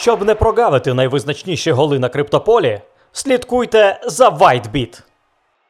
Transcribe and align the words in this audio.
Щоб 0.00 0.24
не 0.24 0.34
прогавити 0.34 0.94
найвизначніші 0.94 1.72
голи 1.72 1.98
на 1.98 2.08
криптополі, 2.08 2.80
слідкуйте 3.12 4.00
за 4.06 4.28
WhiteBit. 4.28 5.02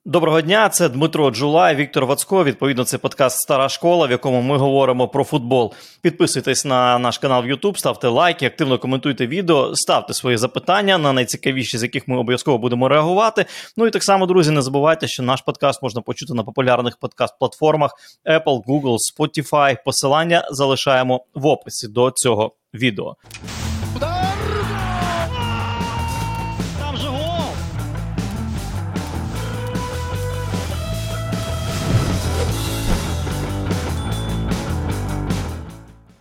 Доброго 0.04 0.40
дня, 0.40 0.68
це 0.68 0.88
Дмитро 0.88 1.30
Джулай, 1.30 1.76
Віктор 1.76 2.06
Вацько. 2.06 2.44
Відповідно, 2.44 2.84
це 2.84 2.98
подкаст 2.98 3.38
Стара 3.38 3.68
школа, 3.68 4.06
в 4.06 4.10
якому 4.10 4.42
ми 4.42 4.56
говоримо 4.56 5.08
про 5.08 5.24
футбол. 5.24 5.74
Підписуйтесь 6.02 6.64
на 6.64 6.98
наш 6.98 7.18
канал 7.18 7.42
в 7.42 7.46
YouTube, 7.46 7.76
ставте 7.76 8.08
лайки, 8.08 8.46
активно 8.46 8.78
коментуйте 8.78 9.26
відео, 9.26 9.76
ставте 9.76 10.14
свої 10.14 10.36
запитання 10.36 10.98
на 10.98 11.12
найцікавіші, 11.12 11.78
з 11.78 11.82
яких 11.82 12.08
ми 12.08 12.16
обов'язково 12.16 12.58
будемо 12.58 12.88
реагувати. 12.88 13.46
Ну 13.76 13.86
і 13.86 13.90
так 13.90 14.02
само, 14.02 14.26
друзі, 14.26 14.50
не 14.50 14.62
забувайте, 14.62 15.08
що 15.08 15.22
наш 15.22 15.40
подкаст 15.40 15.82
можна 15.82 16.00
почути 16.00 16.34
на 16.34 16.44
популярних 16.44 16.98
подкаст-платформах 17.00 17.90
Apple, 18.26 18.64
Google, 18.64 18.96
Spotify. 19.18 19.76
Посилання 19.84 20.48
залишаємо 20.50 21.24
в 21.34 21.46
описі 21.46 21.88
до 21.88 22.10
цього 22.10 22.52
відео. 22.74 23.16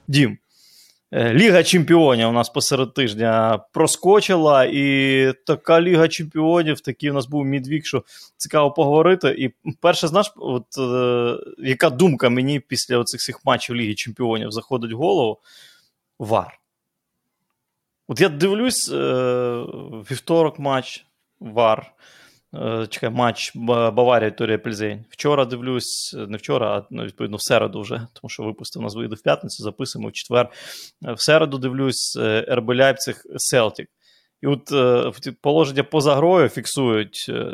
Дім. 0.07 0.38
е, 1.11 1.34
Ліга 1.34 1.63
чемпіонів 1.63 2.29
у 2.29 2.31
нас 2.31 2.49
посеред 2.49 2.93
тижня 2.93 3.57
проскочила, 3.73 4.66
і 4.66 5.33
така 5.45 5.81
Ліга 5.81 6.07
чемпіонів, 6.07 6.80
такий 6.80 7.11
у 7.11 7.13
нас 7.13 7.25
був 7.25 7.45
мідвік, 7.45 7.85
що 7.85 8.03
цікаво 8.38 8.71
поговорити. 8.71 9.30
І 9.30 9.71
перше, 9.81 10.07
знаєш, 10.07 10.33
от, 10.35 10.66
е, 10.77 11.38
яка 11.57 11.89
думка 11.89 12.30
мені 12.30 12.59
після 12.59 12.97
оцих 12.97 13.19
всіх 13.19 13.45
матчів 13.45 13.75
Ліги 13.75 13.95
Чемпіонів 13.95 14.52
заходить 14.52 14.94
в 14.94 14.97
голову? 14.97 15.39
Вар. 16.19 16.59
От 18.08 18.21
я 18.21 18.30
дивлюсь, 18.30 18.92
е, 18.94 18.95
вівторок 20.11 20.59
матч, 20.59 21.05
Вар. 21.39 21.94
Е, 22.56 22.88
Чекай, 22.90 23.09
матч 23.09 23.52
Ба- 23.56 23.92
Баварія 23.92 24.31
Торія 24.31 24.58
Пельзень. 24.58 25.06
Вчора 25.09 25.45
дивлюсь, 25.45 26.16
не 26.28 26.38
вчора, 26.38 26.78
а 26.78 26.88
ну, 26.92 27.04
відповідно 27.04 27.38
в 27.38 27.42
середу 27.42 27.81
вже, 27.81 28.08
тому 28.14 28.30
що 28.30 28.44
випустив 28.44 28.81
нас 28.81 28.95
вийде 28.95 29.16
в 29.16 29.22
п'ятницю, 29.22 29.64
записуємо 29.64 30.09
в 30.09 30.12
четвер. 30.12 30.50
Е, 31.08 31.14
В 31.14 31.22
середу 31.22 31.58
дивлюсь 31.58 32.17
е, 32.22 32.45
РБ 32.52 32.70
Ляйпциг 32.73 33.22
Селтік. 33.36 33.88
І 34.41 34.47
от 34.47 34.71
е, 34.71 35.31
положення 35.41 35.83
поза 35.83 36.16
грою 36.16 36.49
фіксують, 36.49 37.25
е, 37.30 37.45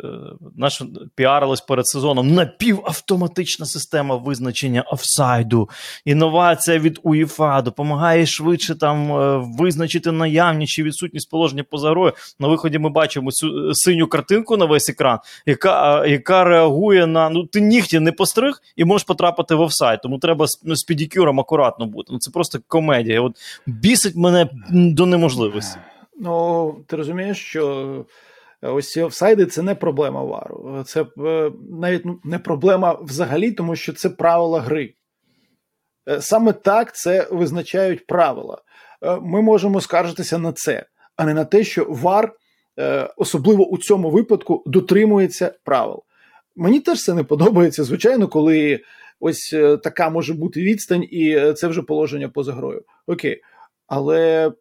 наш 0.56 0.82
піарились 1.14 1.60
перед 1.60 1.86
сезоном 1.86 2.34
напівавтоматична 2.34 3.66
система 3.66 4.16
визначення 4.16 4.82
офсайду, 4.82 5.68
інновація 6.04 6.78
від 6.78 7.00
УЄФА 7.02 7.62
допомагає 7.62 8.26
швидше 8.26 8.74
там 8.74 9.12
е, 9.12 9.44
визначити 9.58 10.12
наявність 10.12 10.72
чи 10.72 10.82
відсутність 10.82 11.30
положення 11.30 11.64
поза 11.64 11.90
грою. 11.90 12.12
На 12.40 12.48
виході 12.48 12.78
ми 12.78 12.90
бачимо 12.90 13.32
цю 13.32 13.68
е, 13.68 13.74
синю 13.74 14.06
картинку 14.06 14.56
на 14.56 14.64
весь 14.64 14.88
екран, 14.88 15.18
яка, 15.46 16.06
яка 16.06 16.44
реагує 16.44 17.06
на 17.06 17.30
ну 17.30 17.46
ти 17.46 17.60
нігті 17.60 18.00
не 18.00 18.12
постриг 18.12 18.62
і 18.76 18.84
можеш 18.84 19.04
потрапити 19.04 19.54
в 19.54 19.60
офсайд. 19.60 20.00
Тому 20.02 20.18
треба 20.18 20.46
з, 20.46 20.60
ну, 20.64 20.76
з 20.76 20.82
педикюром 20.82 21.40
акуратно 21.40 21.86
бути. 21.86 22.12
Ну 22.12 22.18
це 22.18 22.30
просто 22.30 22.58
комедія. 22.68 23.20
От 23.20 23.32
бісить 23.66 24.16
мене 24.16 24.48
до 24.70 25.06
неможливості. 25.06 25.78
Ну, 26.16 26.76
ти 26.88 26.96
розумієш, 26.96 27.38
що 27.44 28.06
ось 28.62 28.90
ці 28.90 29.02
офсайди 29.02 29.46
це 29.46 29.62
не 29.62 29.74
проблема 29.74 30.22
вару. 30.22 30.82
Це 30.86 31.06
е, 31.18 31.50
навіть 31.70 32.04
ну, 32.04 32.20
не 32.24 32.38
проблема 32.38 32.98
взагалі, 33.02 33.52
тому 33.52 33.76
що 33.76 33.92
це 33.92 34.10
правила 34.10 34.60
гри. 34.60 34.94
Е, 36.08 36.20
Саме 36.20 36.52
так 36.52 36.96
це 36.96 37.28
визначають 37.30 38.06
правила. 38.06 38.62
Е, 39.02 39.18
Ми 39.22 39.42
можемо 39.42 39.80
скаржитися 39.80 40.38
на 40.38 40.52
це, 40.52 40.86
а 41.16 41.24
не 41.24 41.34
на 41.34 41.44
те, 41.44 41.64
що 41.64 41.86
вар, 41.88 42.32
е, 42.78 43.10
особливо 43.16 43.68
у 43.68 43.78
цьому 43.78 44.10
випадку, 44.10 44.62
дотримується 44.66 45.54
правил. 45.64 46.02
Мені 46.56 46.80
теж 46.80 47.04
це 47.04 47.14
не 47.14 47.24
подобається, 47.24 47.84
звичайно, 47.84 48.28
коли 48.28 48.80
ось 49.20 49.52
е, 49.52 49.76
така 49.76 50.10
може 50.10 50.34
бути 50.34 50.62
відстань, 50.62 51.04
і 51.10 51.30
е, 51.30 51.52
це 51.52 51.66
вже 51.68 51.82
положення 51.82 52.28
поза 52.28 52.52
грою. 52.52 52.82
Окей. 53.06 53.42
Але 53.86 54.52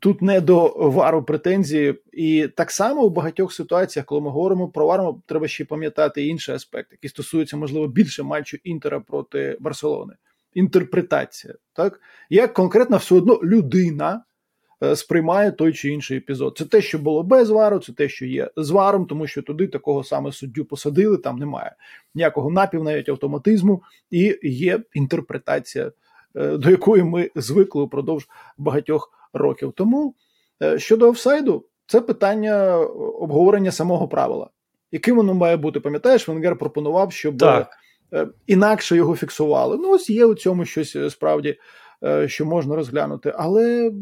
тут 0.00 0.22
не 0.22 0.40
до 0.40 0.68
вару 0.76 1.22
претензії, 1.22 1.94
і 2.12 2.48
так 2.56 2.70
само 2.70 3.02
у 3.02 3.10
багатьох 3.10 3.52
ситуаціях, 3.52 4.06
коли 4.06 4.20
ми 4.20 4.30
говоримо 4.30 4.68
про 4.68 4.86
вар, 4.86 5.14
треба 5.26 5.48
ще 5.48 5.64
пам'ятати 5.64 6.26
інший 6.26 6.54
аспект, 6.54 6.92
який 6.92 7.10
стосується, 7.10 7.56
можливо, 7.56 7.88
більше 7.88 8.22
матчу 8.22 8.56
Інтера 8.64 9.00
проти 9.00 9.56
Барселони. 9.60 10.14
Інтерпретація, 10.54 11.54
так 11.72 12.00
як 12.30 12.54
конкретно 12.54 12.96
все 12.96 13.14
одно 13.14 13.40
людина 13.42 14.24
е, 14.82 14.96
сприймає 14.96 15.52
той 15.52 15.72
чи 15.72 15.88
інший 15.88 16.18
епізод. 16.18 16.54
Це 16.58 16.64
те, 16.64 16.82
що 16.82 16.98
було 16.98 17.22
без 17.22 17.50
вару, 17.50 17.78
це 17.78 17.92
те, 17.92 18.08
що 18.08 18.26
є 18.26 18.50
з 18.56 18.70
варом, 18.70 19.06
тому 19.06 19.26
що 19.26 19.42
туди 19.42 19.66
такого 19.66 20.04
саме 20.04 20.32
суддю 20.32 20.64
посадили, 20.64 21.16
там 21.16 21.38
немає 21.38 21.74
ніякого 22.14 22.50
напів, 22.50 22.84
навіть 22.84 23.08
автоматизму, 23.08 23.82
і 24.10 24.38
є 24.42 24.80
інтерпретація, 24.94 25.92
е, 26.36 26.56
до 26.56 26.70
якої 26.70 27.02
ми 27.02 27.30
звикли 27.34 27.82
упродовж 27.82 28.28
багатьох 28.58 29.12
років. 29.38 29.72
Тому 29.76 30.14
е, 30.62 30.78
щодо 30.78 31.08
офсайду, 31.08 31.64
це 31.86 32.00
питання 32.00 32.76
обговорення 33.20 33.72
самого 33.72 34.08
правила. 34.08 34.50
Яким 34.92 35.16
воно 35.16 35.34
має 35.34 35.56
бути? 35.56 35.80
Пам'ятаєш, 35.80 36.28
Венгер 36.28 36.56
пропонував, 36.58 37.12
щоб 37.12 37.38
Так. 37.38 37.68
е, 38.12 38.28
інакше 38.46 38.96
його 38.96 39.16
фіксували. 39.16 39.76
Ну, 39.76 39.90
ось 39.90 40.10
є 40.10 40.24
у 40.24 40.34
цьому 40.34 40.64
щось 40.64 40.96
е, 40.96 41.10
справді, 41.10 41.58
е, 42.04 42.28
що 42.28 42.46
можна 42.46 42.76
розглянути. 42.76 43.32
Але 43.36 43.92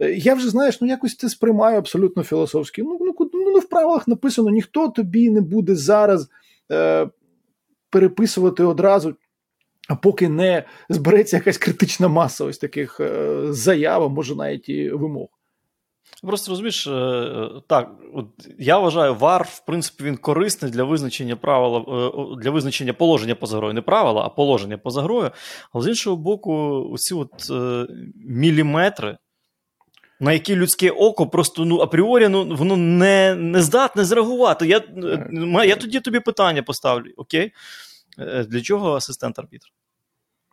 е, 0.00 0.10
я 0.12 0.34
вже 0.34 0.48
знаєш, 0.50 0.80
ну 0.80 0.88
якось 0.88 1.16
це 1.16 1.28
сприймаю 1.28 1.78
абсолютно 1.78 2.22
філософськи. 2.22 2.82
Ну, 2.82 2.98
ну, 3.00 3.14
ну, 3.18 3.50
ну 3.50 3.58
в 3.58 3.68
правилах 3.68 4.08
написано: 4.08 4.50
ніхто 4.50 4.88
тобі 4.88 5.30
не 5.30 5.40
буде 5.40 5.74
зараз 5.74 6.28
е, 6.72 7.08
переписувати 7.90 8.64
одразу. 8.64 9.14
А 9.88 9.94
поки 9.94 10.28
не 10.28 10.64
збереться 10.88 11.36
якась 11.36 11.58
критична 11.58 12.08
маса 12.08 12.44
ось 12.44 12.58
таких 12.58 13.00
е, 13.00 13.38
заяв, 13.52 14.02
а 14.02 14.08
може 14.08 14.34
навіть 14.34 14.68
і 14.68 14.90
вимог. 14.90 15.28
Просто 16.22 16.50
розумієш, 16.50 16.86
е, 16.86 16.90
е, 16.90 17.50
так, 17.66 17.90
от 18.14 18.26
я 18.58 18.78
вважаю, 18.78 19.14
вар, 19.14 19.48
в 19.50 19.64
принципі, 19.66 20.04
він 20.04 20.16
корисний 20.16 20.70
для 20.72 20.84
визначення 20.84 21.36
правила, 21.36 21.80
для 22.42 22.50
визначення 22.50 22.92
положення 22.92 23.34
поза 23.34 23.56
грою. 23.56 23.74
Не 23.74 23.82
правила, 23.82 24.22
а 24.22 24.28
положення 24.28 24.78
поза 24.78 25.02
грою. 25.02 25.30
Але 25.72 25.84
з 25.84 25.88
іншого 25.88 26.16
боку, 26.16 26.54
усі 26.92 27.14
от 27.14 27.50
міліметри, 28.16 29.18
на 30.20 30.32
які 30.32 30.56
людське 30.56 30.90
око 30.90 31.26
просто 31.26 31.64
ну, 31.64 31.78
апріорі 31.80 32.28
ну, 32.28 32.56
воно 32.56 32.76
не, 32.76 33.34
не 33.34 33.62
здатне 33.62 34.04
зреагувати. 34.04 34.66
Я, 34.66 34.82
я 35.64 35.76
тоді 35.76 36.00
тобі 36.00 36.20
питання 36.20 36.62
поставлю: 36.62 37.10
окей, 37.16 37.52
для 38.16 38.60
чого 38.60 38.94
асистент 38.94 39.38
арбітр? 39.38 39.68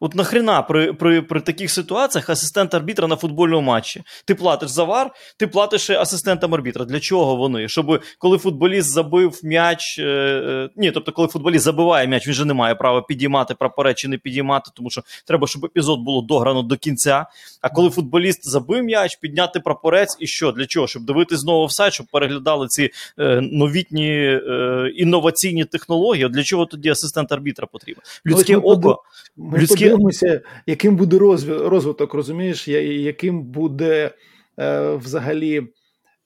От 0.03 0.15
нахрена 0.15 0.61
при, 0.61 0.93
при, 0.93 1.21
при 1.21 1.41
таких 1.41 1.71
ситуаціях 1.71 2.29
асистент 2.29 2.73
арбітра 2.73 3.07
на 3.07 3.15
футбольному 3.15 3.61
матчі. 3.61 4.03
Ти 4.25 4.35
платиш 4.35 4.69
за 4.69 4.83
вар, 4.83 5.11
ти 5.37 5.47
платиш 5.47 5.89
асистентам 5.89 6.53
арбітра. 6.53 6.85
Для 6.85 6.99
чого 6.99 7.35
вони? 7.35 7.67
Щоб 7.67 8.03
коли 8.17 8.37
футболіст 8.37 8.89
забив 8.89 9.39
м'яч. 9.43 9.99
Е, 9.99 10.03
е, 10.03 10.69
ні, 10.75 10.91
тобто, 10.91 11.11
коли 11.11 11.27
футболіст 11.27 11.63
забиває 11.63 12.07
м'яч, 12.07 12.27
він 12.27 12.33
же 12.33 12.45
не 12.45 12.53
має 12.53 12.75
права 12.75 13.01
підіймати 13.01 13.55
прапорець 13.55 13.97
чи 13.97 14.07
не 14.07 14.17
підіймати, 14.17 14.71
тому 14.75 14.89
що 14.89 15.01
треба, 15.27 15.47
щоб 15.47 15.65
епізод 15.65 15.99
було 15.99 16.21
дограно 16.21 16.61
до 16.63 16.77
кінця. 16.77 17.25
А 17.61 17.69
коли 17.69 17.89
футболіст 17.89 18.49
забив 18.49 18.83
м'яч, 18.83 19.15
підняти 19.15 19.59
прапорець 19.59 20.17
і 20.19 20.27
що? 20.27 20.51
Для 20.51 20.65
чого? 20.65 20.87
Щоб 20.87 21.05
дивитись 21.05 21.39
знову 21.39 21.65
в 21.65 21.71
сайт, 21.71 21.93
щоб 21.93 22.07
переглядали 22.11 22.67
ці 22.67 22.89
е, 23.19 23.41
новітні 23.41 24.09
е, 24.09 24.91
інноваційні 24.95 25.65
технології. 25.65 26.25
От 26.25 26.31
Для 26.31 26.43
чого 26.43 26.65
тоді 26.65 26.89
асистент 26.89 27.31
арбітра 27.31 27.67
потрібен? 27.67 28.03
Людське 28.25 28.57
око. 28.57 29.03
Ми 29.37 29.59
Подивимося, 29.91 30.41
яким 30.67 30.95
буде 30.95 31.17
розвиток, 31.47 32.13
розумієш, 32.13 32.67
яким 32.67 33.43
буде 33.43 34.11
е, 34.59 34.95
взагалі 34.95 35.67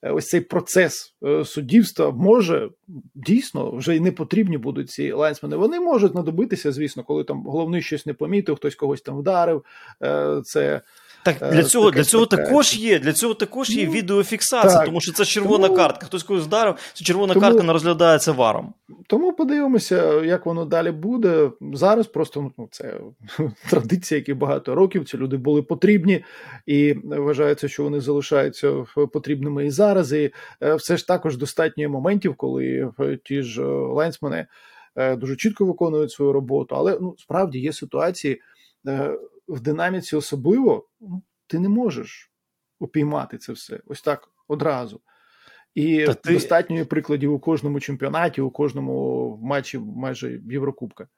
е, 0.02 0.10
ось 0.10 0.26
цей 0.26 0.40
процес 0.40 1.14
е, 1.24 1.44
суддівства. 1.44 2.10
Може, 2.10 2.70
дійсно, 3.14 3.76
вже 3.76 3.96
й 3.96 4.00
не 4.00 4.12
потрібні 4.12 4.58
будуть 4.58 4.90
ці 4.90 5.12
лайнсмени. 5.12 5.56
Вони 5.56 5.80
можуть 5.80 6.14
надобитися, 6.14 6.72
звісно, 6.72 7.04
коли 7.04 7.24
там 7.24 7.42
головний 7.42 7.82
щось 7.82 8.06
не 8.06 8.14
помітив, 8.14 8.56
хтось 8.56 8.74
когось 8.74 9.02
там 9.02 9.18
вдарив. 9.18 9.64
Це 10.44 10.80
Так 11.26 11.42
Е, 11.42 11.50
для 11.50 11.62
цього, 11.64 11.90
для 11.90 12.04
цього 12.04 12.26
також 12.26 12.76
є. 12.76 12.98
Для 12.98 13.12
цього 13.12 13.34
також 13.34 13.70
є 13.70 13.86
Ну, 13.86 13.92
відеофіксація, 13.92 14.74
так. 14.78 14.84
тому 14.86 15.00
що 15.00 15.12
це 15.12 15.24
червона 15.24 15.66
Тому- 15.66 15.76
картка. 15.78 16.06
Хтось 16.06 16.22
когось 16.22 16.44
вдарив, 16.44 16.74
це 16.94 17.04
червона 17.04 17.34
Тому- 17.34 17.46
картка 17.46 17.62
не 17.62 17.72
розглядається 17.72 18.32
варом. 18.32 18.74
Тому 19.06 19.32
подивимося, 19.32 20.12
як 20.24 20.46
воно 20.46 20.64
далі 20.64 20.90
буде. 20.90 21.50
Зараз 21.72 22.06
просто 22.06 22.50
ну, 22.58 22.68
це 22.70 23.00
традиція, 23.70 24.18
які 24.18 24.34
багато 24.34 24.74
років. 24.74 25.04
Ці 25.04 25.16
люди 25.16 25.36
були 25.36 25.62
потрібні, 25.62 26.24
і 26.66 26.92
вважається, 27.04 27.68
що 27.68 27.82
вони 27.82 28.00
залишаються 28.00 28.72
потрібними 29.12 29.66
і 29.66 29.70
зараз. 29.70 30.12
І 30.12 30.30
е, 30.62 30.74
все 30.74 30.96
ж 30.96 31.06
також 31.06 31.36
достатньо 31.36 31.88
моментів, 31.88 32.34
коли 32.36 32.90
е, 33.00 33.18
ті 33.24 33.42
ж 33.42 33.62
лайнсмени 33.64 34.46
дуже 35.16 35.36
чітко 35.36 35.64
виконують 35.64 36.10
свою 36.12 36.32
роботу. 36.32 36.74
Але 36.78 36.98
ну 37.00 37.14
справді 37.18 37.58
є 37.58 37.72
ситуації 37.72 38.40
в 39.48 39.60
динаміці, 39.60 40.16
особливо 40.16 40.88
ну, 41.00 41.22
ти 41.46 41.58
не 41.58 41.68
можеш. 41.68 42.32
упіймати 42.78 43.38
це 43.38 43.52
все. 43.52 43.80
Ось 43.86 44.02
так 44.02 44.28
одразу. 44.48 45.00
І 45.74 46.06
ти... 46.22 46.32
достатньо 46.32 46.86
прикладів 46.86 47.32
у 47.32 47.38
кожному 47.38 47.80
чемпіонаті, 47.80 48.40
у 48.40 48.50
кожному 48.50 49.38
матчі 49.42 49.78
майже 49.78 50.40
Єврокубка. 50.50 51.08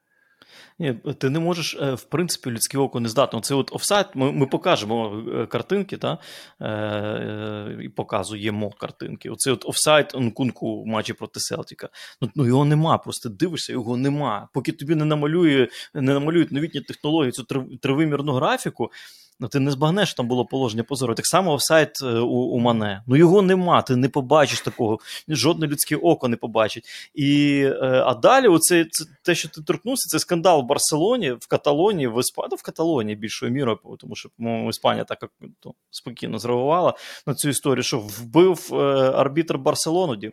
Ні, 0.79 0.93
Ти 0.93 1.29
не 1.29 1.39
можеш, 1.39 1.77
е, 1.81 1.93
в 1.93 2.03
принципі, 2.03 2.49
людське 2.49 2.77
око 2.77 2.99
не 2.99 3.09
здатно. 3.09 3.39
Це 3.39 3.55
от 3.55 3.75
офсайт, 3.75 4.07
ми 4.15 4.31
ми 4.31 4.45
покажемо 4.45 5.23
е, 5.33 5.45
картинки, 5.45 5.97
та, 5.97 6.17
е, 6.61 7.77
і 7.83 7.89
показуємо 7.89 8.71
картинки. 8.71 9.29
Оце 9.29 9.51
от 9.51 9.65
офсайт 9.65 10.13
Нкунку 10.15 10.83
в 10.83 10.87
матчі 10.87 11.13
проти 11.13 11.39
Селтіка. 11.39 11.89
Ну, 12.21 12.29
ну 12.35 12.45
Його 12.45 12.65
нема, 12.65 12.97
просто 12.97 13.29
дивишся, 13.29 13.73
його 13.73 13.97
нема. 13.97 14.49
Поки 14.53 14.71
тобі 14.71 14.95
не 14.95 15.05
намалює, 15.05 15.67
не 15.93 16.13
намалюють 16.13 16.51
новітні 16.51 16.81
технології, 16.81 17.31
цю 17.31 17.43
тривимірну 17.81 18.33
графіку, 18.33 18.91
ну 19.39 19.47
ти 19.47 19.59
не 19.59 19.71
збагнеш, 19.71 20.09
що 20.09 20.17
там 20.17 20.27
було 20.27 20.45
положення 20.45 20.83
позору. 20.83 21.15
Так 21.15 21.27
само 21.27 21.53
офсайт 21.53 21.91
е, 22.03 22.05
у, 22.05 22.35
у 22.35 22.59
Мане. 22.59 23.03
Ну 23.07 23.15
його 23.15 23.41
нема, 23.41 23.81
ти 23.81 23.95
не 23.95 24.09
побачиш 24.09 24.61
такого, 24.61 24.99
жодне 25.27 25.67
людське 25.67 25.95
око 25.95 26.27
не 26.27 26.35
побачить. 26.35 27.11
І, 27.13 27.61
е, 27.65 28.03
А 28.05 28.13
далі, 28.13 28.47
оце, 28.47 28.85
це, 28.91 29.05
те, 29.23 29.35
що 29.35 29.49
ти 29.49 29.61
торкнувся, 29.61 30.09
це 30.09 30.19
скандал 30.19 30.61
в 30.61 30.65
Барселоні, 30.65 31.31
в 31.31 31.47
Каталонії, 31.47 32.07
в 32.07 32.19
Іспанії, 32.19 32.57
в 32.57 32.61
Каталонії 32.61 33.15
більшою 33.15 33.51
мірою, 33.51 33.79
тому 33.99 34.15
що, 34.15 34.29
по-моєму, 34.29 34.69
Іспанія 34.69 35.03
так 35.03 35.29
то, 35.59 35.73
спокійно 35.91 36.39
зреагувала 36.39 36.93
на 37.27 37.33
цю 37.33 37.49
історію, 37.49 37.83
що 37.83 37.99
вбив 37.99 38.69
е, 38.71 38.75
арбітр 39.15 39.57
Барселону. 39.57 40.15
Дім. 40.15 40.31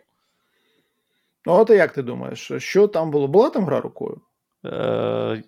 Ну, 1.46 1.52
от 1.52 1.70
як 1.70 1.92
ти 1.92 2.02
думаєш, 2.02 2.52
що 2.58 2.88
там 2.88 3.10
було? 3.10 3.28
Була 3.28 3.50
там 3.50 3.64
гра 3.64 3.80
рукою? 3.80 4.20
Е, 4.64 5.42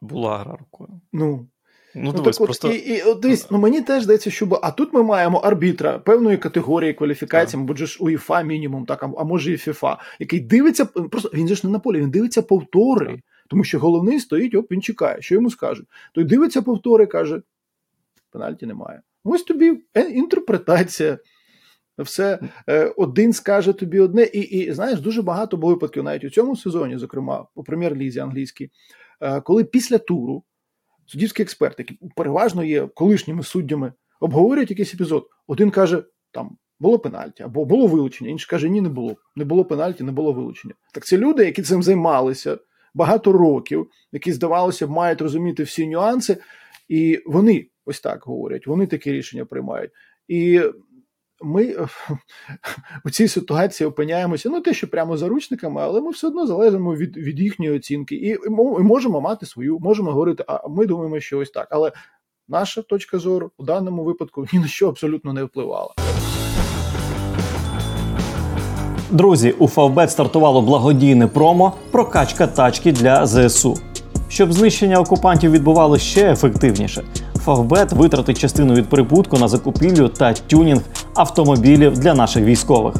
Була 0.00 0.38
гра 0.38 0.56
рукою. 0.56 1.00
Ну, 1.12 1.46
Ну, 1.94 2.02
ну 2.02 2.12
дивись, 2.12 2.36
так 2.38 2.46
просто... 2.46 2.72
І, 2.72 2.76
і 2.76 3.14
дивись, 3.22 3.50
ну 3.50 3.58
мені 3.58 3.80
теж 3.80 4.02
здається, 4.02 4.30
що 4.30 4.60
а 4.62 4.70
тут 4.70 4.92
ми 4.92 5.02
маємо 5.02 5.38
арбітра 5.38 5.98
певної 5.98 6.36
категорії 6.36 6.94
кваліфікації, 6.94 7.60
мабуть, 7.60 7.78
ж 7.78 7.98
УЄФА 8.00 8.42
мінімум, 8.42 8.86
так, 8.86 9.02
а, 9.02 9.24
може 9.24 9.52
і 9.52 9.56
ФІФА, 9.56 9.98
який 10.18 10.40
дивиться, 10.40 10.84
просто 10.84 11.30
він 11.34 11.48
же 11.48 11.54
ж 11.54 11.66
не 11.66 11.72
на 11.72 11.78
полі, 11.78 12.00
він 12.00 12.10
дивиться 12.10 12.42
повтори, 12.42 13.06
так. 13.06 13.20
тому 13.48 13.64
що 13.64 13.78
головний 13.78 14.20
стоїть, 14.20 14.54
оп, 14.54 14.72
він 14.72 14.82
чекає, 14.82 15.22
що 15.22 15.34
йому 15.34 15.50
скажуть. 15.50 15.86
Той 16.14 16.24
дивиться 16.24 16.62
повтори, 16.62 17.06
каже: 17.06 17.42
пенальті 18.30 18.66
немає. 18.66 19.02
Ось 19.24 19.42
тобі 19.42 19.80
інтерпретація. 20.10 21.18
Все 21.98 22.38
е, 22.68 22.92
один 22.96 23.32
скаже 23.32 23.72
тобі 23.72 24.00
одне, 24.00 24.22
і 24.22 24.40
і 24.40 24.72
знаєш, 24.72 25.00
дуже 25.00 25.22
багато 25.22 25.56
було 25.56 25.72
випадків 25.72 26.02
навіть 26.02 26.24
у 26.24 26.30
цьому 26.30 26.56
сезоні, 26.56 26.98
зокрема 26.98 27.46
у 27.54 27.64
прем'єр-лізі 27.64 28.20
англійській, 28.20 28.70
е, 29.20 29.40
коли 29.40 29.64
після 29.64 29.98
туру 29.98 30.44
суддівські 31.08 31.42
експерти, 31.42 31.82
які 31.88 31.98
переважно 32.16 32.64
є 32.64 32.86
колишніми 32.86 33.42
суддями, 33.42 33.92
обговорюють 34.20 34.70
якийсь 34.70 34.94
епізод. 34.94 35.28
Один 35.46 35.70
каже, 35.70 36.02
там 36.30 36.56
було 36.80 36.98
пенальті, 36.98 37.42
або 37.42 37.64
було 37.64 37.86
вилучення, 37.86 38.30
інший 38.30 38.48
каже, 38.50 38.68
ні, 38.68 38.80
не 38.80 38.88
було. 38.88 39.16
Не 39.36 39.44
було 39.44 39.64
пенальті, 39.64 40.04
не 40.04 40.12
було 40.12 40.32
вилучення. 40.32 40.74
Так 40.94 41.04
це 41.04 41.18
люди, 41.18 41.44
які 41.44 41.62
цим 41.62 41.82
займалися 41.82 42.58
багато 42.94 43.32
років, 43.32 43.90
які, 44.12 44.32
здавалося, 44.32 44.86
мають 44.86 45.20
розуміти 45.20 45.62
всі 45.62 45.88
нюанси, 45.88 46.36
і 46.88 47.22
вони 47.26 47.66
ось 47.84 48.00
так 48.00 48.22
говорять, 48.24 48.66
вони 48.66 48.86
такі 48.86 49.12
рішення 49.12 49.44
приймають. 49.44 49.90
І 50.28 50.62
ми 51.40 51.64
е, 51.64 51.88
у 53.04 53.10
цій 53.10 53.28
ситуації 53.28 53.88
опиняємося 53.88 54.48
ну 54.48 54.60
те, 54.60 54.74
що 54.74 54.90
прямо 54.90 55.16
заручниками, 55.16 55.80
але 55.80 56.00
ми 56.00 56.10
все 56.10 56.26
одно 56.26 56.46
залежимо 56.46 56.94
від 56.94 57.16
від 57.16 57.40
їхньої 57.40 57.76
оцінки, 57.76 58.14
і 58.14 58.36
можемо 58.82 59.20
мати 59.20 59.46
свою, 59.46 59.78
можемо 59.78 60.10
говорити, 60.10 60.44
а 60.46 60.68
ми 60.68 60.86
думаємо, 60.86 61.20
що 61.20 61.38
ось 61.38 61.50
так. 61.50 61.68
Але 61.70 61.92
наша 62.48 62.82
точка 62.82 63.18
зору 63.18 63.50
у 63.58 63.64
даному 63.64 64.04
випадку 64.04 64.46
ні 64.52 64.58
на 64.58 64.66
що 64.66 64.88
абсолютно 64.88 65.32
не 65.32 65.44
впливала. 65.44 65.94
Друзі, 69.10 69.54
у 69.58 69.68
Фавбет 69.68 70.10
стартувало 70.10 70.62
благодійне 70.62 71.26
промо 71.26 71.72
прокачка 71.90 72.46
тачки 72.46 72.92
для 72.92 73.26
ЗСУ. 73.26 73.74
Щоб 74.28 74.52
знищення 74.52 75.00
окупантів 75.00 75.50
відбувалося 75.50 76.04
ще 76.04 76.32
ефективніше. 76.32 77.04
Фавбет 77.48 77.92
витратить 77.92 78.38
частину 78.38 78.74
від 78.74 78.88
прибутку 78.88 79.38
на 79.38 79.48
закупівлю 79.48 80.08
та 80.08 80.32
тюнінг 80.32 80.82
автомобілів 81.14 81.98
для 81.98 82.14
наших 82.14 82.44
військових. 82.44 82.94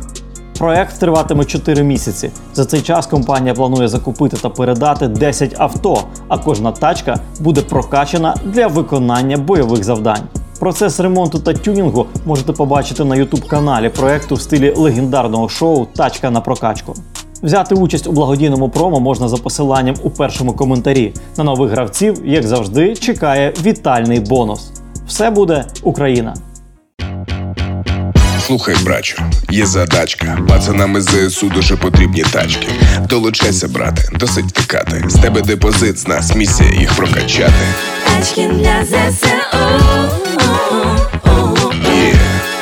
Проект 0.59 1.01
триватиме 1.01 1.45
4 1.45 1.83
місяці. 1.83 2.31
За 2.55 2.65
цей 2.65 2.83
час 2.83 3.07
компанія 3.07 3.55
планує 3.55 3.89
закупити 3.89 4.37
та 4.37 4.49
передати 4.49 5.09
10 5.09 5.55
авто, 5.59 6.05
а 6.29 6.39
кожна 6.39 6.73
тачка 6.73 7.21
буде 7.41 7.61
прокачана 7.61 8.37
для 8.45 8.67
виконання 8.67 9.37
бойових 9.37 9.85
завдань. 9.85 10.23
Процес 10.61 11.01
ремонту 11.01 11.39
та 11.39 11.53
тюнінгу 11.53 12.07
можете 12.27 12.53
побачити 12.53 13.05
на 13.05 13.17
ютуб 13.17 13.47
каналі 13.47 13.89
проекту 13.89 14.35
в 14.35 14.41
стилі 14.41 14.75
легендарного 14.77 15.49
шоу 15.49 15.87
Тачка 15.97 16.31
на 16.31 16.41
прокачку. 16.41 16.95
Взяти 17.43 17.75
участь 17.75 18.07
у 18.07 18.13
благодійному 18.13 18.69
промо 18.69 19.01
можна 19.01 19.29
за 19.29 19.37
посиланням 19.37 19.97
у 20.03 20.11
першому 20.11 20.53
коментарі. 20.53 21.13
На 21.37 21.45
нових 21.45 21.71
гравців, 21.71 22.23
як 22.25 22.47
завжди, 22.47 22.95
чекає 22.97 23.53
вітальний 23.63 24.21
бонус. 24.21 24.71
Все 25.07 25.31
буде 25.31 25.65
Україна! 25.83 26.35
Слухай, 28.47 28.77
брачу, 28.85 29.23
є 29.51 29.67
задачка. 29.67 30.39
Пацанам 30.49 30.97
із 30.97 31.05
ЗСУ 31.05 31.49
дуже 31.49 31.77
потрібні 31.77 32.23
тачки. 32.23 32.69
Долучайся, 33.09 33.69
брате, 33.69 34.03
досить 34.13 34.45
втикати. 34.45 35.05
З 35.09 35.15
тебе 35.15 35.43
депозит, 35.43 35.99
з 35.99 36.09
нас 36.09 36.35
місія 36.35 36.71
їх 36.81 36.97
прокачати. 36.97 37.53
Тачки 38.07 38.49
для 38.49 38.85
ЗСУ. 38.85 39.29
Є. 41.97 42.15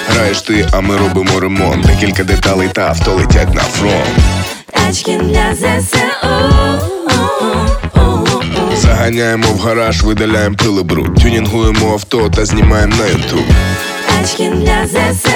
Граєш 0.09 0.43
ти, 0.43 0.69
а 0.73 0.81
ми 0.81 0.97
робимо 0.97 1.41
ремонт. 1.41 1.87
Декілька 1.87 2.25
деталей 2.25 2.69
та 2.73 2.83
авто 2.83 3.15
летять 3.15 3.55
на 3.55 3.61
фронт. 3.61 4.36
Тачки 4.73 5.19
для 5.19 5.55
ЗСУ. 5.55 5.99
Заганяємо 8.77 9.47
в 9.53 9.59
гараж, 9.59 10.03
видаляємо 10.03 10.57
пил 10.57 10.76
і 10.76 10.83
бруд. 10.83 11.15
Тюнінгуємо 11.15 11.93
авто 11.93 12.31
та 12.31 12.45
знімаємо 12.45 12.97
на 12.97 13.07
ютуб. 13.07 13.45
Тачки 14.09 14.51
для 14.51 14.87
ЗСУ. 14.87 15.29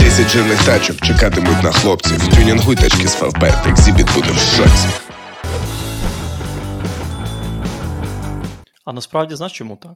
Десять 0.00 0.28
жирних 0.28 0.64
тачок 0.64 0.96
чекатимуть 1.00 1.62
на 1.62 1.72
хлопців. 1.72 2.28
Тюнінгуй 2.28 2.76
тачки 2.76 3.08
з 3.08 3.14
Фавбет, 3.14 3.54
Xzibit 3.66 4.14
буде 4.14 4.28
в 4.32 4.56
шоці. 4.56 4.88
А 8.84 8.92
насправді 8.92 9.34
знаєш 9.34 9.52
чому 9.52 9.76
так? 9.76 9.92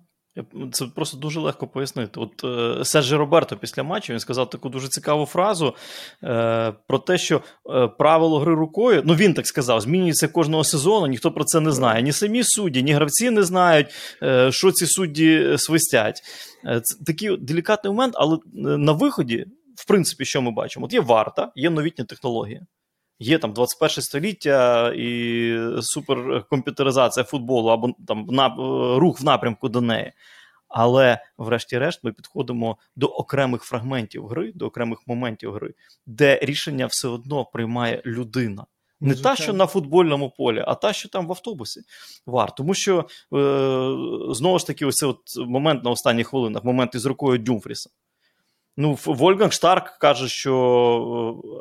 Це 0.72 0.86
просто 0.86 1.16
дуже 1.16 1.40
легко 1.40 1.66
пояснити. 1.66 2.20
От 2.20 2.44
е, 2.44 2.84
Сержі 2.84 3.16
Роберто 3.16 3.56
після 3.56 3.82
матчу 3.82 4.12
він 4.12 4.20
сказав 4.20 4.50
таку 4.50 4.68
дуже 4.68 4.88
цікаву 4.88 5.26
фразу 5.26 5.74
е, 6.24 6.72
про 6.86 6.98
те, 6.98 7.18
що 7.18 7.40
е, 7.70 7.88
правило 7.88 8.38
гри 8.38 8.54
рукою, 8.54 9.02
ну 9.04 9.14
він 9.14 9.34
так 9.34 9.46
сказав, 9.46 9.80
змінюється 9.80 10.28
кожного 10.28 10.64
сезону, 10.64 11.06
ніхто 11.06 11.32
про 11.32 11.44
це 11.44 11.60
не 11.60 11.72
знає. 11.72 12.02
Ні 12.02 12.12
самі 12.12 12.44
судді, 12.44 12.82
ні 12.82 12.92
гравці 12.92 13.30
не 13.30 13.42
знають, 13.42 13.86
е, 14.22 14.52
що 14.52 14.72
ці 14.72 14.86
судді 14.86 15.54
свистять. 15.58 16.22
Е, 16.64 16.80
це 16.80 17.04
такий 17.04 17.36
делікатний 17.36 17.92
момент, 17.92 18.14
але 18.16 18.36
е, 18.36 18.40
на 18.54 18.92
виході, 18.92 19.46
в 19.76 19.86
принципі, 19.86 20.24
що 20.24 20.42
ми 20.42 20.50
бачимо? 20.50 20.86
От 20.86 20.92
є 20.92 21.00
варта, 21.00 21.52
є 21.54 21.70
новітня 21.70 22.04
технологія. 22.04 22.66
Є 23.18 23.38
там 23.38 23.52
21 23.52 24.02
століття 24.02 24.92
і 24.96 25.58
суперкомп'ютеризація 25.80 27.24
футболу 27.24 27.68
або 27.68 27.90
там 28.06 28.26
на, 28.30 28.54
рух 28.98 29.20
в 29.20 29.24
напрямку 29.24 29.68
до 29.68 29.80
неї. 29.80 30.12
Але, 30.68 31.18
врешті-решт, 31.38 32.04
ми 32.04 32.12
підходимо 32.12 32.76
до 32.96 33.06
окремих 33.06 33.62
фрагментів 33.62 34.26
гри, 34.26 34.52
до 34.54 34.66
окремих 34.66 34.98
моментів 35.06 35.52
гри, 35.52 35.74
де 36.06 36.38
рішення 36.42 36.86
все 36.86 37.08
одно 37.08 37.44
приймає 37.44 38.02
людина. 38.06 38.66
Не 39.00 39.14
та, 39.14 39.36
що 39.36 39.52
на 39.52 39.66
футбольному 39.66 40.30
полі, 40.30 40.64
а 40.66 40.74
та, 40.74 40.92
що 40.92 41.08
там 41.08 41.26
в 41.26 41.30
автобусі 41.30 41.80
вар. 42.26 42.54
Тому 42.54 42.74
що 42.74 42.98
е, 42.98 43.04
знову 44.34 44.58
ж 44.58 44.66
таки, 44.66 44.86
ось 44.86 44.94
цей 44.94 45.08
от 45.08 45.20
момент 45.36 45.84
на 45.84 45.90
останніх 45.90 46.28
хвилинах, 46.28 46.64
момент 46.64 46.94
із 46.94 47.06
рукою 47.06 47.38
Дюмфріса. 47.38 47.90
Ну, 48.76 48.98
Вольганг 49.06 49.52
Штарк 49.52 49.98
каже, 49.98 50.28
що 50.28 50.54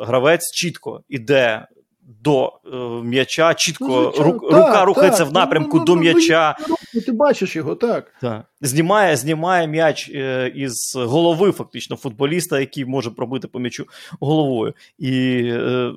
е, 0.01 0.05
гравець 0.05 0.51
чітко 0.51 1.03
іде 1.09 1.67
до 2.01 2.59
е, 2.73 2.77
м'яча, 3.03 3.53
чітко 3.53 4.13
ну, 4.17 4.23
рук, 4.23 4.49
так, 4.49 4.51
рука 4.51 4.85
рухається 4.85 5.23
так, 5.23 5.29
в 5.29 5.33
напрямку 5.33 5.77
ну, 5.77 5.79
ну, 5.79 5.85
до 5.85 5.95
ну, 5.95 6.01
м'яча. 6.01 6.55
Ну, 6.93 7.01
ти 7.01 7.11
бачиш 7.11 7.55
його, 7.55 7.75
так. 7.75 8.11
так. 8.21 8.45
Знімає 8.61 9.15
знімає 9.15 9.67
м'яч 9.67 10.09
е, 10.09 10.51
із 10.55 10.95
голови, 10.95 11.51
фактично, 11.51 11.95
футболіста, 11.95 12.59
який 12.59 12.85
може 12.85 13.11
пробити 13.11 13.47
по 13.47 13.59
м'ячу 13.59 13.85
головою. 14.19 14.73
І 14.97 15.41
е, 15.45 15.91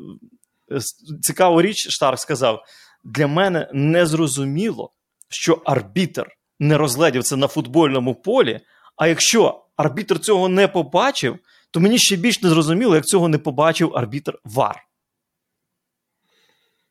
цікаву 1.23 1.63
річ, 1.63 1.89
Штарк 1.91 2.19
сказав: 2.19 2.63
для 3.05 3.27
мене 3.27 3.69
незрозуміло, 3.73 4.93
що 5.29 5.63
арбітр 5.65 6.27
не 6.61 6.79
розглядів 6.79 7.23
це 7.23 7.37
на 7.37 7.47
футбольному 7.47 8.15
полі. 8.15 8.61
А 8.97 9.07
якщо 9.07 9.65
арбітр 9.77 10.19
цього 10.19 10.49
не 10.49 10.69
побачив, 10.69 11.39
то 11.71 11.81
мені 11.81 11.99
ще 11.99 12.17
більш 12.17 12.43
не 12.43 12.49
зрозуміло, 12.49 12.95
як 12.95 13.05
цього 13.05 13.29
не 13.29 13.39
побачив 13.39 13.97
арбітр 13.97 14.39
Вар. 14.45 14.83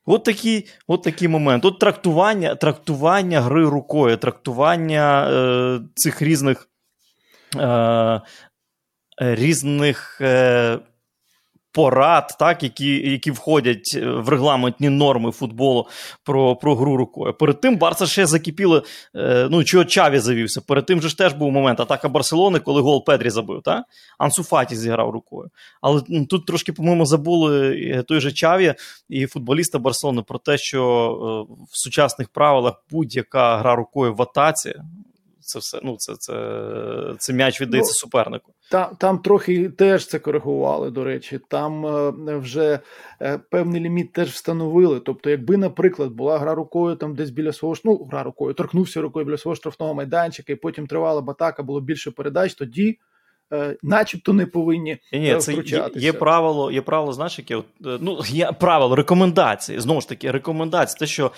От 0.05 0.23
такий 0.23 0.67
от 0.87 1.03
такий 1.03 1.27
момент. 1.27 1.65
От 1.65 1.79
трактування 1.79 2.55
трактування 2.55 3.41
гри 3.41 3.65
рукою, 3.65 4.17
трактування 4.17 5.29
е, 5.31 5.79
цих 5.95 6.21
різних 6.21 6.69
е, 7.55 8.21
різних. 9.17 10.21
Е, 10.21 10.79
порад, 11.75 12.35
так, 12.39 12.63
які 12.63 13.11
які 13.11 13.31
входять 13.31 13.91
е, 13.95 14.09
в 14.09 14.29
регламентні 14.29 14.89
норми 14.89 15.31
футболу 15.31 15.87
про 16.23 16.55
про 16.55 16.75
гру 16.75 16.97
рукою. 16.97 17.33
Перед 17.33 17.61
тим 17.61 17.77
Барса 17.77 18.05
ще 18.05 18.25
закипіло, 18.25 18.83
е, 19.15 19.47
ну 19.51 19.63
чого 19.63 19.85
Чаві 19.85 20.19
завівся. 20.19 20.61
Перед 20.61 20.85
тим 20.85 21.01
же 21.01 21.09
ж 21.09 21.17
теж 21.17 21.33
був 21.33 21.51
момент 21.51 21.79
атака 21.79 22.09
Барселони, 22.09 22.59
коли 22.59 22.81
гол 22.81 23.05
Педрі 23.05 23.29
забив. 23.29 23.61
так? 23.61 23.85
Ансуфаті 24.17 24.75
зіграв 24.75 25.09
рукою. 25.09 25.49
Але 25.81 26.01
ну, 26.07 26.25
тут 26.25 26.45
трошки, 26.45 26.73
по-моєму, 26.73 27.05
забули 27.05 27.77
е, 27.77 28.03
той 28.03 28.19
же 28.19 28.31
Чаві 28.31 28.75
і 29.09 29.25
футболіста 29.25 29.79
Барселони 29.79 30.21
про 30.21 30.39
те, 30.39 30.57
що 30.57 31.47
в 31.71 31.77
сучасних 31.77 32.29
правилах 32.29 32.83
будь-яка 32.91 33.57
гра 33.57 33.75
рукою 33.75 34.13
в 34.13 34.21
атаці 34.21 34.73
це 35.39 35.59
все 35.59 35.79
ну, 35.83 35.95
це 35.97 36.15
це, 36.15 36.33
це 37.17 37.33
м'яч 37.33 37.61
віддається 37.61 37.91
ну, 37.91 37.95
супернику. 37.95 38.54
Там 38.69 38.95
там 38.95 39.19
трохи 39.19 39.69
теж 39.69 40.07
це 40.07 40.19
коригували, 40.19 40.91
до 40.91 41.03
речі. 41.03 41.39
Там 41.47 41.85
е, 41.85 42.37
вже 42.37 42.79
е, 43.21 43.37
певний 43.37 43.81
ліміт 43.81 44.13
теж 44.13 44.29
встановили. 44.29 44.99
Тобто, 44.99 45.29
якби, 45.29 45.57
наприклад, 45.57 46.11
була 46.11 46.37
гра 46.37 46.55
рукою 46.55 46.95
там 46.95 47.15
десь 47.15 47.29
біля 47.29 47.53
свого 47.53 47.75
ну, 47.83 48.03
гра 48.11 48.23
рукою, 48.23 48.53
торкнувся 48.53 49.01
рукою 49.01 49.25
біля 49.25 49.37
свого 49.37 49.55
штрафного 49.55 49.93
майданчика, 49.93 50.53
і 50.53 50.55
потім 50.55 50.87
тривала 50.87 51.21
батака, 51.21 51.63
було 51.63 51.81
більше 51.81 52.11
передач, 52.11 52.53
тоді 52.53 52.99
начебто 53.83 54.33
не 54.33 54.45
повинні 54.45 54.97
Ні, 55.13 55.33
е, 55.33 55.37
це 55.37 55.53
є, 55.53 55.89
є 55.95 56.13
правило, 56.13 56.71
є 56.71 56.81
правило, 56.81 57.13
знаєш, 57.13 57.39
яке 57.39 57.57
е, 57.57 57.61
ну 57.81 58.19
є 58.25 58.51
правило 58.51 58.95
рекомендації. 58.95 59.79
Знову 59.79 60.01
ж 60.01 60.09
таки, 60.09 60.31
рекомендації. 60.31 60.99
Те, 60.99 61.05
що 61.05 61.31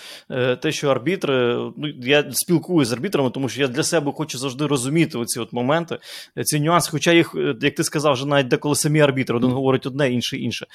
те, 0.61 0.71
що 0.71 0.89
арбітри, 0.89 1.53
ну 1.77 1.87
я 2.01 2.31
спілкуюся 2.31 2.89
з 2.89 2.93
арбітрами, 2.93 3.29
тому 3.29 3.49
що 3.49 3.61
я 3.61 3.67
для 3.67 3.83
себе 3.83 4.11
хочу 4.11 4.37
завжди 4.37 4.65
розуміти 4.65 5.17
оці 5.17 5.39
от 5.39 5.53
моменти, 5.53 5.97
ці 6.43 6.59
нюанси. 6.59 6.89
Хоча 6.91 7.11
їх, 7.11 7.35
як 7.61 7.75
ти 7.75 7.83
сказав, 7.83 8.13
вже 8.13 8.27
навіть 8.27 8.47
деколи 8.47 8.75
самі 8.75 8.99
арбітри 8.99 9.37
один 9.37 9.51
говорить 9.51 9.85
одне, 9.85 10.11
інший 10.11 10.43
інше. 10.43 10.65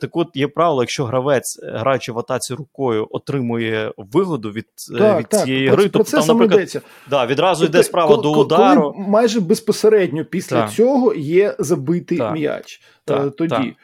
Так, 0.00 0.16
от 0.16 0.28
є 0.34 0.48
правило, 0.48 0.82
якщо 0.82 1.04
гравець, 1.04 1.60
граючи 1.62 2.12
в 2.12 2.18
атаці 2.18 2.54
рукою, 2.54 3.06
отримує 3.10 3.92
вигоду 3.96 4.50
від 4.50 4.66
так, 4.98 5.18
від 5.18 5.28
так, 5.28 5.44
цієї 5.44 5.68
гри, 5.68 5.88
тобто 5.88 6.10
там, 6.10 6.26
наприклад, 6.26 6.82
да, 7.10 7.26
відразу 7.26 7.64
тобто, 7.64 7.78
йде 7.78 7.84
справа 7.84 8.16
до 8.16 8.32
удару. 8.32 8.92
Коли 8.92 9.08
майже 9.08 9.40
безпосередньо 9.40 10.24
після 10.24 10.69
цього 10.70 11.14
є 11.14 11.56
забитий 11.58 12.18
так. 12.18 12.34
м'яч 12.34 12.82
так, 13.04 13.26
е, 13.26 13.30
тоді. 13.30 13.54
Так. 13.54 13.74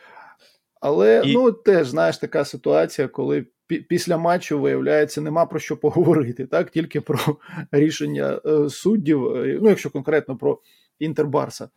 Але 0.80 1.22
І... 1.24 1.34
ну 1.34 1.52
теж 1.52 1.88
знаєш 1.88 2.18
така 2.18 2.44
ситуація, 2.44 3.08
коли 3.08 3.46
після 3.88 4.16
матчу 4.16 4.60
виявляється, 4.60 5.20
нема 5.20 5.46
про 5.46 5.58
що 5.58 5.76
поговорити, 5.76 6.46
так 6.46 6.70
тільки 6.70 7.00
про 7.00 7.18
рішення 7.72 8.40
е, 8.46 8.68
суддів, 8.70 9.36
е, 9.36 9.58
ну 9.62 9.68
якщо 9.68 9.90
конкретно 9.90 10.36
про 10.36 10.60
Інтербарса. 10.98 11.68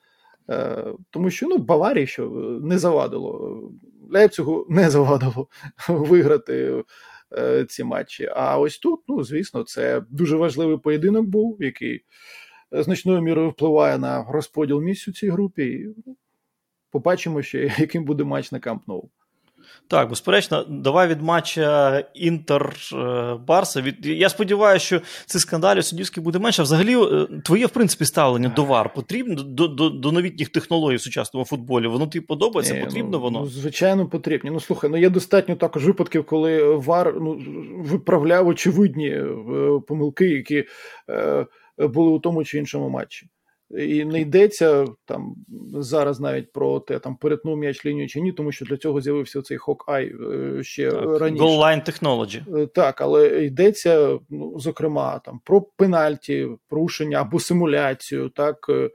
Тому 1.09 1.29
що 1.29 1.47
ну 1.47 1.57
Баварії 1.57 2.07
що 2.07 2.29
не 2.63 2.77
завадило, 2.77 3.61
Лейпцигу 4.11 4.65
не 4.69 4.89
завадило 4.89 5.47
виграти 5.87 6.83
ці 7.67 7.83
матчі. 7.83 8.29
А 8.35 8.59
ось 8.59 8.77
тут, 8.77 8.99
ну 9.07 9.23
звісно, 9.23 9.63
це 9.63 10.03
дуже 10.09 10.35
важливий 10.37 10.77
поєдинок 10.77 11.25
був, 11.25 11.57
який 11.59 12.05
значною 12.71 13.21
мірою 13.21 13.49
впливає 13.49 13.97
на 13.97 14.23
розподіл 14.23 14.81
місць 14.81 15.07
у 15.07 15.11
цій 15.11 15.29
групі. 15.29 15.63
І 15.63 15.95
побачимо 16.91 17.41
ще, 17.41 17.59
яким 17.77 18.05
буде 18.05 18.23
матч 18.23 18.51
на 18.51 18.59
Камп 18.59 18.87
Ноу. 18.87 19.09
Так, 19.87 20.09
безперечно, 20.09 20.65
давай 20.69 21.07
від 21.07 21.21
матча 21.21 21.99
Інтер 22.13 22.75
Барса. 23.47 23.81
Від 23.81 24.05
я 24.05 24.29
сподіваюся, 24.29 24.85
що 24.85 25.01
цих 25.25 25.41
скандалів 25.41 25.85
суддівських 25.85 26.23
буде 26.23 26.39
менше. 26.39 26.63
Взагалі, 26.63 26.95
е, 26.95 27.27
твоє 27.45 27.65
в 27.65 27.69
принципі 27.69 28.05
ставлення 28.05 28.49
до 28.49 28.65
ВАР 28.65 28.93
потрібно 28.93 29.43
до 29.43 29.67
до, 29.67 29.89
до 29.89 30.11
новітніх 30.11 30.49
технологій 30.49 30.95
в 30.95 31.01
сучасному 31.01 31.45
футболі. 31.45 31.87
Воно 31.87 32.07
тобі 32.07 32.25
подобається? 32.25 32.75
Е, 32.75 32.85
потрібно 32.85 33.11
ну, 33.11 33.19
воно? 33.19 33.39
Ну, 33.39 33.45
звичайно, 33.45 34.07
потрібно. 34.07 34.51
Ну 34.51 34.59
слухай, 34.59 34.89
ну 34.89 34.97
є 34.97 35.09
достатньо 35.09 35.55
також 35.55 35.85
випадків, 35.85 36.25
коли 36.25 36.63
ВАР 36.63 37.15
ну, 37.21 37.41
виправляв 37.77 38.47
очевидні 38.47 39.09
е, 39.09 39.25
помилки, 39.87 40.25
які. 40.25 40.65
Е, 41.09 41.45
були 41.79 42.11
у 42.11 42.19
тому 42.19 42.43
чи 42.43 42.57
іншому 42.57 42.89
матчі. 42.89 43.29
І 43.77 44.05
не 44.05 44.21
йдеться 44.21 44.85
там 45.05 45.35
зараз 45.73 46.19
навіть 46.19 46.51
про 46.51 46.79
те, 46.79 46.99
там 46.99 47.15
перетнув 47.15 47.57
м'яч 47.57 47.85
лінію 47.85 48.07
чи 48.07 48.21
ні, 48.21 48.31
тому 48.31 48.51
що 48.51 48.65
для 48.65 48.77
цього 48.77 49.01
з'явився 49.01 49.41
цей 49.41 49.57
Hawkeye 49.57 50.63
ще 50.63 50.91
так, 50.91 51.19
раніше. 51.19 51.43
Goal 51.43 51.59
line 51.59 51.89
technology. 51.89 52.61
Е, 52.61 52.67
так, 52.67 53.01
але 53.01 53.45
йдеться, 53.45 54.19
ну, 54.29 54.59
зокрема, 54.59 55.19
там 55.19 55.39
про 55.45 55.61
пенальті, 55.61 56.47
порушення 56.67 57.21
або 57.21 57.39
симуляцію, 57.39 58.29
так, 58.29 58.57
е, 58.69 58.89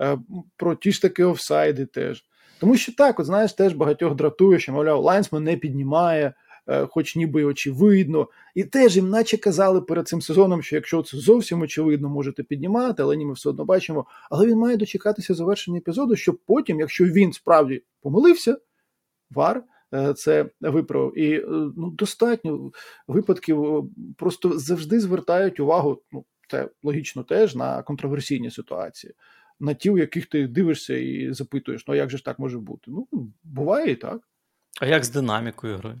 е, 0.00 0.18
про 0.56 0.74
ті 0.74 0.92
ж 0.92 1.02
таки 1.02 1.24
офсайди 1.24 1.86
теж. 1.86 2.24
Тому 2.60 2.76
що 2.76 2.92
так, 2.94 3.20
от 3.20 3.26
знаєш, 3.26 3.52
теж 3.52 3.72
багатьох 3.72 4.14
дратує, 4.14 4.58
що, 4.58 4.72
мовляв, 4.72 5.04
лайнсмен 5.04 5.44
не 5.44 5.56
піднімає. 5.56 6.32
Е, 6.68 6.86
хоч 6.86 7.16
ніби 7.16 7.44
очевидно. 7.44 8.28
І 8.54 8.64
теж 8.64 8.96
їм 8.96 9.10
наче 9.10 9.36
казали 9.36 9.80
перед 9.80 10.08
цим 10.08 10.22
сезоном, 10.22 10.62
що 10.62 10.76
якщо 10.76 11.02
це 11.02 11.16
зовсім 11.16 11.60
очевидно, 11.60 12.08
можете 12.08 12.42
піднімати, 12.42 13.02
але 13.02 13.16
ні, 13.16 13.24
ми 13.24 13.32
все 13.32 13.48
одно 13.48 13.64
бачимо. 13.64 14.06
Але 14.30 14.46
він 14.46 14.58
має 14.58 14.76
дочекатися 14.76 15.34
завершення 15.34 15.78
епізоду, 15.78 16.16
щоб 16.16 16.38
потім, 16.46 16.80
якщо 16.80 17.04
він 17.04 17.32
справді 17.32 17.82
помилився, 18.02 18.58
вар. 19.30 19.62
Е, 19.94 20.14
це 20.14 20.50
виправив. 20.60 21.18
І 21.18 21.32
е, 21.32 21.44
ну, 21.76 21.90
достатньо 21.90 22.70
випадків 23.08 23.90
просто 24.16 24.58
завжди 24.58 25.00
звертають 25.00 25.60
увагу, 25.60 26.02
ну, 26.12 26.24
це 26.48 26.68
логічно 26.82 27.22
теж 27.22 27.54
на 27.54 27.82
контроверсійні 27.82 28.50
ситуації, 28.50 29.14
на 29.60 29.74
ті, 29.74 29.90
у 29.90 29.98
яких 29.98 30.26
ти 30.26 30.46
дивишся 30.46 30.96
і 30.96 31.32
запитуєш, 31.32 31.86
ну 31.88 31.94
як 31.94 32.10
же 32.10 32.16
ж 32.16 32.24
так 32.24 32.38
може 32.38 32.58
бути? 32.58 32.90
Ну, 32.90 33.08
буває 33.44 33.90
і 33.90 33.96
так. 33.96 34.20
А 34.80 34.86
як 34.86 35.04
з 35.04 35.10
динамікою 35.10 35.76
гри? 35.76 35.96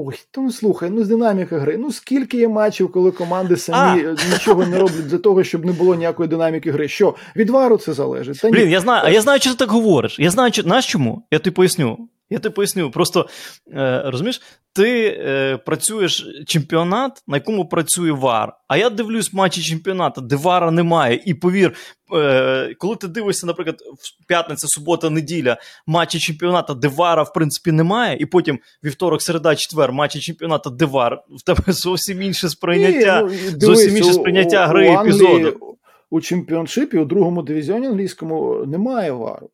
Ой, 0.00 0.14
то 0.30 0.40
ну 0.40 0.52
слухай, 0.52 0.90
ну 0.90 1.04
з 1.04 1.08
динаміка 1.08 1.58
гри. 1.58 1.76
Ну 1.78 1.92
скільки 1.92 2.36
є 2.36 2.48
матчів, 2.48 2.92
коли 2.92 3.10
команди 3.10 3.56
самі 3.56 4.02
а! 4.02 4.16
нічого 4.32 4.66
не 4.66 4.78
роблять 4.78 5.06
для 5.06 5.18
того, 5.18 5.44
щоб 5.44 5.64
не 5.64 5.72
було 5.72 5.94
ніякої 5.94 6.28
динаміки 6.28 6.70
гри. 6.70 6.88
Що 6.88 7.14
від 7.36 7.50
вару 7.50 7.76
це 7.76 7.92
залежить? 7.92 8.40
Та 8.40 8.50
Блін, 8.50 8.70
я 8.70 8.80
знаю, 8.80 9.02
а 9.04 9.10
я 9.10 9.20
знаю, 9.20 9.40
що 9.40 9.50
ти 9.50 9.56
так 9.56 9.70
говориш. 9.70 10.18
Я 10.18 10.30
знаю, 10.30 10.52
знаєш 10.54 10.86
чому? 10.86 11.22
Я 11.30 11.38
тобі 11.38 11.54
поясню. 11.54 12.08
Я 12.30 12.38
тобі 12.38 12.54
поясню. 12.54 12.90
Просто 12.90 13.28
е, 13.72 14.02
розумієш, 14.06 14.40
ти 14.72 15.06
е, 15.06 15.56
працюєш 15.56 16.26
чемпіонат, 16.46 17.22
на 17.26 17.36
якому 17.36 17.68
працює 17.68 18.12
ВАР. 18.12 18.52
А 18.68 18.76
я 18.76 18.90
дивлюсь 18.90 19.32
матчі 19.32 19.62
чемпіонату, 19.62 20.20
де 20.20 20.36
ВАРа 20.36 20.70
немає. 20.70 21.22
І 21.24 21.34
повір, 21.34 21.74
е, 22.14 22.74
коли 22.78 22.96
ти 22.96 23.08
дивишся, 23.08 23.46
наприклад, 23.46 23.76
в 23.80 24.26
п'ятниця, 24.26 24.66
субота, 24.68 25.10
неділя, 25.10 25.56
матчі 25.86 26.18
чемпіонату, 26.18 26.74
де 26.74 26.88
ВАРа, 26.88 27.22
в 27.22 27.32
принципі, 27.32 27.72
немає, 27.72 28.16
і 28.20 28.26
потім 28.26 28.58
вівторок, 28.84 29.22
середа, 29.22 29.56
четвер, 29.56 29.92
матчі 29.92 30.20
чемпіонату, 30.20 30.70
де 30.70 30.84
ВАР, 30.84 31.22
в 31.30 31.42
тебе 31.42 31.62
зовсім 31.72 32.22
інше 32.22 32.48
сприйняття, 32.48 33.22
Ні, 33.22 33.38
ну, 33.52 33.60
зовсім 33.60 33.96
інше 33.96 34.12
сприйняття 34.12 34.66
у, 34.66 34.68
гри 34.68 34.88
у 34.88 34.92
Англії, 34.92 35.36
епізоду. 35.36 35.76
У 36.10 36.20
чемпіоншипі 36.20 36.98
у 36.98 37.04
другому 37.04 37.42
дивізіоні 37.42 37.86
англійському 37.86 38.64
немає 38.66 39.12
вару. 39.12 39.50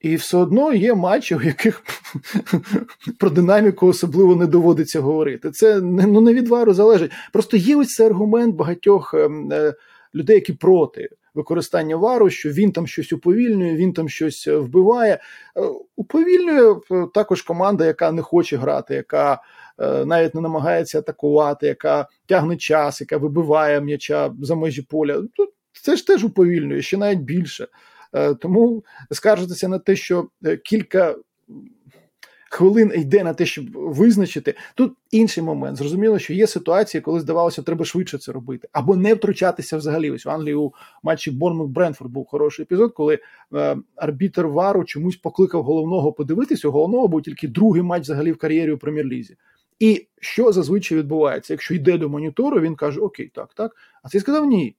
І 0.00 0.16
все 0.16 0.36
одно 0.36 0.72
є 0.72 0.94
матчі, 0.94 1.34
у 1.34 1.42
яких 1.42 1.82
про 3.18 3.30
динаміку 3.30 3.86
особливо 3.86 4.36
не 4.36 4.46
доводиться 4.46 5.00
говорити. 5.00 5.50
Це 5.50 5.80
ну, 5.80 6.20
не 6.20 6.34
від 6.34 6.48
вару 6.48 6.74
залежить. 6.74 7.12
Просто 7.32 7.56
є 7.56 7.76
ось 7.76 7.88
цей 7.88 8.06
аргумент 8.06 8.54
багатьох 8.54 9.14
ем, 9.14 9.52
е, 9.52 9.74
людей, 10.14 10.34
які 10.34 10.52
проти 10.52 11.08
використання 11.34 11.96
вару, 11.96 12.30
що 12.30 12.50
він 12.50 12.72
там 12.72 12.86
щось 12.86 13.12
уповільнює, 13.12 13.76
він 13.76 13.92
там 13.92 14.08
щось 14.08 14.46
е, 14.46 14.56
вбиває. 14.56 15.14
Е, 15.14 15.20
уповільнює 15.96 16.76
також 17.14 17.42
команда, 17.42 17.86
яка 17.86 18.12
не 18.12 18.22
хоче 18.22 18.56
грати, 18.56 18.94
яка 18.94 19.42
навіть 20.06 20.34
не 20.34 20.40
намагається 20.40 20.98
атакувати, 20.98 21.66
яка 21.66 22.08
тягне 22.26 22.56
час, 22.56 23.00
яка 23.00 23.16
вибиває 23.16 23.80
м'яча 23.80 24.32
за 24.42 24.54
межі 24.54 24.82
поля. 24.82 25.22
Це 25.82 25.96
ж 25.96 26.06
теж 26.06 26.24
уповільнює, 26.24 26.82
ще 26.82 26.96
навіть 26.96 27.18
більше. 27.18 27.66
Е, 28.12 28.34
тому 28.34 28.84
скаржитися 29.10 29.68
на 29.68 29.78
те, 29.78 29.96
що 29.96 30.28
е, 30.44 30.56
кілька. 30.56 31.16
Хвилин 32.52 32.92
йде 32.94 33.24
на 33.24 33.34
те, 33.34 33.46
щоб 33.46 33.64
визначити. 33.72 34.54
Тут 34.74 34.92
інший 35.10 35.44
момент. 35.44 35.76
Зрозуміло, 35.76 36.18
що 36.18 36.32
є 36.32 36.46
ситуації, 36.46 37.00
коли 37.00 37.20
здавалося, 37.20 37.62
треба 37.62 37.84
швидше 37.84 38.18
це 38.18 38.32
робити, 38.32 38.68
або 38.72 38.96
не 38.96 39.14
втручатися 39.14 39.76
взагалі. 39.76 40.10
Ось 40.10 40.24
в 40.24 40.30
Англії 40.30 40.54
у 40.54 40.72
матчі 41.02 41.30
Борнмут 41.30 41.70
Бренфорд 41.70 42.10
був 42.10 42.26
хороший 42.26 42.62
епізод, 42.62 42.92
коли 42.92 43.18
е, 43.54 43.76
арбітер 43.96 44.48
Вару 44.48 44.84
чомусь 44.84 45.16
покликав 45.16 45.62
головного 45.62 46.12
подивитися. 46.12 46.68
Головного 46.68 47.08
був 47.08 47.22
тільки 47.22 47.48
другий 47.48 47.82
матч 47.82 48.02
взагалі 48.02 48.32
в 48.32 48.38
кар'єрі 48.38 48.72
у 48.72 48.78
прем'єр-лізі. 48.78 49.36
І 49.78 50.06
що 50.20 50.52
зазвичай 50.52 50.98
відбувається? 50.98 51.52
Якщо 51.52 51.74
йде 51.74 51.98
до 51.98 52.08
монітору, 52.08 52.60
він 52.60 52.76
каже: 52.76 53.00
Окей, 53.00 53.30
так, 53.34 53.54
так. 53.54 53.76
А 54.02 54.08
цей 54.08 54.20
сказав: 54.20 54.46
Ні, 54.46 54.76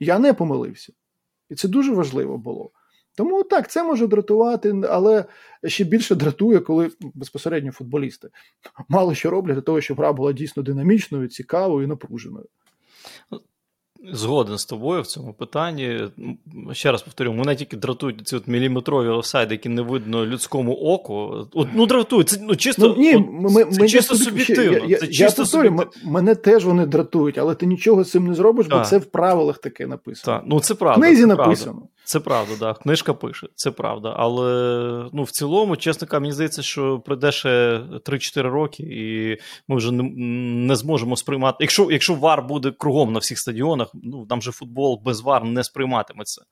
я 0.00 0.18
не 0.18 0.32
помилився. 0.32 0.92
І 1.52 1.54
це 1.54 1.68
дуже 1.68 1.92
важливо 1.92 2.38
було. 2.38 2.70
Тому 3.14 3.42
так, 3.42 3.70
це 3.70 3.84
може 3.84 4.06
дратувати, 4.06 4.82
але 4.88 5.24
ще 5.64 5.84
більше 5.84 6.14
дратує, 6.14 6.60
коли 6.60 6.90
безпосередньо 7.14 7.72
футболісти 7.72 8.28
мало 8.88 9.14
що 9.14 9.30
роблять 9.30 9.54
для 9.54 9.62
того, 9.62 9.80
щоб 9.80 9.96
гра 9.96 10.12
була 10.12 10.32
дійсно 10.32 10.62
динамічною, 10.62 11.28
цікавою 11.28 11.84
і 11.84 11.86
напруженою. 11.86 12.46
Згоден 14.12 14.58
з 14.58 14.64
тобою 14.64 15.02
в 15.02 15.06
цьому 15.06 15.32
питанні. 15.32 16.00
Ще 16.72 16.92
раз 16.92 17.02
повторю, 17.02 17.32
мене 17.32 17.56
тільки 17.56 17.76
дратують 17.76 18.28
ці 18.28 18.36
от 18.36 18.48
міліметрові 18.48 19.08
офсайди, 19.08 19.54
які 19.54 19.68
не 19.68 19.82
видно 19.82 20.26
людському 20.26 20.74
оку. 20.74 21.46
От, 21.52 21.68
Ну, 21.74 21.86
дратують. 21.86 22.28
Це 22.28 22.40
ну, 22.42 22.56
чисто 22.56 22.88
ну, 22.88 23.02
ні, 23.02 23.16
ми, 23.30 23.64
це 23.64 23.80
ми, 23.80 23.88
чисто 23.88 24.16
суб'єктивно. 24.16 24.86
Я, 24.86 24.98
це 24.98 25.06
я, 25.06 25.12
чисто 25.12 25.42
повторю, 25.42 25.82
мене 26.04 26.34
теж 26.34 26.64
вони 26.64 26.86
дратують, 26.86 27.38
але 27.38 27.54
ти 27.54 27.66
нічого 27.66 28.04
з 28.04 28.10
цим 28.10 28.26
не 28.26 28.34
зробиш, 28.34 28.66
бо 28.66 28.80
це 28.80 28.98
в 28.98 29.04
правилах 29.04 29.58
таке 29.58 29.86
написано. 29.86 30.38
Так, 30.38 30.44
ну 30.48 30.60
це 30.60 30.74
правда. 30.74 31.00
В 31.00 31.02
книзі 31.02 31.20
це 31.20 31.26
написано. 31.26 31.72
Правда. 31.72 31.88
Це 32.04 32.20
правда, 32.20 32.52
да. 32.60 32.74
Книжка 32.74 33.14
пише, 33.14 33.46
це 33.54 33.70
правда. 33.70 34.14
Але 34.18 35.10
ну, 35.12 35.22
в 35.22 35.30
цілому, 35.30 35.76
чесно 35.76 36.06
кажучи, 36.06 36.20
мені 36.20 36.32
здається, 36.32 36.62
що 36.62 37.00
пройде 37.00 37.32
ще 37.32 37.78
3-4 37.78 38.42
роки, 38.42 38.82
і 38.82 39.38
ми 39.68 39.76
вже 39.76 39.92
не, 39.92 40.02
не 40.66 40.76
зможемо 40.76 41.16
сприймати. 41.16 41.56
Якщо 41.60 41.90
якщо 41.90 42.14
вар 42.14 42.42
буде 42.42 42.72
кругом 42.78 43.12
на 43.12 43.18
всіх 43.18 43.38
стадіонах, 43.38 43.88
ну 43.94 44.26
там 44.26 44.42
же 44.42 44.52
футбол 44.52 45.02
без 45.04 45.20
вар 45.20 45.44
не 45.44 45.64
сприйматиметься. 45.64 46.42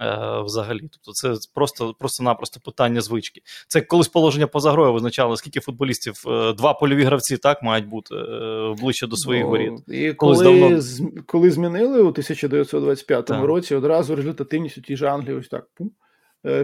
Е, 0.00 0.42
взагалі. 0.44 0.80
Тобто 0.80 1.12
це 1.12 1.34
просто, 1.54 1.94
просто-напросто 1.98 2.60
питання 2.60 3.00
звички. 3.00 3.40
Це 3.68 3.80
колись 3.80 4.08
положення 4.08 4.46
поза 4.46 4.72
грою 4.72 4.92
визначало, 4.92 5.36
скільки 5.36 5.60
футболістів, 5.60 6.24
е, 6.26 6.52
два 6.52 6.74
польові 6.74 7.04
гравці 7.04 7.36
так 7.36 7.62
мають 7.62 7.86
бути 7.86 8.14
е, 8.14 8.74
ближче 8.80 9.06
до 9.06 9.16
своїх 9.16 9.44
ну, 9.44 9.50
воріт. 9.50 9.72
І 9.88 10.12
коли 10.12 10.44
давно... 10.44 10.82
коли 11.26 11.50
змінили 11.50 12.02
у 12.02 12.08
1925 12.08 13.26
так. 13.26 13.44
році, 13.44 13.74
одразу 13.74 14.16
результативність 14.16 14.78
у 14.78 14.80
тій 14.80 14.96
же 14.96 15.06
Англії 15.06 15.38
ось 15.38 15.48
так 15.48 15.66
пум, 15.74 15.90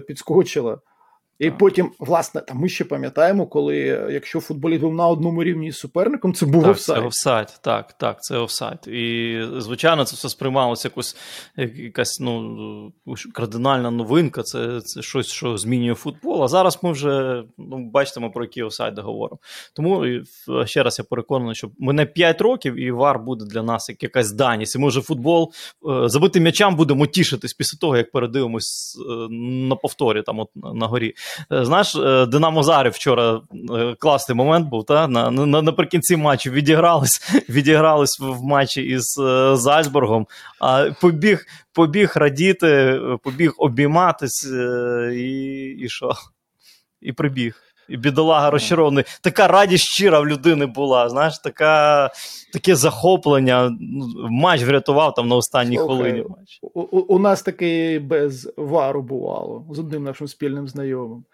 підскочила. 0.07 0.81
І 1.39 1.49
так. 1.49 1.59
потім, 1.59 1.91
власне, 1.99 2.41
там 2.41 2.57
ми 2.57 2.69
ще 2.69 2.85
пам'ятаємо, 2.85 3.47
коли 3.47 3.77
якщо 4.13 4.41
футболіст 4.41 4.81
був 4.81 4.95
на 4.95 5.07
одному 5.07 5.45
рівні 5.45 5.73
з 5.73 5.79
суперником, 5.79 6.35
це 6.35 6.47
був 6.47 6.63
так, 6.63 6.71
офсайд. 6.71 6.99
Це 6.99 7.07
офсайд, 7.07 7.59
так, 7.61 7.93
так, 7.93 8.23
це 8.23 8.37
офсайд. 8.37 8.79
І, 8.87 9.41
звичайно, 9.57 10.05
це 10.05 10.17
все 10.17 10.29
сприймалося 10.29 10.89
якось 10.89 11.17
якась 11.57 12.21
ну, 12.21 12.93
кардинальна 13.33 13.91
новинка, 13.91 14.43
це 14.43 14.81
це 14.81 15.03
щось, 15.03 15.27
що 15.27 15.57
змінює 15.57 15.95
футбол. 15.95 16.45
А 16.45 16.49
зараз 16.49 16.79
ми 16.83 16.93
вже 16.93 17.45
ну, 17.59 17.91
бачимо, 17.91 18.31
про 18.31 18.45
які 18.45 18.63
офсайди 18.63 19.01
говоримо. 19.01 19.39
Тому 19.75 20.07
ще 20.65 20.83
раз 20.83 20.99
я 20.99 21.05
переконаний, 21.05 21.55
що 21.55 21.71
мене 21.79 22.07
5 22.07 22.41
років, 22.41 22.75
і 22.75 22.91
вар 22.91 23.19
буде 23.19 23.45
для 23.45 23.63
нас 23.63 23.89
як 23.89 24.03
якась 24.03 24.33
даність. 24.33 24.77
І 24.77 24.79
ми 24.79 24.89
вже 24.89 25.01
футбол 25.01 25.53
е, 25.91 26.09
забитим 26.09 26.43
м'ячам 26.43 26.77
будемо 26.77 27.07
тішитись 27.07 27.55
після 27.55 27.79
того, 27.79 27.97
як 27.97 28.11
передивимось 28.11 28.99
е, 29.11 29.35
на 29.69 29.77
повторі 29.77 30.23
там 30.23 30.39
от 30.39 30.49
на 30.55 30.87
горі. 30.87 31.15
Е, 31.53 31.65
знаєш, 31.65 31.97
е, 31.97 32.27
Динамо 32.27 32.63
Зарів 32.63 32.93
вчора 32.93 33.41
е, 33.77 33.95
класний 33.99 34.37
момент 34.37 34.69
був. 34.69 34.85
та? 34.85 35.09
На, 35.09 35.31
на, 35.31 35.63
Наприкінці 35.63 36.17
матчу 36.17 36.51
відігрались 36.51 37.21
відігрались 37.49 38.21
в 38.21 38.43
матчі 38.43 38.83
із 38.83 39.15
Зальцбургом, 39.53 40.27
а 40.61 40.91
побіг 41.01 41.47
побіг 41.73 42.13
радіти, 42.15 43.01
побіг 43.23 43.53
обійматись 43.59 44.45
і, 45.13 45.77
і 45.81 45.89
що? 45.89 46.13
І 47.01 47.13
прибіг. 47.13 47.68
І 47.89 47.97
бідолага 47.97 48.51
розчарований. 48.51 49.05
Така 49.21 49.49
радість 49.49 49.85
щира 49.85 50.21
в 50.21 50.27
людини 50.27 50.67
була. 50.67 51.09
Знаєш, 51.09 51.39
така, 51.39 52.11
таке 52.53 52.77
захоплення. 52.77 53.77
Ну, 53.81 54.07
матч 54.31 54.63
врятував 54.63 55.15
там 55.15 55.29
на 55.29 55.37
останній 55.37 55.77
Слухай, 55.77 55.97
хвилині. 55.97 56.25
Матч. 56.29 56.59
У, 56.63 56.81
у 56.99 57.19
нас 57.19 57.43
таке 57.43 57.99
без 57.99 58.53
вару 58.57 59.03
бувало 59.03 59.67
з 59.71 59.79
одним 59.79 60.03
нашим 60.03 60.29
спільним 60.29 60.69
знайомим, 60.69 61.25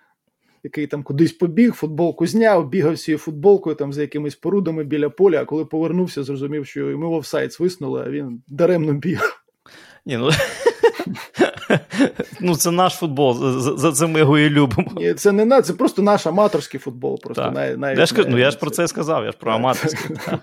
який 0.65 0.87
там 0.87 1.03
кудись 1.03 1.33
побіг, 1.33 1.73
футболку 1.73 2.27
зняв, 2.27 2.69
бігав 2.69 2.99
цією 2.99 3.19
футболкою 3.19 3.77
там 3.77 3.93
за 3.93 4.01
якимись 4.01 4.35
порудами 4.35 4.85
біля 4.85 5.11
поля, 5.11 5.41
а 5.41 5.45
коли 5.45 5.65
повернувся, 5.65 6.23
зрозумів, 6.23 6.67
що 6.67 6.91
йому 6.91 7.11
в 7.11 7.15
офсайд 7.15 7.53
свиснули, 7.53 8.03
а 8.07 8.11
він 8.11 8.43
даремно 8.49 8.93
біг. 8.93 9.45
Ні, 10.07 10.17
ну... 10.17 10.31
Ну, 12.41 12.57
це 12.57 12.71
наш 12.71 12.93
футбол, 12.93 13.61
за, 13.61 13.93
це 13.93 14.07
ми 14.07 14.19
його 14.19 14.39
і 14.39 14.51
любимо. 14.51 14.91
Ні, 14.97 15.15
Це 15.15 15.33
не 15.33 15.63
це 15.63 15.73
просто 15.73 16.03
наш 16.03 16.27
аматорський 16.27 16.81
футбол. 16.81 17.21
Просто 17.21 17.43
так. 17.43 17.55
най, 17.55 17.77
най, 17.77 17.99
я 17.99 18.07
ж, 18.07 18.15
най, 18.15 18.27
ну, 18.29 18.39
я 18.39 18.51
ж 18.51 18.59
про 18.59 18.71
це 18.71 18.89
сказав, 18.89 19.25
я 19.25 19.31
ж 19.31 19.37
про 19.41 19.53
аматорський. 19.53 20.17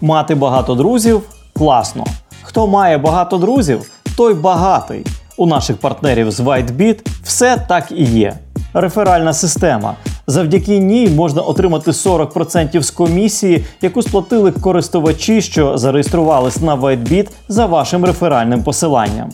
Мати 0.00 0.34
багато 0.34 0.74
друзів 0.74 1.22
класно. 1.56 2.04
Хто 2.42 2.66
має 2.66 2.98
багато 2.98 3.38
друзів, 3.38 3.90
той 4.16 4.34
багатий. 4.34 5.06
У 5.36 5.46
наших 5.46 5.76
партнерів 5.76 6.30
з 6.30 6.40
WhiteBit 6.40 7.06
все 7.22 7.64
так 7.68 7.92
і 7.92 8.04
є. 8.04 8.38
Реферальна 8.74 9.32
система. 9.32 9.94
Завдяки 10.26 10.78
ній 10.78 11.08
можна 11.08 11.42
отримати 11.42 11.90
40% 11.90 12.82
з 12.82 12.90
комісії, 12.90 13.64
яку 13.82 14.02
сплатили 14.02 14.50
користувачі, 14.50 15.42
що 15.42 15.78
зареєструвались 15.78 16.60
на 16.60 16.76
WhiteBit 16.76 17.28
за 17.48 17.66
вашим 17.66 18.04
реферальним 18.04 18.62
посиланням. 18.62 19.30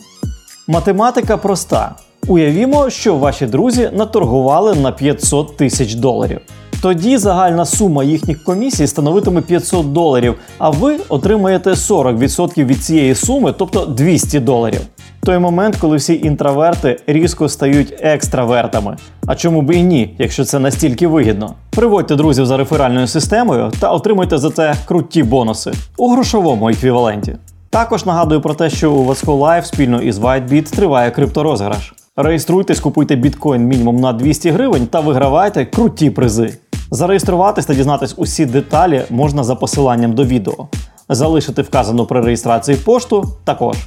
Математика 0.67 1.37
проста. 1.37 1.95
Уявімо, 2.27 2.89
що 2.89 3.15
ваші 3.15 3.45
друзі 3.45 3.89
наторгували 3.93 4.75
на 4.75 4.91
500 4.91 5.57
тисяч 5.57 5.93
доларів. 5.93 6.41
Тоді 6.81 7.17
загальна 7.17 7.65
сума 7.65 8.03
їхніх 8.03 8.43
комісій 8.43 8.87
становитиме 8.87 9.41
500 9.41 9.93
доларів, 9.93 10.35
а 10.57 10.69
ви 10.69 10.97
отримаєте 11.09 11.69
40% 11.69 12.65
від 12.65 12.83
цієї 12.83 13.15
суми, 13.15 13.53
тобто 13.57 13.85
200 13.85 14.39
доларів 14.39 14.81
той 15.27 15.39
момент, 15.39 15.75
коли 15.75 15.97
всі 15.97 16.21
інтроверти 16.23 16.99
різко 17.07 17.49
стають 17.49 17.93
екстравертами. 18.01 18.97
А 19.25 19.35
чому 19.35 19.61
б 19.61 19.75
і 19.75 19.83
ні, 19.83 20.15
якщо 20.17 20.45
це 20.45 20.59
настільки 20.59 21.07
вигідно? 21.07 21.53
Приводьте 21.69 22.15
друзів 22.15 22.45
за 22.45 22.57
реферальною 22.57 23.07
системою 23.07 23.71
та 23.79 23.91
отримуйте 23.91 24.37
за 24.37 24.49
це 24.49 24.75
круті 24.85 25.23
бонуси 25.23 25.71
у 25.97 26.09
грошовому 26.09 26.69
еквіваленті. 26.69 27.35
Також 27.69 28.05
нагадую 28.05 28.41
про 28.41 28.53
те, 28.53 28.69
що 28.69 28.91
у 28.91 29.05
Vasco 29.05 29.39
Live 29.39 29.63
спільно 29.63 30.01
із 30.01 30.19
WhiteBit 30.19 30.75
триває 30.75 31.11
крипторозграш. 31.11 31.93
Реєструйтесь, 32.15 32.79
купуйте 32.79 33.15
біткоін 33.15 33.63
мінімум 33.63 33.99
на 33.99 34.13
200 34.13 34.49
гривень 34.49 34.87
та 34.87 34.99
вигравайте 34.99 35.65
круті 35.65 36.09
призи. 36.09 36.57
Зареєструватись 36.91 37.65
та 37.65 37.73
дізнатись 37.73 38.15
усі 38.17 38.45
деталі 38.45 39.03
можна 39.09 39.43
за 39.43 39.55
посиланням 39.55 40.13
до 40.13 40.23
відео. 40.23 40.67
Залишити 41.09 41.61
вказану 41.61 42.05
при 42.05 42.21
реєстрації 42.21 42.77
пошту 42.77 43.25
також. 43.43 43.77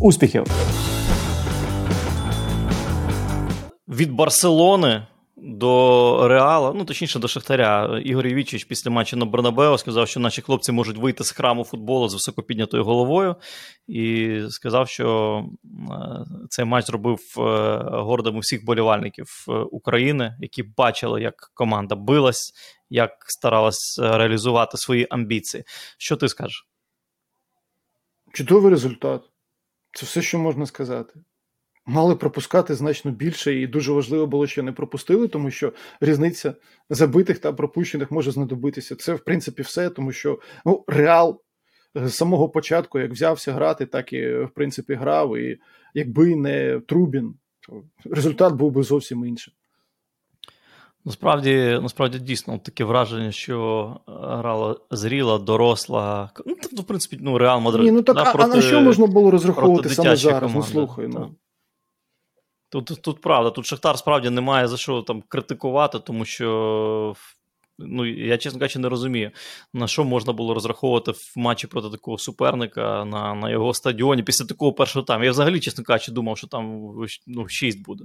Успіхів! 0.00 0.44
від 3.90 4.12
Барселони 4.12 5.06
до 5.36 6.28
Реала, 6.28 6.72
ну 6.76 6.84
точніше 6.84 7.18
до 7.18 7.28
Шахтаря, 7.28 8.00
Ігор 8.04 8.26
Євічич 8.26 8.64
після 8.64 8.90
матчу 8.90 9.16
на 9.16 9.24
Бернабео 9.24 9.78
сказав, 9.78 10.08
що 10.08 10.20
наші 10.20 10.42
хлопці 10.42 10.72
можуть 10.72 10.96
вийти 10.96 11.24
з 11.24 11.30
храму 11.30 11.64
футболу 11.64 12.08
з 12.08 12.14
високопіднятою 12.14 12.84
головою, 12.84 13.36
і 13.86 14.36
сказав, 14.48 14.88
що 14.88 15.44
е, 15.74 16.24
цей 16.48 16.64
матч 16.64 16.86
зробив 16.86 17.18
е, 17.38 17.40
гордим 17.90 18.36
усіх 18.36 18.64
болівальників 18.64 19.26
е, 19.48 19.52
України, 19.52 20.36
які 20.40 20.62
бачили, 20.62 21.22
як 21.22 21.34
команда 21.54 21.94
билась, 21.94 22.52
як 22.90 23.10
старалась 23.26 23.98
реалізувати 24.02 24.76
свої 24.76 25.06
амбіції. 25.10 25.64
Що 25.98 26.16
ти 26.16 26.28
скажеш? 26.28 26.66
Чудовий 28.32 28.70
результат. 28.70 29.22
Це 29.92 30.06
все, 30.06 30.22
що 30.22 30.38
можна 30.38 30.66
сказати 30.66 31.20
мали 31.86 32.16
пропускати 32.16 32.74
значно 32.74 33.10
більше, 33.10 33.54
і 33.54 33.66
дуже 33.66 33.92
важливо 33.92 34.26
було, 34.26 34.46
що 34.46 34.62
не 34.62 34.72
пропустили, 34.72 35.28
тому 35.28 35.50
що 35.50 35.72
різниця 36.00 36.54
забитих 36.90 37.38
та 37.38 37.52
пропущених 37.52 38.10
може 38.10 38.30
знадобитися. 38.30 38.96
Це, 38.96 39.14
в 39.14 39.20
принципі, 39.20 39.62
все, 39.62 39.90
тому 39.90 40.12
що 40.12 40.40
ну, 40.66 40.84
реал 40.88 41.42
з 41.94 42.10
самого 42.10 42.48
початку, 42.48 42.98
як 42.98 43.12
взявся 43.12 43.52
грати, 43.52 43.86
так 43.86 44.12
і 44.12 44.28
в 44.28 44.50
принципі 44.54 44.94
грав. 44.94 45.38
І 45.38 45.58
якби 45.94 46.36
не 46.36 46.80
Трубін, 46.80 47.34
то 47.60 47.82
результат 48.04 48.54
був 48.54 48.72
би 48.72 48.82
зовсім 48.82 49.24
іншим. 49.24 49.54
Насправді, 51.10 51.78
насправді 51.82 52.18
дійсно 52.18 52.58
таке 52.58 52.84
враження, 52.84 53.32
що 53.32 53.96
грала 54.06 54.76
зріла, 54.90 55.38
доросла. 55.38 56.30
Ну, 56.46 56.82
в 56.82 56.84
принципі, 56.84 57.18
ну, 57.20 57.38
Реал 57.38 57.60
Мадрид. 57.60 57.84
Ні, 57.84 57.90
ну 57.90 58.02
так, 58.02 58.16
да, 58.16 58.22
а, 58.22 58.32
проти, 58.32 58.50
а 58.52 58.56
на 58.56 58.62
що 58.62 58.80
можна 58.80 59.06
було 59.06 59.30
розраховувати 59.30 59.88
саме 59.88 60.16
зараз? 60.16 60.42
Ну, 60.42 60.48
команди. 60.48 60.56
Ну, 60.56 60.62
слухай, 60.62 61.08
ну. 61.08 61.34
Тут 62.68 63.02
тут 63.02 63.20
правда, 63.20 63.50
тут 63.50 63.66
Шахтар 63.66 63.98
справді 63.98 64.30
немає 64.30 64.68
за 64.68 64.76
що 64.76 65.02
там 65.02 65.22
критикувати, 65.28 65.98
тому 65.98 66.24
що 66.24 67.14
ну, 67.78 68.06
я, 68.06 68.38
чесно 68.38 68.60
кажучи, 68.60 68.78
не 68.78 68.88
розумію, 68.88 69.30
на 69.74 69.86
що 69.86 70.04
можна 70.04 70.32
було 70.32 70.54
розраховувати 70.54 71.10
в 71.10 71.32
матчі 71.36 71.66
проти 71.66 71.90
такого 71.90 72.18
суперника 72.18 73.04
на 73.04 73.34
на 73.34 73.50
його 73.50 73.74
стадіоні 73.74 74.22
після 74.22 74.44
такого 74.44 74.72
першого 74.72 75.04
тайму. 75.04 75.24
Я 75.24 75.30
взагалі, 75.30 75.60
чесно 75.60 75.84
кажучи, 75.84 76.12
думав, 76.12 76.38
що 76.38 76.46
там 76.46 76.94
ну, 77.26 77.48
6 77.48 77.82
буде. 77.84 78.04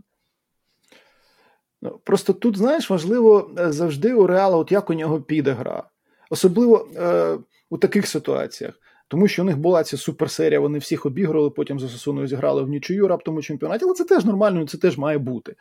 Ну, 1.85 1.99
Просто 2.03 2.33
тут, 2.33 2.57
знаєш, 2.57 2.89
важливо 2.89 3.51
е, 3.59 3.71
завжди 3.71 4.13
у 4.13 4.27
Реала, 4.27 4.57
от 4.57 4.71
як 4.71 4.89
у 4.89 4.93
нього 4.93 5.21
піде 5.21 5.51
гра. 5.51 5.83
Особливо 6.29 6.87
е, 6.95 7.37
у 7.69 7.77
таких 7.77 8.07
ситуаціях. 8.07 8.73
Тому 9.07 9.27
що 9.27 9.41
у 9.41 9.45
них 9.45 9.57
була 9.57 9.83
ця 9.83 9.97
суперсерія, 9.97 10.59
вони 10.59 10.79
всіх 10.79 11.05
обіграли, 11.05 11.49
потім 11.49 11.79
за 11.79 11.89
Сосуною 11.89 12.27
зіграли 12.27 12.63
в 12.63 12.69
нічию 12.69 13.07
раптом 13.07 13.35
у 13.35 13.41
чемпіонаті, 13.41 13.85
але 13.85 13.93
це 13.93 14.03
теж 14.03 14.25
нормально, 14.25 14.67
це 14.67 14.77
теж 14.77 14.97
має 14.97 15.17
бути. 15.17 15.55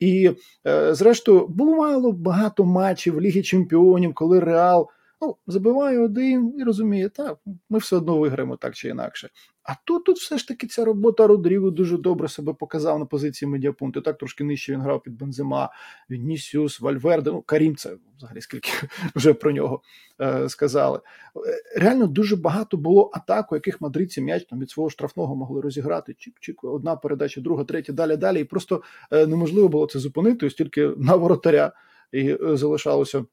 І, 0.00 0.30
е, 0.66 0.94
зрештою, 0.94 1.46
бувало 1.46 2.12
багато 2.12 2.64
матчів 2.64 3.14
в 3.14 3.20
Лігі 3.20 3.42
Чемпіонів, 3.42 4.14
коли 4.14 4.40
Реал 4.40 4.88
Ну, 5.20 5.36
забиває 5.46 5.98
один 5.98 6.54
і 6.58 6.62
розуміє, 6.62 7.08
так, 7.08 7.38
ми 7.70 7.78
все 7.78 7.96
одно 7.96 8.18
виграємо 8.18 8.56
так 8.56 8.74
чи 8.74 8.88
інакше. 8.88 9.30
А 9.62 9.72
тут 9.84 10.04
тут 10.04 10.18
все 10.18 10.38
ж 10.38 10.48
таки 10.48 10.66
ця 10.66 10.84
робота 10.84 11.26
Родрігу 11.26 11.70
дуже 11.70 11.98
добре 11.98 12.28
себе 12.28 12.52
показав 12.52 12.98
на 12.98 13.06
позиції 13.06 13.50
медіапункту. 13.50 14.00
Так 14.00 14.18
трошки 14.18 14.44
нижче 14.44 14.72
він 14.72 14.80
грав 14.80 15.02
під 15.02 15.18
Бензима, 15.18 15.70
Вінісіус, 16.10 16.80
Вальверде. 16.80 17.30
Ну, 17.30 17.42
Карім, 17.42 17.76
це 17.76 17.96
взагалі 18.18 18.40
скільки 18.40 18.70
вже 19.14 19.34
про 19.34 19.52
нього 19.52 19.82
е, 20.20 20.48
сказали. 20.48 20.98
Е, 20.98 21.80
реально 21.80 22.06
дуже 22.06 22.36
багато 22.36 22.76
було 22.76 23.10
атак, 23.14 23.52
у 23.52 23.54
яких 23.54 23.80
мадридці 23.80 24.20
м'яч 24.20 24.44
там 24.44 24.60
від 24.60 24.70
свого 24.70 24.90
штрафного 24.90 25.36
могли 25.36 25.60
розіграти. 25.60 26.12
Чик-чик, 26.12 26.54
одна 26.62 26.96
передача, 26.96 27.40
друга, 27.40 27.64
третя, 27.64 27.92
далі, 27.92 28.16
далі. 28.16 28.40
І 28.40 28.44
просто 28.44 28.82
е, 29.10 29.26
неможливо 29.26 29.68
було 29.68 29.86
це 29.86 29.98
зупинити, 29.98 30.46
ось 30.46 30.54
тільки 30.54 30.90
на 30.96 31.16
воротаря 31.16 31.72
і 32.12 32.30
е, 32.30 32.56
залишалося 32.56 33.24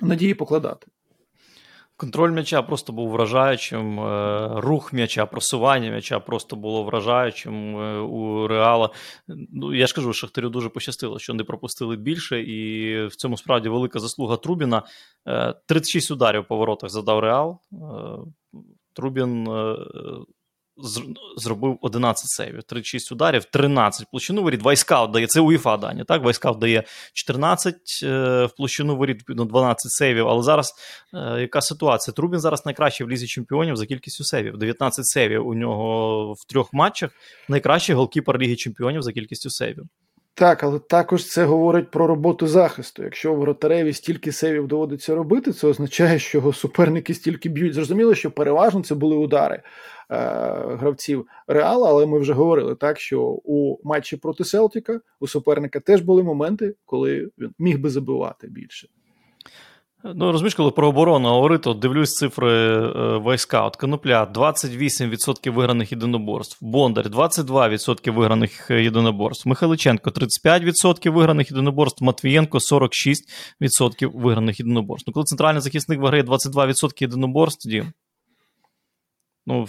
надії 0.00 0.34
покладати. 0.34 0.86
Контроль 2.00 2.30
м'яча 2.30 2.62
просто 2.62 2.92
був 2.92 3.10
вражаючим. 3.10 4.00
Е, 4.00 4.50
рух 4.54 4.92
м'яча, 4.92 5.26
просування 5.26 5.90
м'яча 5.90 6.20
просто 6.20 6.56
було 6.56 6.84
вражаючим 6.84 7.76
е, 7.76 7.98
у 7.98 8.48
Реала. 8.48 8.90
Ну, 9.28 9.74
Я 9.74 9.86
ж 9.86 9.94
кажу, 9.94 10.12
Шахтарю 10.12 10.48
дуже 10.48 10.68
пощастило, 10.68 11.18
що 11.18 11.34
не 11.34 11.44
пропустили 11.44 11.96
більше, 11.96 12.42
і 12.42 13.06
в 13.06 13.16
цьому 13.16 13.36
справді 13.36 13.68
велика 13.68 13.98
заслуга 13.98 14.36
Трубіна. 14.36 14.82
36 15.66 16.10
ударів 16.10 16.44
по 16.48 16.56
воротах 16.56 16.90
задав 16.90 17.20
Реал. 17.20 17.60
Трубін 18.92 19.48
зробив 21.36 21.78
11 21.80 22.28
сейвів, 22.28 22.62
36 22.62 23.12
ударів, 23.12 23.44
13 23.44 24.06
в 24.06 24.10
площину 24.10 24.42
воріт. 24.42 24.62
Вайска 24.62 25.06
дає, 25.06 25.26
це 25.26 25.40
УЄФА 25.40 25.76
дані, 25.76 26.04
так? 26.04 26.22
Вайска 26.22 26.52
дає 26.52 26.84
14 27.12 27.74
е, 28.02 28.44
в 28.44 28.50
площину 28.56 28.96
воріт, 28.96 29.16
відповідно, 29.16 29.44
12 29.44 29.92
сейвів. 29.92 30.28
Але 30.28 30.42
зараз 30.42 30.72
е, 31.14 31.40
яка 31.40 31.60
ситуація? 31.60 32.14
Трубін 32.14 32.40
зараз 32.40 32.66
найкращий 32.66 33.06
в 33.06 33.10
лізі 33.10 33.26
чемпіонів 33.26 33.76
за 33.76 33.86
кількістю 33.86 34.24
сейвів. 34.24 34.58
19 34.58 35.06
сейвів 35.06 35.46
у 35.46 35.54
нього 35.54 36.32
в 36.32 36.44
трьох 36.44 36.72
матчах. 36.72 37.10
Найкращий 37.48 37.94
голкіпер 37.94 38.38
Ліги 38.38 38.56
Чемпіонів 38.56 39.02
за 39.02 39.12
кількістю 39.12 39.50
сейвів. 39.50 39.84
Так, 40.38 40.62
але 40.62 40.78
також 40.78 41.26
це 41.26 41.44
говорить 41.44 41.90
про 41.90 42.06
роботу 42.06 42.46
захисту. 42.46 43.02
Якщо 43.02 43.34
воротареві 43.34 43.92
стільки 43.92 44.32
сейвів 44.32 44.66
доводиться 44.66 45.14
робити, 45.14 45.52
це 45.52 45.66
означає, 45.66 46.18
що 46.18 46.38
його 46.38 46.52
суперники 46.52 47.14
стільки 47.14 47.48
б'ють. 47.48 47.74
Зрозуміло, 47.74 48.14
що 48.14 48.30
переважно 48.30 48.82
це 48.82 48.94
були 48.94 49.16
удари 49.16 49.56
е, 49.56 49.62
гравців 50.80 51.26
Реала, 51.46 51.88
але 51.88 52.06
ми 52.06 52.18
вже 52.18 52.32
говорили 52.32 52.74
так, 52.74 53.00
що 53.00 53.22
у 53.44 53.78
матчі 53.88 54.16
проти 54.16 54.44
Селтіка 54.44 55.00
у 55.20 55.28
суперника 55.28 55.80
теж 55.80 56.00
були 56.00 56.22
моменти, 56.22 56.74
коли 56.84 57.30
він 57.38 57.54
міг 57.58 57.78
би 57.80 57.90
забивати 57.90 58.48
більше. 58.48 58.88
Ну, 60.04 60.32
розумієш, 60.32 60.54
коли 60.54 60.70
про 60.70 60.88
оборону 60.88 61.28
говорити, 61.28 61.70
от 61.70 61.78
дивлюсь 61.78 62.14
цифри 62.14 62.52
е, 62.52 63.18
війська. 63.18 63.66
От 63.66 63.76
Конопля 63.76 64.32
28% 64.34 65.50
виграних 65.50 65.92
єдиноборств, 65.92 66.58
Бондар 66.60 67.06
22% 67.06 68.10
виграних 68.10 68.70
е, 68.70 68.82
єдиноборств, 68.82 69.48
Михайличенко 69.48 70.10
35% 70.10 71.10
виграних 71.10 71.50
єдиноборств, 71.50 72.04
Матвієнко 72.04 72.58
46% 72.58 74.10
виграних 74.14 74.60
єдиноборств. 74.60 75.04
Ну, 75.08 75.14
коли 75.14 75.24
центральний 75.24 75.62
захисник 75.62 76.00
виграє 76.00 76.22
22% 76.22 77.02
єдиноборств, 77.02 77.62
тоді. 77.62 77.84
Ну, 79.46 79.62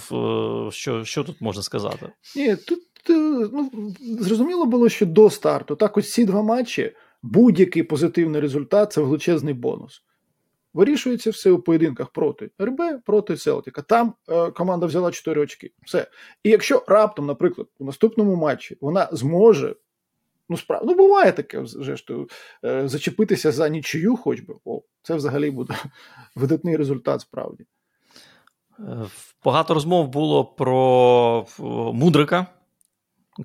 е, 0.67 0.71
що 0.71 1.03
що 1.03 1.23
тут 1.23 1.41
можна 1.41 1.63
сказати? 1.63 2.11
Ні, 2.35 2.55
тут 2.55 2.79
е, 3.09 3.49
ну, 3.53 3.71
зрозуміло 4.19 4.65
було, 4.65 4.89
що 4.89 5.05
до 5.05 5.29
старту 5.29 5.75
так 5.75 5.97
ось 5.97 6.11
ці 6.11 6.25
два 6.25 6.41
матчі 6.41 6.91
будь-який 7.23 7.83
позитивний 7.83 8.41
результат 8.41 8.91
це 8.91 9.01
величезний 9.01 9.53
бонус. 9.53 10.03
Вирішується 10.73 11.29
все 11.29 11.51
у 11.51 11.59
поєдинках 11.59 12.09
проти 12.09 12.49
РБ, 12.61 12.81
проти 13.05 13.37
Селтіка. 13.37 13.81
Там 13.81 14.13
е, 14.29 14.51
команда 14.51 14.85
взяла 14.85 15.11
4 15.11 15.41
очки. 15.41 15.71
Все. 15.85 16.07
І 16.43 16.49
якщо 16.49 16.83
раптом, 16.87 17.25
наприклад, 17.25 17.67
у 17.79 17.85
наступному 17.85 18.35
матчі 18.35 18.77
вона 18.81 19.09
зможе, 19.11 19.75
ну 20.49 20.57
справді, 20.57 20.87
ну 20.87 20.95
буває 20.95 21.31
таке, 21.31 21.65
зрештою, 21.65 22.29
е, 22.65 22.87
зачепитися 22.87 23.51
за 23.51 23.69
нічию, 23.69 24.15
хоч 24.15 24.39
би, 24.39 24.55
о, 24.65 24.81
це 25.01 25.15
взагалі 25.15 25.51
буде 25.51 25.73
видатний 26.35 26.77
результат 26.77 27.21
справді. 27.21 27.65
Е, 28.79 29.05
багато 29.45 29.73
розмов 29.73 30.07
було 30.07 30.45
про 30.45 31.45
Мудрика. 31.93 32.47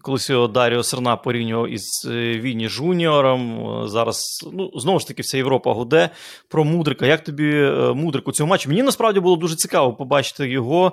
Колись 0.03 0.31
його 0.31 0.49
Даріо 0.49 0.83
Серна 0.83 1.17
порівнював 1.17 1.71
із 1.71 2.09
е, 2.11 2.39
Вінні 2.39 2.69
Жуніором. 2.69 3.67
Е, 3.85 3.89
зараз, 3.89 4.49
ну, 4.53 4.71
знову 4.75 4.99
ж 4.99 5.09
таки, 5.09 5.23
вся 5.23 5.37
Європа 5.37 5.73
гуде 5.73 6.11
про 6.49 6.65
Мудрика. 6.65 7.07
Як 7.07 7.25
тобі 7.25 7.51
е, 7.55 7.93
Мудрик 7.95 8.29
у 8.29 8.33
цьому 8.33 8.51
матчі? 8.51 8.69
Мені 8.69 8.83
насправді 8.83 9.21
було 9.21 9.37
дуже 9.37 9.57
цікаво 9.57 9.95
побачити 9.95 10.49
його. 10.49 10.93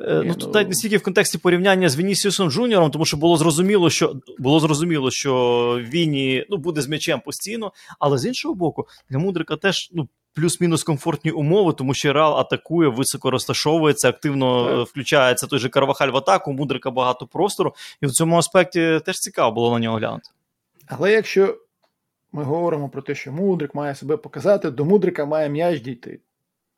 Ну, 0.00 0.22
ну, 0.24 0.34
тут 0.34 0.54
навіть 0.54 0.68
не 0.68 0.74
стільки 0.74 0.96
в 0.96 1.02
контексті 1.02 1.38
порівняння 1.38 1.88
з 1.88 1.96
Вінісіусом 1.96 2.50
Джуніором, 2.50 2.90
тому 2.90 3.04
що 3.04 3.16
було 3.16 3.36
зрозуміло, 3.36 3.90
що 3.90 4.14
було 4.38 4.60
зрозуміло, 4.60 5.10
що 5.10 5.80
Вінні 5.82 6.46
ну, 6.50 6.56
буде 6.56 6.82
з 6.82 6.88
м'ячем 6.88 7.20
постійно, 7.20 7.72
але 7.98 8.18
з 8.18 8.26
іншого 8.26 8.54
боку, 8.54 8.86
для 9.10 9.18
Мудрика 9.18 9.56
теж 9.56 9.90
ну, 9.92 10.08
плюс-мінус 10.34 10.84
комфортні 10.84 11.30
умови, 11.30 11.72
тому 11.72 11.94
що 11.94 12.12
Реал 12.12 12.38
атакує, 12.38 12.88
високо 12.88 13.30
розташовується, 13.30 14.08
активно 14.08 14.76
так. 14.76 14.88
включається 14.88 15.46
той 15.46 15.58
же 15.58 15.68
Карвахаль 15.68 16.08
в 16.08 16.16
атаку, 16.16 16.52
мудрика 16.52 16.90
багато 16.90 17.26
простору. 17.26 17.74
І 18.00 18.06
в 18.06 18.10
цьому 18.10 18.36
аспекті 18.36 19.00
теж 19.06 19.18
цікаво 19.18 19.52
було 19.52 19.72
на 19.72 19.78
нього 19.78 19.96
глянути. 19.96 20.30
Але 20.86 21.12
якщо 21.12 21.58
ми 22.32 22.42
говоримо 22.42 22.88
про 22.88 23.02
те, 23.02 23.14
що 23.14 23.32
Мудрик 23.32 23.74
має 23.74 23.94
себе 23.94 24.16
показати, 24.16 24.70
до 24.70 24.84
Мудрика 24.84 25.24
має 25.24 25.48
м'яч 25.48 25.80
дійти. 25.80 26.20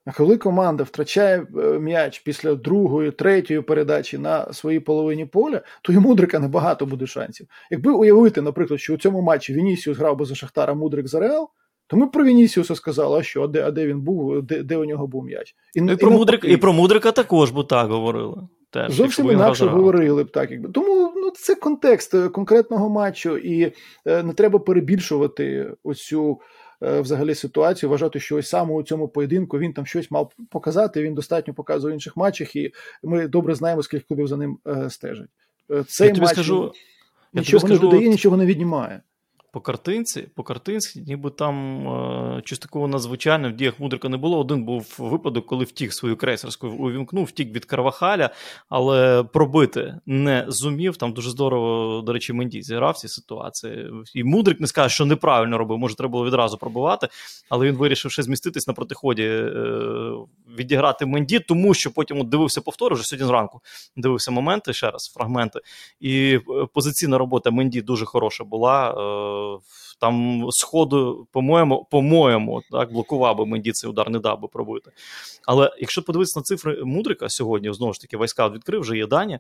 А 0.07 0.13
коли 0.13 0.37
команда 0.37 0.85
втрачає 0.85 1.47
е, 1.57 1.79
м'яч 1.79 2.19
після 2.19 2.55
другої, 2.55 3.11
третьої 3.11 3.61
передачі 3.61 4.19
на 4.19 4.53
своїй 4.53 4.81
половині 4.81 5.27
поля, 5.27 5.61
то 5.83 5.93
і 5.93 5.99
Мудрика 5.99 6.39
небагато 6.39 6.87
буде 6.87 7.07
шансів. 7.07 7.47
Якби 7.71 7.93
уявити, 7.93 8.43
наприклад, 8.43 8.81
що 8.81 8.95
у 8.95 8.97
цьому 8.97 9.21
матчі 9.21 9.55
Вінісіус 9.55 9.99
грав 9.99 10.17
би 10.17 10.25
за 10.25 10.35
Шахтара 10.35 10.75
Мудрик 10.75 11.09
за 11.09 11.21
Реал, 11.21 11.51
то 11.87 11.97
ми 11.97 12.07
про 12.07 12.25
Вінісіуса 12.25 12.75
сказали, 12.75 13.19
а 13.19 13.23
що, 13.23 13.43
а 13.43 13.47
де 13.47 13.65
а 13.65 13.71
де 13.71 13.87
він 13.87 14.01
був, 14.01 14.43
де 14.43 14.63
де 14.63 14.77
у 14.77 14.85
нього 14.85 15.07
був 15.07 15.25
м'яч. 15.25 15.55
І, 15.75 15.81
і, 15.81 15.93
і 15.93 15.97
про 15.97 16.11
Мудрика, 16.11 16.49
і 16.49 16.57
про 16.57 16.73
Мудрика 16.73 17.13
також 17.13 17.51
би 17.51 17.65
так 17.65 17.91
говорили. 17.91 18.37
Теж, 18.71 18.93
Зовсім 18.93 19.31
інакше 19.31 19.67
говорили 19.67 20.25
б 20.25 20.31
так. 20.31 20.51
Якби. 20.51 20.69
Тому 20.69 21.13
ну, 21.17 21.31
це 21.31 21.55
контекст 21.55 22.15
е, 22.15 22.29
конкретного 22.29 22.91
матчу, 22.91 23.37
і 23.37 23.73
е, 24.07 24.23
не 24.23 24.33
треба 24.33 24.59
перебільшувати 24.59 25.73
оцю 25.85 26.41
е, 26.83 27.01
взагалі 27.01 27.35
ситуацію, 27.35 27.91
вважати, 27.91 28.21
що 28.21 28.37
ось 28.37 28.49
саме 28.49 28.75
у 28.75 28.83
цьому 28.83 29.09
поєдинку 29.09 29.59
він 29.59 29.73
там 29.73 29.87
щось 29.87 30.11
мав 30.11 30.33
показати, 30.51 31.03
він 31.03 31.15
достатньо 31.15 31.55
показує 31.55 31.93
в 31.93 31.95
інших 31.95 32.17
матчах, 32.17 32.57
і 32.57 32.73
ми 33.03 33.29
добре 33.29 33.55
знаємо, 33.55 33.83
скільки 33.83 34.05
клубів 34.09 34.27
за 34.27 34.37
ним 34.37 34.59
е, 34.67 34.91
стежать. 34.91 35.29
Е, 35.71 35.85
цей 35.89 36.13
матч 36.13 36.31
скажу, 36.31 36.73
нічого 37.33 37.69
не 37.69 37.79
додає, 37.79 38.09
нічого 38.09 38.37
не 38.37 38.47
віднімає 38.47 39.03
по 39.55 39.61
картинці, 39.61 40.29
по 40.35 40.43
картинці, 40.43 41.05
ніби 41.07 41.31
там 41.31 41.89
е, 41.89 42.43
щось 42.45 42.59
такого 42.59 42.89
надзвичайного 42.89 43.55
в 43.55 43.57
діях 43.57 43.81
Мудрика 43.81 44.09
не 44.09 44.17
було. 44.17 44.39
Один 44.39 44.65
був 44.65 44.95
випадок, 44.99 45.47
коли 45.47 45.65
втік 45.65 45.95
свою 45.95 46.17
крейсерську 46.17 46.69
увімкнув, 46.69 47.25
втік 47.25 47.53
від 47.53 47.65
Карвахаля, 47.65 48.31
але 48.69 49.23
пробити 49.23 50.01
не 50.07 50.45
зумів. 50.49 50.97
Там 50.97 51.13
дуже 51.13 51.31
здорово, 51.31 52.01
до 52.01 52.13
речі, 52.13 52.33
Менді 52.33 52.63
зіграв 52.63 52.97
ці 52.97 53.09
ситуації. 53.09 53.91
І 54.15 54.25
Мудрик 54.25 54.61
не 54.61 54.67
скаже, 54.67 54.95
що 54.95 55.05
неправильно 55.05 55.59
робив, 55.59 55.79
може, 55.79 55.97
треба 55.97 56.13
було 56.13 56.27
відразу 56.27 56.59
пробувати, 56.59 57.09
але 57.49 57.67
він 57.67 57.77
вирішив 57.77 58.11
ще 58.11 58.23
зміститись 58.23 58.67
на 58.67 58.75
протиході, 58.75 59.23
е, 59.23 59.51
відіграти 60.59 61.07
Менді, 61.07 61.41
тому 61.41 61.75
що 61.75 61.91
потім 61.91 62.21
от 62.21 62.29
дивився 62.29 62.61
повтори, 62.61 62.95
вже 62.95 63.05
сьогодні 63.05 63.27
зранку 63.27 63.61
дивився 63.97 64.31
моменти 64.31 64.73
ще 64.73 64.91
раз, 64.91 65.13
фрагменти. 65.15 65.61
І 66.01 66.35
е, 66.35 66.41
позиційна 66.75 67.19
робота 67.19 67.51
Менді 67.51 67.83
дуже 67.83 68.05
хороша 68.05 68.45
була 68.45 68.95
там 70.01 70.47
сходу, 70.51 71.29
по-моєму, 71.33 71.89
по-моєму, 71.91 72.63
так, 72.71 72.93
блокував 72.93 73.37
би 73.37 73.47
Менді 73.47 73.73
цей 73.73 73.91
удар, 73.91 74.11
не 74.11 74.19
дав 74.19 74.41
би 74.41 74.49
пробити. 74.49 74.91
Але 75.47 75.71
якщо 75.79 76.03
подивитися 76.03 76.39
на 76.39 76.43
цифри 76.43 76.85
Мудрика 76.85 77.29
сьогодні, 77.29 77.73
знову 77.73 77.93
ж 77.93 78.01
таки, 78.01 78.17
Wyscout 78.17 78.55
відкрив, 78.55 78.81
вже 78.81 78.97
є 78.97 79.07
дані. 79.07 79.39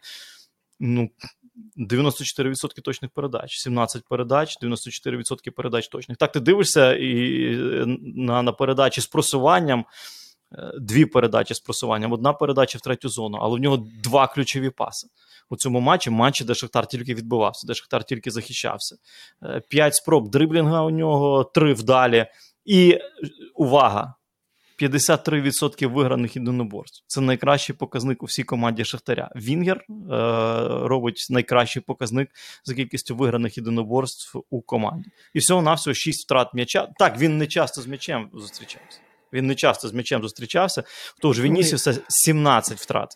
Ну, 0.80 1.10
94% 1.76 2.80
точних 2.82 3.10
передач, 3.10 3.58
17 3.58 4.02
передач, 4.08 4.58
94% 4.62 5.50
передач 5.50 5.88
точних. 5.88 6.18
Так, 6.18 6.32
ти 6.32 6.40
дивишся 6.40 6.94
і 6.94 7.56
на 8.16 8.42
на 8.42 8.52
передачі 8.52 9.00
з 9.00 9.06
просуванням, 9.06 9.80
е, 9.80 9.84
дві 10.80 11.04
передачі 11.04 11.54
з 11.54 11.60
просуванням, 11.60 12.12
одна 12.12 12.32
передача 12.32 12.78
в 12.78 12.80
третю 12.80 13.08
зону, 13.08 13.38
але 13.40 13.56
в 13.58 13.60
нього 13.60 13.86
два 14.02 14.26
ключові 14.26 14.70
паси 14.70 15.08
у 15.50 15.56
цьому 15.56 15.80
матчі, 15.80 16.10
матчі, 16.10 16.44
де 16.44 16.54
Шахтар 16.54 16.86
тільки 16.86 17.14
відбивався, 17.14 17.66
де 17.66 17.74
Шахтар 17.74 18.04
тільки 18.04 18.30
захищався. 18.30 18.96
Е, 19.42 19.62
п'ять 19.68 19.94
спроб 19.94 20.30
дриблінга 20.30 20.82
у 20.82 20.90
нього, 20.90 21.44
три 21.44 21.74
вдалі. 21.74 22.26
І 22.64 22.98
увага! 23.54 24.14
53% 24.78 25.92
виграних 25.92 26.36
єдиноборств. 26.36 27.04
Це 27.06 27.20
найкращий 27.20 27.76
показник 27.76 28.22
у 28.22 28.26
всій 28.26 28.44
команді 28.44 28.84
Шахтаря. 28.84 29.30
Вінгер 29.36 29.76
е, 29.76 29.84
робить 30.88 31.26
найкращий 31.30 31.82
показник 31.82 32.30
за 32.64 32.74
кількістю 32.74 33.16
виграних 33.16 33.56
єдиноборств 33.56 34.38
у 34.50 34.60
команді. 34.62 35.10
І 35.34 35.38
всього 35.38 35.62
навсього 35.62 35.94
6 35.94 36.24
втрат 36.24 36.54
м'яча. 36.54 36.88
Так, 36.98 37.18
він 37.18 37.38
не 37.38 37.46
часто 37.46 37.82
з 37.82 37.86
м'ячем 37.86 38.30
зустрічався. 38.34 39.00
Він 39.34 39.46
не 39.46 39.54
часто 39.54 39.88
з 39.88 39.92
м'ячем 39.92 40.22
зустрічався. 40.22 40.82
Тож 41.20 41.40
Вінісіуса 41.40 41.98
17 42.08 42.78
втрат. 42.78 43.14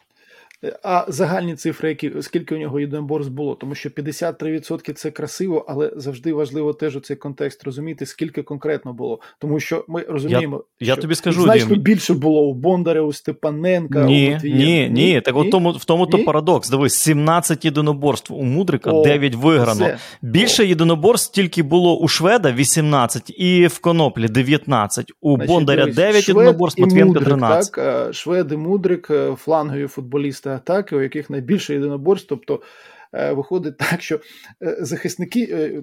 А 0.82 1.04
загальні 1.08 1.54
цифри, 1.54 1.88
які 1.88 2.12
скільки 2.20 2.54
у 2.54 2.58
нього 2.58 2.80
єдиноборств 2.80 3.32
було, 3.32 3.54
тому 3.54 3.74
що 3.74 3.88
53% 3.88 4.92
це 4.92 5.10
красиво, 5.10 5.64
але 5.68 5.92
завжди 5.96 6.32
важливо 6.32 6.72
теж 6.72 6.96
у 6.96 7.00
цей 7.00 7.16
контекст 7.16 7.64
розуміти, 7.64 8.06
скільки 8.06 8.42
конкретно 8.42 8.92
було. 8.92 9.20
Тому 9.38 9.60
що 9.60 9.84
ми 9.88 10.02
розуміємо, 10.08 10.64
я, 10.80 10.86
я 10.86 10.96
тобі 10.96 11.14
скажу, 11.14 11.42
значно 11.42 11.74
Дім. 11.74 11.82
більше 11.82 12.14
було 12.14 12.46
у 12.46 12.54
Бондаря, 12.54 13.00
у 13.00 13.12
Степаненка. 13.12 14.04
Ні, 14.04 14.28
у 14.28 14.32
Матвієва. 14.32 14.58
ні, 14.58 14.88
ні. 14.90 15.20
Так 15.20 15.36
от 15.36 15.50
тому 15.50 15.72
в 15.72 15.84
тому 15.84 16.06
то 16.06 16.24
парадокс. 16.24 16.70
Дивись, 16.70 16.94
17 16.94 17.64
єдиноборств 17.64 18.34
у 18.34 18.42
Мудрика, 18.42 18.90
О, 18.90 19.04
9 19.04 19.34
виграно. 19.34 19.84
Все. 19.84 19.98
Більше 20.22 20.62
О. 20.62 20.66
єдиноборств 20.66 21.34
тільки 21.34 21.62
було 21.62 21.98
у 21.98 22.08
Шведа 22.08 22.52
18 22.52 23.30
і 23.30 23.66
в 23.66 23.78
Коноплі 23.78 24.28
19. 24.28 25.12
У 25.20 25.34
Значить, 25.34 25.48
Бондаря 25.48 25.82
дивись, 25.82 25.96
9 25.96 26.28
єдиноборств, 26.28 26.80
Матвієнка 26.80 27.20
13. 27.20 27.72
Так, 27.72 28.14
Швед 28.14 28.52
і 28.52 28.56
Мудрик, 28.56 29.10
е, 29.10 29.34
флангові 29.34 29.86
футболісти 29.86 30.47
атаки, 30.50 30.96
у 30.96 31.00
яких 31.00 31.30
найбільше 31.30 31.74
єдиноборств. 31.74 32.28
Тобто 32.28 32.62
е, 33.12 33.32
виходить 33.32 33.76
так, 33.76 34.02
що 34.02 34.20
е, 34.62 34.76
захисники, 34.80 35.48
е, 35.52 35.82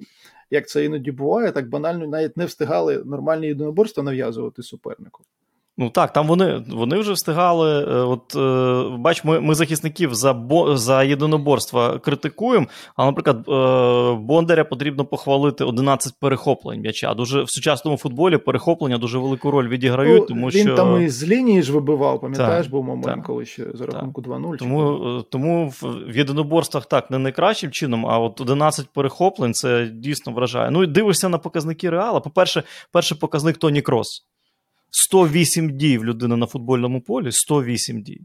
як 0.50 0.68
це 0.68 0.84
іноді 0.84 1.10
буває, 1.12 1.52
так 1.52 1.68
банально 1.68 2.06
навіть 2.06 2.36
не 2.36 2.44
встигали 2.44 3.02
нормальні 3.04 3.46
єдиноборства 3.46 4.02
нав'язувати 4.02 4.62
супернику. 4.62 5.24
Ну 5.78 5.90
так, 5.90 6.12
там 6.12 6.26
вони 6.26 6.62
вони 6.68 6.98
вже 6.98 7.12
встигали. 7.12 7.84
Е, 7.84 7.94
от 7.94 8.36
е, 8.36 8.96
бач, 8.98 9.24
ми 9.24 9.40
ми 9.40 9.54
захисників 9.54 10.14
за 10.14 10.32
бо, 10.32 10.76
за 10.76 11.02
єдиноборства 11.02 11.98
критикуємо. 11.98 12.66
А, 12.96 13.04
наприклад, 13.04 13.36
е, 13.48 14.14
Бондаря 14.20 14.64
потрібно 14.64 15.04
похвалити 15.04 15.64
11 15.64 16.14
перехоплень 16.20 16.80
м'яча. 16.80 17.14
Дуже 17.14 17.42
в 17.42 17.50
сучасному 17.50 17.96
футболі 17.96 18.36
перехоплення 18.36 18.98
дуже 18.98 19.18
велику 19.18 19.50
роль 19.50 19.68
відіграють. 19.68 20.20
Ну, 20.20 20.26
тому 20.26 20.48
Він 20.48 20.66
що... 20.66 20.76
там 20.76 21.02
і 21.02 21.08
з 21.08 21.28
лінії 21.28 21.62
ж 21.62 21.72
вибивав, 21.72 22.20
пам'ятаєш, 22.20 22.66
був 22.66 22.84
момент, 22.84 23.06
так, 23.06 23.22
коли 23.22 23.44
ще 23.44 23.64
за 23.74 23.86
рахунку 23.86 24.22
2-0. 24.22 24.56
Тому 24.56 25.22
тому 25.30 25.72
в 25.82 26.16
єдиноборствах 26.16 26.86
так 26.86 27.10
не 27.10 27.18
найкращим 27.18 27.70
чином, 27.70 28.06
а 28.06 28.18
от 28.18 28.40
11 28.40 28.88
перехоплень 28.94 29.54
це 29.54 29.86
дійсно 29.86 30.32
вражає. 30.32 30.70
Ну 30.70 30.82
і 30.82 30.86
дивишся 30.86 31.28
на 31.28 31.38
показники 31.38 31.90
реала. 31.90 32.20
По-перше, 32.20 32.62
перший 32.92 33.18
показник 33.18 33.56
Тоні 33.56 33.82
Крос. 33.82 34.26
108 34.90 35.76
дій 35.76 35.98
в 35.98 36.04
людини 36.04 36.36
на 36.36 36.46
футбольному 36.46 37.00
полі, 37.00 37.32
108 37.32 38.02
дій. 38.02 38.20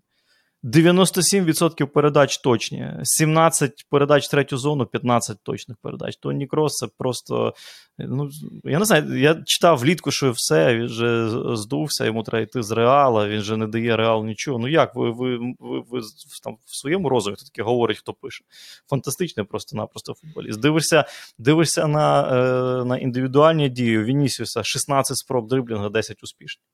97% 0.63 1.85
передач 1.85 2.37
точні, 2.37 2.93
17 3.03 3.85
передач 3.89 4.27
третю 4.27 4.57
зону, 4.57 4.85
15 4.85 5.37
точних 5.43 5.77
передач. 5.77 6.17
Тоні 6.17 6.47
Крос 6.47 6.73
це 6.73 6.87
просто. 6.97 7.53
ну, 7.97 8.29
Я 8.63 8.79
не 8.79 8.85
знаю, 8.85 9.19
я 9.19 9.43
читав 9.45 9.77
влітку, 9.77 10.11
що 10.11 10.31
все, 10.31 10.75
він 10.75 10.85
вже 10.85 11.29
здувся, 11.55 12.05
йому 12.05 12.23
треба 12.23 12.43
йти 12.43 12.63
з 12.63 12.71
реала, 12.71 13.27
він 13.27 13.41
же 13.41 13.57
не 13.57 13.67
дає 13.67 13.97
реалу 13.97 14.25
нічого. 14.25 14.59
Ну 14.59 14.67
як 14.67 14.95
ви 14.95 15.11
ви, 15.11 15.37
ви, 15.59 15.79
ви 15.89 16.01
там 16.43 16.57
в 16.65 16.75
своєму 16.75 17.09
розумі 17.09 17.35
таке 17.35 17.63
говорить, 17.63 17.97
хто 17.97 18.13
пише? 18.13 18.43
Фантастичний 18.89 19.45
просто-напросто 19.45 20.13
футболіст. 20.13 20.59
Дивишся 20.59 21.05
дивишся 21.37 21.87
на 21.87 22.21
е, 22.21 22.85
на 22.85 22.97
індивідуальні 22.97 23.69
дії 23.69 24.03
Вінісіуса, 24.03 24.63
16 24.63 25.17
спроб 25.17 25.47
дриблінга, 25.47 25.89
10 25.89 26.23
успішних. 26.23 26.65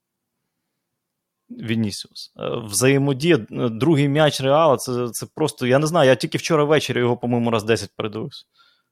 Вінісіус. 1.57 2.33
Е, 2.39 2.49
взаємодія, 2.65 3.35
е, 3.35 3.69
другий 3.69 4.09
м'яч 4.09 4.41
Реала, 4.41 4.77
це 4.77 5.09
це 5.09 5.25
просто, 5.35 5.67
я 5.67 5.79
не 5.79 5.87
знаю, 5.87 6.09
я 6.09 6.15
тільки 6.15 6.37
вчора 6.37 6.63
ввечері 6.63 6.99
його, 6.99 7.17
по-моєму, 7.17 7.51
раз 7.51 7.63
10 7.63 7.89
передивився. 7.95 8.45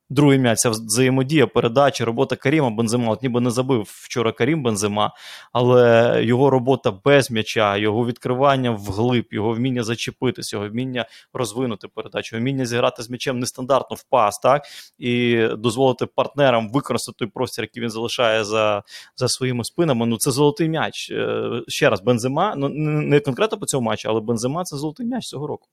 Другий 0.09 0.39
м'яч 0.39 0.59
це 0.59 0.69
взаємодія, 0.69 1.47
передача, 1.47 2.05
робота 2.05 2.35
Каріма 2.35 2.69
Бензима. 2.69 3.11
От 3.11 3.23
ніби 3.23 3.41
не 3.41 3.51
забив 3.51 3.81
вчора 3.87 4.31
Карім 4.31 4.63
Бензима, 4.63 5.11
але 5.53 6.19
його 6.23 6.49
робота 6.49 6.91
без 7.05 7.31
м'яча, 7.31 7.77
його 7.77 8.05
відкривання 8.05 8.71
вглиб, 8.71 9.27
його 9.31 9.53
вміння 9.53 9.83
зачепитись, 9.83 10.53
його 10.53 10.69
вміння 10.69 11.05
розвинути 11.33 11.87
передачу, 11.87 12.37
вміння 12.37 12.65
зіграти 12.65 13.03
з 13.03 13.09
м'ячем 13.09 13.39
нестандартно 13.39 13.95
в 13.95 14.03
пас, 14.03 14.39
так 14.39 14.65
і 14.97 15.47
дозволити 15.57 16.05
партнерам 16.05 16.71
використати 16.71 17.15
той 17.17 17.27
простір, 17.27 17.63
який 17.63 17.83
він 17.83 17.89
залишає 17.89 18.43
за 18.43 18.83
за 19.15 19.27
своїми 19.27 19.63
спинами. 19.63 20.05
Ну 20.05 20.17
це 20.17 20.31
золотий 20.31 20.69
м'яч. 20.69 21.11
Е, 21.11 21.49
ще 21.67 21.89
раз, 21.89 22.01
Бензима, 22.01 22.53
ну 22.57 22.69
не 22.69 23.19
конкретно 23.19 23.57
по 23.57 23.65
цьому 23.65 23.85
матчу, 23.85 24.09
але 24.09 24.21
Бензима 24.21 24.63
це 24.63 24.77
золотий 24.77 25.05
м'яч 25.05 25.25
цього 25.27 25.47
року. 25.47 25.67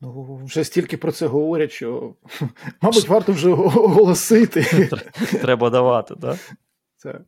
Ну, 0.00 0.40
вже 0.44 0.64
стільки 0.64 0.96
про 0.96 1.12
це 1.12 1.26
говорять, 1.26 1.72
що, 1.72 2.14
мабуть, 2.82 3.08
варто 3.08 3.32
вже 3.32 3.48
оголосити. 3.48 4.90
Треба 5.42 5.70
давати, 5.70 6.14
так? 6.14 6.38
Це. 6.96 7.20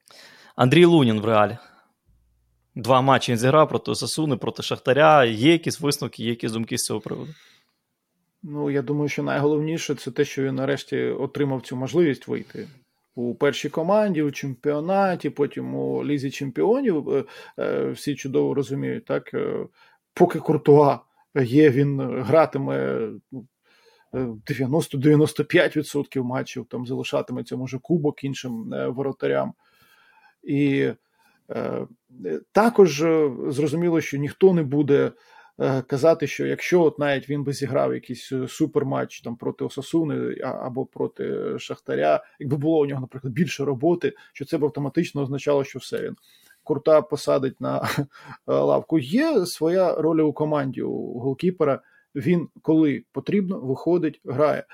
Андрій 0.56 0.84
Лунін 0.84 1.20
в 1.20 1.24
реалі. 1.24 1.58
Два 2.74 3.00
матчі 3.00 3.32
він 3.32 3.38
зіграв 3.38 3.68
проти 3.68 3.94
Сасуни, 3.94 4.36
проти 4.36 4.62
Шахтаря. 4.62 5.24
Є 5.24 5.52
якісь 5.52 5.80
висновки, 5.80 6.22
є 6.22 6.30
якісь 6.30 6.52
думки 6.52 6.78
з 6.78 6.82
цього 6.82 7.00
приводу? 7.00 7.34
Ну, 8.42 8.70
я 8.70 8.82
думаю, 8.82 9.08
що 9.08 9.22
найголовніше 9.22 9.94
це 9.94 10.10
те, 10.10 10.24
що 10.24 10.42
він 10.42 10.54
нарешті 10.54 11.02
отримав 11.02 11.62
цю 11.62 11.76
можливість 11.76 12.28
вийти. 12.28 12.68
У 13.14 13.34
першій 13.34 13.68
команді, 13.68 14.22
у 14.22 14.30
чемпіонаті, 14.30 15.30
потім 15.30 15.74
у 15.74 16.04
Лізі 16.04 16.30
чемпіонів. 16.30 17.10
Е, 17.10 17.24
е, 17.58 17.90
всі 17.90 18.14
чудово 18.14 18.54
розуміють, 18.54 19.04
так? 19.04 19.34
Е, 19.34 19.66
поки 20.14 20.38
Куртуа 20.38 20.98
є, 21.34 21.70
він 21.70 22.00
гратиме 22.00 23.08
90-95% 24.12 26.06
ну, 26.16 26.24
матчів, 26.24 26.66
там 26.70 26.86
залишатиметься, 26.86 27.56
може, 27.56 27.78
кубок 27.78 28.24
іншим 28.24 28.74
е, 28.74 28.88
воротарям. 28.88 29.52
І 30.42 30.92
е, 31.50 31.86
також 32.52 33.02
е, 33.02 33.30
зрозуміло, 33.48 34.00
що 34.00 34.18
ніхто 34.18 34.54
не 34.54 34.62
буде 34.62 35.12
е, 35.60 35.82
казати, 35.82 36.26
що 36.26 36.46
якщо 36.46 36.82
от 36.82 36.98
навіть 36.98 37.28
він 37.28 37.44
би 37.44 37.52
зіграв 37.52 37.94
якийсь 37.94 38.32
суперматч 38.48 39.20
там 39.20 39.36
проти 39.36 39.64
Осасуни 39.64 40.34
або 40.40 40.86
проти 40.86 41.58
Шахтаря, 41.58 42.24
якби 42.38 42.56
було 42.56 42.80
у 42.80 42.86
нього, 42.86 43.00
наприклад, 43.00 43.32
більше 43.32 43.64
роботи, 43.64 44.12
що 44.32 44.44
це 44.44 44.58
б 44.58 44.64
автоматично 44.64 45.22
означало, 45.22 45.64
що 45.64 45.78
все 45.78 46.02
він 46.02 46.16
Курта 46.70 47.02
посадить 47.02 47.60
на 47.60 47.88
е, 47.98 48.06
лавку. 48.46 48.98
Є 48.98 49.46
своя 49.46 49.94
роль 49.94 50.20
у 50.20 50.32
команді 50.32 50.82
у 50.82 51.18
голкіпера. 51.18 51.82
Він, 52.14 52.48
коли 52.62 53.04
потрібно, 53.12 53.60
виходить, 53.60 54.20
грає. 54.24 54.64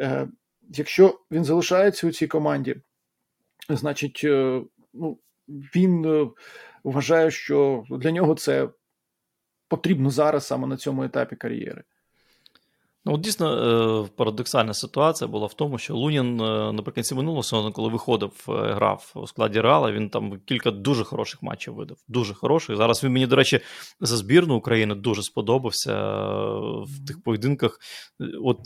Е, 0.00 0.28
Якщо 0.68 1.20
він 1.30 1.44
залишається 1.44 2.06
у 2.06 2.10
цій 2.10 2.26
команді, 2.26 2.76
значить, 3.68 4.20
е, 4.24 4.62
ну, 4.92 5.18
він 5.48 6.04
е, 6.04 6.30
вважає, 6.84 7.30
що 7.30 7.84
для 7.90 8.10
нього 8.10 8.34
це 8.34 8.68
потрібно 9.68 10.10
зараз 10.10 10.46
саме 10.46 10.66
на 10.66 10.76
цьому 10.76 11.04
етапі 11.04 11.36
кар'єри. 11.36 11.84
Ну, 13.06 13.14
от 13.14 13.20
дійсно 13.20 14.04
е, 14.04 14.08
парадоксальна 14.16 14.74
ситуація 14.74 15.28
була 15.28 15.46
в 15.46 15.54
тому, 15.54 15.78
що 15.78 15.96
Лунін 15.96 16.40
е, 16.40 16.72
наприкінці 16.72 17.14
минулого 17.14 17.42
сезону, 17.42 17.72
коли 17.72 17.88
виходив, 17.88 18.32
е, 18.48 18.52
грав 18.52 19.12
у 19.14 19.26
складі 19.26 19.60
Реала, 19.60 19.92
він 19.92 20.10
там 20.10 20.40
кілька 20.44 20.70
дуже 20.70 21.04
хороших 21.04 21.42
матчів 21.42 21.74
видав. 21.74 21.96
Дуже 22.08 22.34
хороших. 22.34 22.76
Зараз 22.76 23.04
він 23.04 23.12
мені, 23.12 23.26
до 23.26 23.36
речі, 23.36 23.60
за 24.00 24.16
збірну 24.16 24.56
України 24.56 24.94
дуже 24.94 25.22
сподобався 25.22 25.94
в 26.80 27.06
тих 27.06 27.22
поєдинках. 27.22 27.78
От 28.44 28.58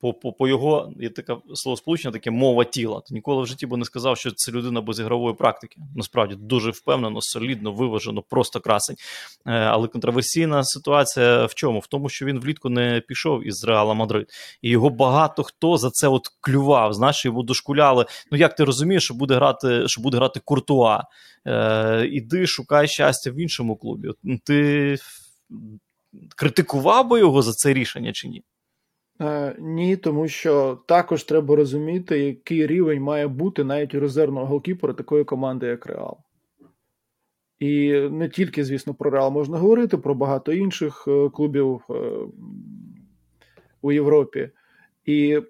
по 0.00 0.14
по, 0.14 0.32
по 0.32 0.48
його 0.48 0.92
є 0.96 1.10
таке 1.10 1.36
словосполучення, 1.54 2.12
таке 2.12 2.30
мова 2.30 2.64
тіла. 2.64 3.00
Ти 3.00 3.14
ніколи 3.14 3.42
в 3.42 3.46
житті 3.46 3.66
би 3.66 3.76
не 3.76 3.84
сказав, 3.84 4.18
що 4.18 4.30
це 4.30 4.52
людина 4.52 4.80
без 4.80 5.00
ігрової 5.00 5.34
практики. 5.34 5.80
Насправді 5.96 6.34
дуже 6.34 6.70
впевнено, 6.70 7.20
солідно, 7.22 7.72
виважено, 7.72 8.22
просто 8.22 8.60
красень. 8.60 8.96
Але 9.44 9.88
контроверсійна 9.88 10.64
ситуація 10.64 11.44
в 11.44 11.54
чому? 11.54 11.78
В 11.78 11.86
тому, 11.86 12.08
що 12.08 12.26
він 12.26 12.40
влітку 12.40 12.68
не 12.68 13.02
пішов 13.08 13.46
із 13.46 13.64
Реала. 13.64 13.85
Реала 13.86 13.94
Мадрид. 13.94 14.26
І 14.62 14.70
його 14.70 14.90
багато 14.90 15.42
хто 15.42 15.76
за 15.76 15.90
це 15.90 16.08
от 16.08 16.28
клював. 16.40 16.92
Знаєш, 16.92 17.24
йому 17.24 17.42
дошкуляли. 17.42 18.06
Ну 18.32 18.38
як 18.38 18.54
ти 18.54 18.64
розумієш, 18.64 19.04
що 19.04 19.14
буде 19.14 19.34
грати 19.34 19.88
що 19.88 20.00
буде 20.00 20.16
грати 20.16 20.40
Куртуа? 20.44 21.02
Е, 21.46 22.06
Іди, 22.06 22.46
шукай 22.46 22.88
щастя 22.88 23.30
в 23.30 23.40
іншому 23.40 23.76
клубі. 23.76 24.08
Ну, 24.22 24.38
ти 24.44 24.96
критикував 26.36 27.08
би 27.08 27.18
його 27.18 27.42
за 27.42 27.52
це 27.52 27.72
рішення 27.72 28.12
чи 28.12 28.28
ні? 28.28 28.42
Е, 29.20 29.56
Ні, 29.58 29.96
тому 29.96 30.28
що 30.28 30.78
також 30.86 31.24
треба 31.24 31.56
розуміти, 31.56 32.18
який 32.18 32.66
рівень 32.66 33.02
має 33.02 33.28
бути 33.28 33.64
навіть 33.64 33.94
у 33.94 34.00
резервного 34.00 34.46
голкіпера 34.46 34.92
такої 34.92 35.24
команди, 35.24 35.66
як 35.66 35.86
Реал. 35.86 36.16
І 37.58 37.92
не 38.10 38.28
тільки, 38.28 38.64
звісно, 38.64 38.94
про 38.94 39.10
Реал 39.10 39.30
можна 39.30 39.58
говорити, 39.58 39.96
про 39.96 40.14
багато 40.14 40.52
інших 40.52 41.04
е, 41.08 41.28
клубів 41.28 41.80
е, 41.90 41.94
у 43.86 43.92
Європі. 43.92 44.50
І 45.04 45.40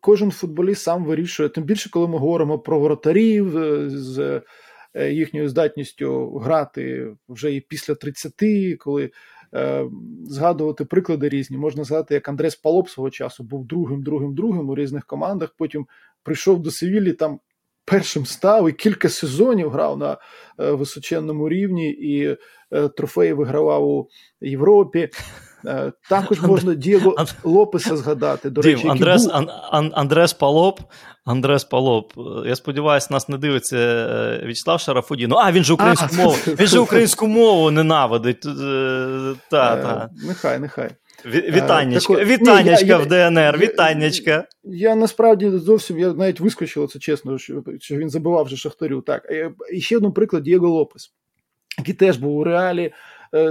кожен 0.00 0.30
футболіст 0.30 0.82
сам 0.82 1.04
вирішує, 1.04 1.48
тим 1.48 1.64
більше, 1.64 1.90
коли 1.90 2.08
ми 2.08 2.18
говоримо 2.18 2.58
про 2.58 2.80
воротарів 2.80 3.58
е, 3.58 3.90
з 3.90 4.42
е, 4.94 5.12
їхньою 5.12 5.48
здатністю 5.48 6.38
грати 6.38 7.14
вже 7.28 7.54
і 7.54 7.60
після 7.60 7.94
30, 7.94 8.32
коли 8.78 9.10
е, 9.54 9.84
згадувати 10.24 10.84
приклади 10.84 11.28
різні, 11.28 11.58
можна 11.58 11.84
згадати, 11.84 12.14
як 12.14 12.28
Андрес 12.28 12.56
Палоп 12.56 12.88
свого 12.88 13.10
часу 13.10 13.44
був 13.44 13.66
другим, 13.66 14.02
другим, 14.02 14.34
другим 14.34 14.68
у 14.68 14.74
різних 14.74 15.06
командах. 15.06 15.54
Потім 15.58 15.86
прийшов 16.22 16.62
до 16.62 16.70
Севілі, 16.70 17.12
там 17.12 17.40
першим 17.84 18.26
став 18.26 18.68
і 18.68 18.72
кілька 18.72 19.08
сезонів 19.08 19.70
грав 19.70 19.98
на 19.98 20.12
е, 20.12 20.70
височенному 20.70 21.48
рівні, 21.48 21.90
і 21.90 22.36
е, 22.72 22.88
трофеї 22.88 23.32
вигравав 23.32 23.88
у 23.88 24.08
Європі. 24.40 25.08
Е, 25.66 25.92
також 26.08 26.40
можна 26.40 26.74
Дієго 26.74 27.16
Лопеса 27.44 27.96
згадати. 27.96 28.50
До 28.50 28.60
Дім, 28.60 28.72
речі, 28.72 28.88
Андрес, 28.88 29.24
був... 29.24 29.34
Ан, 29.34 29.48
Ан, 29.70 29.92
Андрес 29.94 30.32
Палоп. 30.32 30.80
Андрес 31.24 31.64
Палоп. 31.64 32.12
Я 32.46 32.56
сподіваюся, 32.56 33.08
нас 33.10 33.28
не 33.28 33.38
дивиться 33.38 33.76
е, 33.76 34.40
В'ячеслав 34.44 34.80
Шарафуді. 34.80 35.26
Ну, 35.26 35.36
а 35.36 35.52
він 35.52 35.64
же 35.64 35.72
українську 35.72 36.08
а, 36.12 36.16
мову. 36.16 36.36
Він 36.46 36.66
же 36.66 36.78
українську 36.78 37.26
мову 37.26 37.70
ненавидить. 37.70 38.40
Та, 39.50 39.76
та. 39.76 40.10
Нехай, 40.26 40.58
нехай. 40.58 40.90
Вітаннячка, 41.26 42.14
так, 42.14 42.26
вітаннячка 42.26 42.84
ні, 42.84 42.90
я, 42.90 42.98
в 42.98 43.06
ДНР, 43.06 43.58
вітаннячка. 43.58 44.30
Я, 44.64 44.88
я 44.88 44.94
насправді 44.94 45.50
зовсім 45.50 45.98
я 45.98 46.12
навіть 46.12 46.40
вискочило 46.40 46.86
це 46.86 46.98
чесно, 46.98 47.38
що 47.38 47.62
що 47.80 47.96
він 47.96 48.10
забивав 48.10 48.44
вже 48.44 48.56
Шахтарю. 48.56 49.00
Так, 49.00 49.22
і 49.72 49.80
ще 49.80 49.96
один 49.96 50.12
приклад 50.12 50.42
Дієго 50.42 50.68
Лопес, 50.68 51.12
який 51.78 51.94
теж 51.94 52.16
був 52.16 52.36
у 52.36 52.44
реалі, 52.44 52.82
е, 52.84 52.92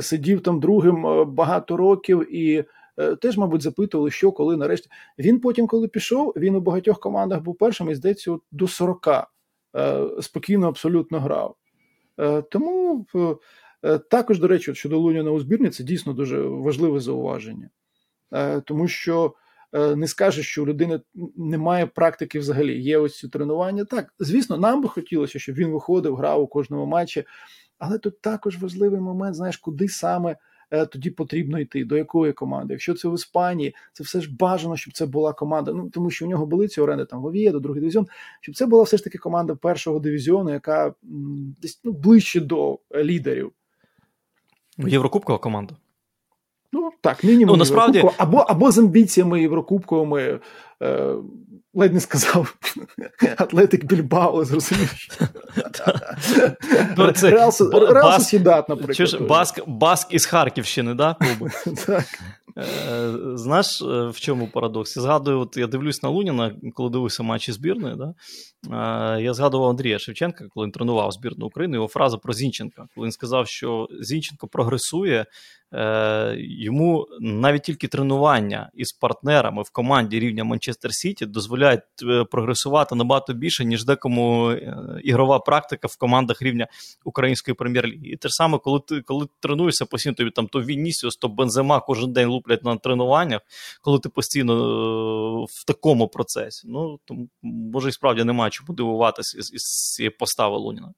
сидів 0.02 0.42
там 0.42 0.60
другим 0.60 1.08
е, 1.08 1.26
багато 1.26 1.78
років 1.78 2.36
і. 2.36 2.66
Е, 3.00 3.16
теж, 3.16 3.38
мабуть, 3.38 3.62
запитували, 3.62 4.12
що 4.12 4.32
коли 4.32 4.58
нарешті. 4.58 4.90
Він 5.20 5.40
потім, 5.40 5.68
коли 5.68 5.88
пішов, 5.88 6.34
він 6.36 6.56
у 6.56 6.62
багатьох 6.62 7.00
командах 7.00 7.42
був 7.42 7.58
першим 7.58 7.90
і 7.90 7.96
здається, 7.96 8.38
до 8.52 8.68
40 8.68 9.08
спокійно 10.22 10.68
абсолютно 10.68 11.20
грав. 11.20 11.56
Тому 12.52 13.06
Е, 13.84 13.98
також, 13.98 14.40
до 14.40 14.48
речі, 14.48 14.76
щодо 14.76 15.00
Луніна 15.00 15.32
у 15.32 15.40
збірні, 15.40 15.70
це 15.70 15.84
дійсно 15.84 16.14
дуже 16.14 16.42
важливе 16.42 17.00
зауваження, 17.00 17.70
е, 18.34 18.62
тому 18.62 18.88
що 18.88 19.34
е, 19.74 19.96
не 19.96 20.08
скаже, 20.08 20.44
що 20.44 20.64
у 20.64 20.66
людини 20.66 21.02
немає 21.38 21.86
практики 21.86 22.40
взагалі. 22.40 22.82
Є 22.82 22.98
ось 22.98 23.20
ці 23.20 23.28
тренування. 23.28 23.86
Так, 23.86 24.14
звісно, 24.20 24.58
нам 24.58 24.82
би 24.82 24.90
хотілося, 24.90 25.40
щоб 25.40 25.56
він 25.56 25.72
виходив, 25.72 26.16
грав 26.16 26.42
у 26.42 26.48
кожному 26.48 26.86
матчі, 26.86 27.24
але 27.80 27.98
тут 27.98 28.22
також 28.22 28.58
важливий 28.58 29.00
момент, 29.00 29.36
знаєш, 29.36 29.58
куди 29.58 29.88
саме. 29.88 30.36
Тоді 30.92 31.10
потрібно 31.10 31.60
йти, 31.60 31.86
до 31.86 31.98
якої 31.98 32.34
команди. 32.34 32.74
Якщо 32.74 32.94
це 32.94 33.08
в 33.08 33.14
Іспанії, 33.14 33.76
це 33.94 34.04
все 34.04 34.22
ж 34.22 34.36
бажано, 34.40 34.78
щоб 34.78 34.94
це 34.94 35.06
була 35.06 35.34
команда. 35.34 35.74
Ну 35.74 35.90
тому 35.90 36.10
що 36.10 36.26
у 36.26 36.30
нього 36.30 36.46
були 36.46 36.68
ці 36.68 36.82
оренди 36.82 37.06
там 37.06 37.22
в 37.22 37.26
Овієдо, 37.26 37.60
другий 37.60 37.82
дивізіон, 37.82 38.08
щоб 38.42 38.56
це 38.56 38.66
була 38.66 38.84
все 38.84 38.98
ж 38.98 39.04
таки 39.04 39.18
команда 39.18 39.56
першого 39.56 40.00
дивізіону, 40.00 40.52
яка 40.52 40.94
десь 41.62 41.82
ну, 41.84 41.92
ближче 41.92 42.40
до 42.40 42.80
лідерів. 42.96 43.52
Єврокубкова 44.78 45.40
команда. 45.40 45.76
Ну, 46.72 46.92
так, 47.02 47.24
мінімум. 47.24 47.54
Ну, 47.54 47.60
насправді... 47.60 48.04
Або 48.18 48.38
або 48.38 48.72
з 48.72 48.78
амбіціями 48.78 49.42
Єврокубковими, 49.42 50.40
е, 50.82 51.16
ледь 51.78 51.94
не 51.94 52.00
сказав, 52.00 52.56
Атлетик 53.38 53.86
Більбао, 53.86 54.46
зрозумієш. 54.46 55.10
Реал 57.94 58.20
Сосідат, 58.20 58.70
наприклад. 58.70 58.98
Баск 59.68 60.14
із 60.14 60.26
Харківщини, 60.26 60.94
да? 60.94 61.16
Так. 61.86 62.06
Е, 62.58 63.12
знаєш, 63.34 63.82
е, 63.82 64.08
в 64.08 64.20
чому 64.20 64.48
парадокс? 64.48 64.98
Я 64.98 65.04
згадую, 65.04 65.40
от 65.40 65.58
я 65.58 65.68
дивлюсь 65.68 66.04
на 66.04 66.10
Луніна, 66.10 66.56
коли 66.74 66.90
дивився 66.90 67.24
матчі 67.24 67.52
збірної. 67.52 67.96
Да? 67.96 68.14
Е, 69.18 69.22
я 69.22 69.34
згадував 69.34 69.70
Андрія 69.70 70.00
Шевченка, 70.00 70.46
коли 70.50 70.66
він 70.66 70.72
тренував 70.72 71.12
збірну 71.12 71.46
України, 71.46 71.78
його 71.78 71.88
фраза 71.88 72.18
про 72.18 72.34
Зінченка, 72.34 72.88
коли 72.96 73.06
він 73.06 73.12
сказав, 73.12 73.48
що 73.48 73.88
Зінченко 74.02 74.48
прогресує. 74.48 75.26
Йому 76.38 77.08
навіть 77.20 77.62
тільки 77.62 77.88
тренування 77.88 78.70
із 78.74 78.92
партнерами 78.92 79.64
в 79.64 79.70
команді 79.70 80.20
рівня 80.20 80.44
Манчестер 80.44 80.94
Сіті 80.94 81.26
дозволяють 81.26 81.82
прогресувати 82.32 82.96
набагато 82.96 83.34
більше, 83.34 83.66
ніж 83.66 83.86
декому 83.86 84.52
ігрова 85.04 85.40
практика 85.40 85.88
в 85.88 85.98
командах 85.98 86.42
рівня 86.42 86.68
української 87.04 87.56
прем'єр-ліги. 87.56 88.08
І 88.08 88.18
те 88.18 88.28
ж 88.28 88.34
саме, 88.34 88.58
коли 88.58 88.80
ти 88.88 89.02
коли 89.02 89.28
тренуєшся 89.40 89.86
постійно, 89.86 90.16
тобі 90.16 90.32
там 90.32 90.48
то 90.48 90.62
Вінісіус, 90.62 91.16
то 91.16 91.28
Бензема 91.28 91.80
кожен 91.80 92.14
день 92.14 92.28
луплять 92.28 92.64
на 92.64 92.78
тренуваннях, 92.78 93.42
коли 93.82 94.00
ти 94.00 94.10
постійно 94.10 94.54
е, 94.54 95.46
в 95.50 95.66
такому 95.66 96.08
процесі. 96.08 96.68
Ну 96.70 97.00
то 97.06 97.16
може 97.42 97.90
і 97.90 97.92
справді 97.92 98.24
немає 98.24 98.52
чому 98.52 98.74
дивуватися 98.74 99.38
із, 99.38 99.54
із 99.54 99.94
цієї 99.96 100.10
постави 100.10 100.58
Луніна. 100.58 100.94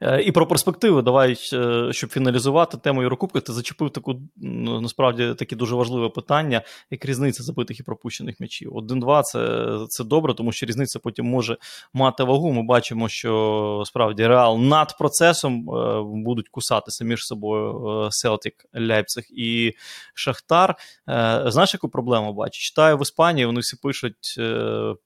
Е, 0.00 0.22
і 0.22 0.32
про 0.32 0.46
перспективи, 0.46 1.02
давай, 1.02 1.36
е, 1.52 1.88
щоб 1.92 2.10
фіналізувати 2.10 2.76
тему 2.76 3.02
Єврокубки, 3.02 3.40
ти 3.40 3.52
зачепив 3.52 3.90
таку 3.90 4.20
насправді 4.82 5.34
таке 5.38 5.56
дуже 5.56 5.74
важливе 5.74 6.08
питання, 6.08 6.62
як 6.90 7.04
різниця 7.04 7.42
забитих 7.42 7.80
і 7.80 7.82
пропущених 7.82 8.40
м'ячів. 8.40 8.72
1-2 8.76 9.22
це 9.22 9.78
це 9.88 10.04
добре, 10.04 10.34
тому 10.34 10.52
що 10.52 10.66
різниця 10.66 10.98
потім 10.98 11.26
може 11.26 11.56
мати 11.92 12.24
вагу. 12.24 12.52
Ми 12.52 12.62
бачимо, 12.62 13.08
що 13.08 13.82
справді 13.86 14.26
реал 14.26 14.58
над 14.58 14.98
процесом 14.98 15.70
е, 15.70 16.02
будуть 16.04 16.48
кусатися 16.48 17.04
між 17.04 17.26
собою 17.26 18.08
Селтік, 18.10 18.54
Ляйпциг 18.76 19.24
і 19.30 19.72
Шахтар. 20.14 20.74
Знаєш, 21.46 21.74
яку 21.74 21.88
проблему 21.88 22.32
бачу? 22.32 22.60
Читаю 22.60 22.98
в 22.98 23.02
Іспанії, 23.02 23.46
вони 23.46 23.60
всі 23.60 23.76
пишуть 23.76 24.40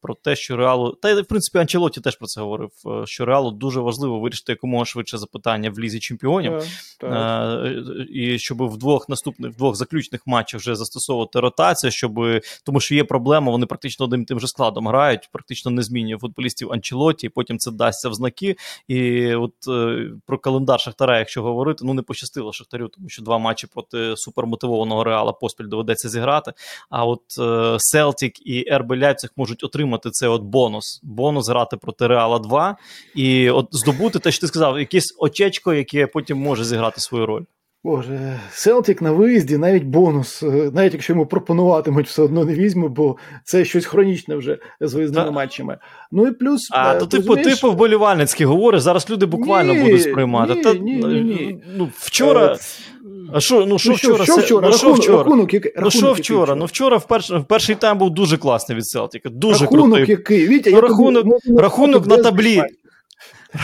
про 0.01 0.15
те, 0.15 0.37
що 0.37 0.57
реалу, 0.57 0.93
та 1.03 1.23
в 1.23 1.27
принципі 1.27 1.59
Анчелоті 1.59 2.01
теж 2.01 2.17
про 2.17 2.27
це 2.27 2.41
говорив, 2.41 2.71
що 3.05 3.25
реалу 3.25 3.51
дуже 3.51 3.81
важливо 3.81 4.21
вирішити 4.21 4.50
якомога 4.51 4.85
швидше 4.85 5.19
запитання 5.19 5.71
в 5.71 5.79
лізі 5.79 6.01
чемпіонів, 6.01 6.53
так, 6.53 6.69
так. 6.99 7.67
Е, 7.67 8.07
і 8.11 8.39
щоб 8.39 8.63
в 8.63 8.79
двох 8.79 9.09
наступних 9.09 9.53
в 9.53 9.57
двох 9.57 9.77
заключних 9.77 10.27
матчах 10.27 10.61
вже 10.61 10.77
застосовувати 10.77 11.41
ротацію, 11.41 11.91
щоб 11.91 12.21
тому, 12.65 12.81
що 12.81 12.95
є 12.95 13.05
проблема, 13.05 13.53
вони 13.53 13.67
практично 13.67 14.05
одним 14.05 14.25
тим 14.25 14.41
же 14.41 14.47
складом 14.47 14.89
грають, 14.89 15.29
практично 15.33 15.71
не 15.71 15.83
змінює 15.83 16.19
футболістів 16.19 16.73
Анчелоті, 16.73 17.27
і 17.27 17.31
потім 17.31 17.59
це 17.59 17.71
дасться 17.71 18.09
в 18.09 18.15
знаки. 18.15 18.57
І 18.89 19.35
от 19.35 19.55
е, 19.69 20.07
про 20.27 20.39
календар 20.39 20.81
Шахтара, 20.81 21.19
якщо 21.19 21.43
говорити, 21.43 21.85
ну 21.85 21.95
не 21.95 22.03
пощастило 22.03 22.53
Шахтарю, 22.53 22.89
тому 22.89 23.09
що 23.09 23.23
два 23.23 23.39
матчі 23.39 23.67
проти 23.67 24.17
супермотивованого 24.17 25.05
реала 25.05 25.33
поспіль 25.33 25.69
доведеться 25.69 26.09
зіграти. 26.09 26.53
А 26.91 27.05
от 27.05 27.23
Селтік 27.79 28.47
і 28.47 28.65
Ляйпциг 29.01 29.31
можуть 29.37 29.65
отримати 29.65 30.11
цей 30.11 30.29
от 30.29 30.43
бонус. 30.43 31.01
Бонус 31.03 31.49
грати 31.49 31.77
проти 31.77 32.07
Реала 32.07 32.39
2 32.39 32.77
і 33.15 33.51
от 33.51 33.69
здобути 33.71 34.19
те, 34.19 34.31
що 34.41 34.47
ти 34.47 34.47
сказав, 34.47 34.79
якесь 34.79 35.15
очечко, 35.19 35.75
яке 35.75 36.07
потім 36.07 36.39
може 36.39 36.65
зіграти 36.65 37.01
свою 37.01 37.27
роль. 37.27 37.43
Боже, 37.85 38.41
Селтік 38.53 39.03
на 39.03 39.13
виїзді, 39.13 39.57
навіть 39.59 39.85
бонус, 39.85 40.43
е, 40.43 40.71
навіть 40.75 40.93
якщо 40.93 41.13
йому 41.13 41.27
пропонуватимуть, 41.27 42.07
все 42.07 42.23
одно 42.23 42.45
не 42.45 42.55
візьме, 42.55 42.89
бо 42.89 43.17
це 43.45 43.65
щось 43.65 43.87
хронічне 43.87 44.37
вже 44.37 44.59
з 44.81 44.95
виїзними 44.95 45.25
Та... 45.25 45.31
матчами. 45.31 45.79
Ну 46.13 46.27
і 46.27 46.33
плюс. 46.33 46.69
А, 46.71 46.95
е, 46.95 46.99
то 46.99 47.07
типу, 47.07 47.29
розумієш... 47.29 47.61
типу 47.61 47.73
вболівальницький 47.73 48.47
говориш, 48.47 48.83
зараз 48.83 49.11
люди 49.11 49.27
буквально 49.27 49.75
ні, 49.75 49.83
будуть 49.83 50.03
сприймати. 50.03 50.55
Ні, 50.55 50.63
Та, 50.63 50.75
ні, 50.75 50.95
ні, 50.95 51.21
ні. 51.21 51.59
Ну, 51.77 51.89
вчора. 51.95 52.55
Е, 52.55 52.59
а 53.33 53.41
що 53.41 53.67
ну, 53.67 53.79
що 53.79 53.91
ну, 53.91 53.97
вчора? 53.97 54.25
Що 54.25 54.37
вчора? 54.37 54.69
Ну, 54.69 54.77
що 54.77 54.93
вчора? 54.93 55.19
Рахунок, 55.19 55.55
який, 55.55 55.73
ну, 55.83 55.91
що 55.91 56.13
вчора? 56.13 56.55
Ну, 56.55 56.65
вчора 56.65 56.97
в 56.97 57.45
перший 57.49 57.75
тайм 57.75 57.99
був 57.99 58.11
дуже 58.11 58.37
класний 58.37 58.79
від 58.79 58.87
Селтіка. 58.87 59.29
Дуже 59.29 59.65
рахунок 59.65 59.87
крутий. 59.87 60.11
який? 60.11 60.49
Вітя, 60.49 60.71
ну, 60.71 60.81
рахунок, 60.81 61.27
рахунок 61.59 62.07
на 62.07 62.17
таблі. 62.17 62.63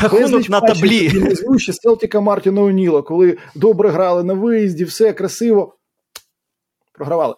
Рахунок 0.03 0.49
на 0.49 0.61
таблі. 0.61 1.11
ще 1.59 1.73
Селтіка 1.73 2.21
Мартіна 2.21 2.63
Оніла, 2.63 3.03
коли 3.03 3.39
добре 3.55 3.91
грали 3.91 4.25
на 4.25 4.35
виїзді, 4.35 4.85
все 4.85 5.13
красиво. 5.13 5.77
Програвали. 6.93 7.35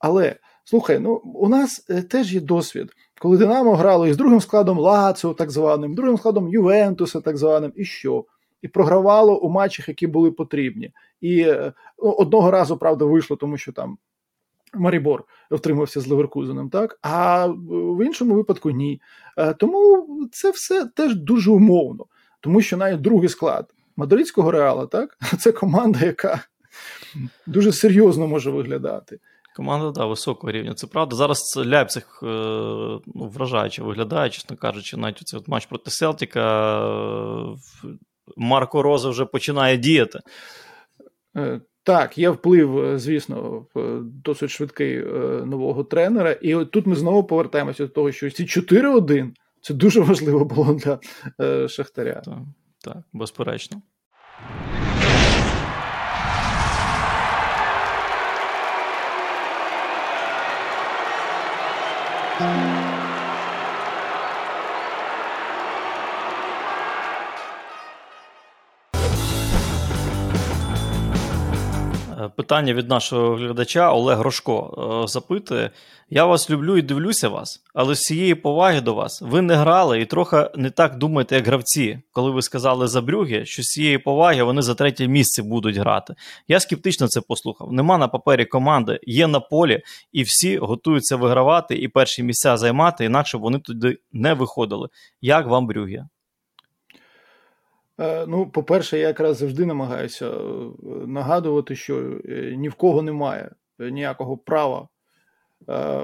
Але 0.00 0.36
слухай, 0.64 0.98
ну 0.98 1.14
у 1.34 1.48
нас 1.48 1.84
е, 1.90 2.02
теж 2.02 2.34
є 2.34 2.40
досвід, 2.40 2.92
коли 3.20 3.38
Динамо 3.38 3.76
грало 3.76 4.06
із 4.06 4.16
другим 4.16 4.40
складом 4.40 4.78
Лаціо, 4.78 5.34
так 5.34 5.50
званим, 5.50 5.94
другим 5.94 6.18
складом 6.18 6.48
Ювентуса, 6.48 7.20
так 7.20 7.36
званим, 7.36 7.72
і 7.76 7.84
що? 7.84 8.24
І 8.62 8.68
програвало 8.68 9.38
у 9.38 9.48
матчах, 9.48 9.88
які 9.88 10.06
були 10.06 10.30
потрібні. 10.30 10.92
І 11.20 11.40
е, 11.40 11.72
ну, 12.02 12.10
одного 12.10 12.50
разу, 12.50 12.76
правда, 12.76 13.04
вийшло, 13.04 13.36
тому 13.36 13.58
що 13.58 13.72
там 13.72 13.98
Марібор 14.78 15.24
втримався 15.50 16.00
з 16.00 16.06
Леверкузеном, 16.06 16.70
так 16.70 16.98
а 17.02 17.46
в 17.46 18.06
іншому 18.06 18.34
випадку 18.34 18.70
ні. 18.70 19.00
Е, 19.36 19.54
тому 19.54 20.06
це 20.32 20.50
все 20.50 20.86
теж 20.86 21.14
дуже 21.14 21.50
умовно, 21.50 22.04
тому 22.40 22.60
що 22.60 22.76
навіть 22.76 23.00
другий 23.00 23.28
склад 23.28 23.74
мадридського 23.96 24.50
реала, 24.50 24.86
так 24.86 25.16
це 25.38 25.52
команда, 25.52 25.98
яка 26.06 26.40
дуже 27.46 27.72
серйозно 27.72 28.26
може 28.26 28.50
виглядати. 28.50 29.18
Команда 29.56 29.90
да, 29.90 30.06
високого 30.06 30.52
рівня. 30.52 30.74
Це 30.74 30.86
правда. 30.86 31.16
Зараз 31.16 31.62
Ляйпциг 31.66 32.20
е, 32.22 32.26
ну, 33.06 33.28
вражаюче 33.28 33.82
виглядає, 33.82 34.30
чесно 34.30 34.56
кажучи, 34.56 34.96
навіть 34.96 35.18
цей 35.18 35.40
матч 35.46 35.66
проти 35.66 35.90
Селтіка. 35.90 36.80
Е, 37.84 37.88
Марко 38.36 38.82
Роза 38.82 39.10
вже 39.10 39.24
починає 39.24 39.76
діяти. 39.76 40.20
Так, 41.88 42.18
є 42.18 42.30
вплив, 42.30 42.78
е, 42.78 42.98
звісно, 42.98 43.66
досить 44.24 44.50
швидкий 44.50 44.98
е, 44.98 45.02
нового 45.46 45.84
тренера. 45.84 46.32
І 46.32 46.54
от 46.54 46.70
тут 46.70 46.86
ми 46.86 46.96
знову 46.96 47.24
повертаємося 47.24 47.82
до 47.82 47.88
того, 47.88 48.12
що 48.12 48.30
ці 48.30 48.44
4-1 48.44 49.30
це 49.60 49.74
дуже 49.74 50.00
важливо 50.00 50.44
було 50.44 50.74
для 50.74 50.98
е, 51.40 51.68
Шахтаря. 51.68 52.22
Так, 52.24 52.38
так, 52.84 53.02
безперечно. 53.12 53.82
Питання 72.38 72.74
від 72.74 72.88
нашого 72.88 73.34
глядача 73.34 73.92
Олег 73.92 74.18
Грошко 74.18 75.02
е, 75.04 75.08
запитує: 75.08 75.70
Я 76.10 76.24
вас 76.24 76.50
люблю 76.50 76.76
і 76.76 76.82
дивлюся 76.82 77.28
вас, 77.28 77.62
але 77.74 77.94
з 77.94 78.00
цієї 78.00 78.34
поваги 78.34 78.80
до 78.80 78.94
вас 78.94 79.22
ви 79.22 79.42
не 79.42 79.54
грали 79.54 80.00
і 80.00 80.06
трохи 80.06 80.50
не 80.56 80.70
так 80.70 80.98
думаєте, 80.98 81.34
як 81.34 81.46
гравці, 81.46 82.00
коли 82.12 82.30
ви 82.30 82.42
сказали 82.42 82.86
за 82.86 83.00
Брюге, 83.00 83.44
що 83.44 83.62
з 83.62 83.66
цієї 83.66 83.98
поваги 83.98 84.42
вони 84.42 84.62
за 84.62 84.74
третє 84.74 85.08
місце 85.08 85.42
будуть 85.42 85.76
грати. 85.76 86.14
Я 86.48 86.60
скептично 86.60 87.08
це 87.08 87.20
послухав. 87.20 87.72
Нема 87.72 87.98
на 87.98 88.08
папері 88.08 88.44
команди, 88.44 89.00
є 89.02 89.26
на 89.26 89.40
полі, 89.40 89.82
і 90.12 90.22
всі 90.22 90.58
готуються 90.58 91.16
вигравати 91.16 91.76
і 91.76 91.88
перші 91.88 92.22
місця 92.22 92.56
займати, 92.56 93.04
інакше 93.04 93.38
вони 93.38 93.58
туди 93.58 93.98
не 94.12 94.34
виходили. 94.34 94.88
Як 95.20 95.46
вам 95.46 95.66
Брюге? 95.66 96.06
Е, 97.98 98.26
ну, 98.26 98.50
по-перше, 98.50 98.98
я 98.98 99.08
якраз 99.08 99.36
завжди 99.36 99.66
намагаюся 99.66 100.30
е, 100.30 100.40
нагадувати, 101.06 101.76
що 101.76 102.20
е, 102.24 102.54
ні 102.56 102.68
в 102.68 102.74
кого 102.74 103.02
немає 103.02 103.50
ніякого 103.78 104.36
права 104.36 104.88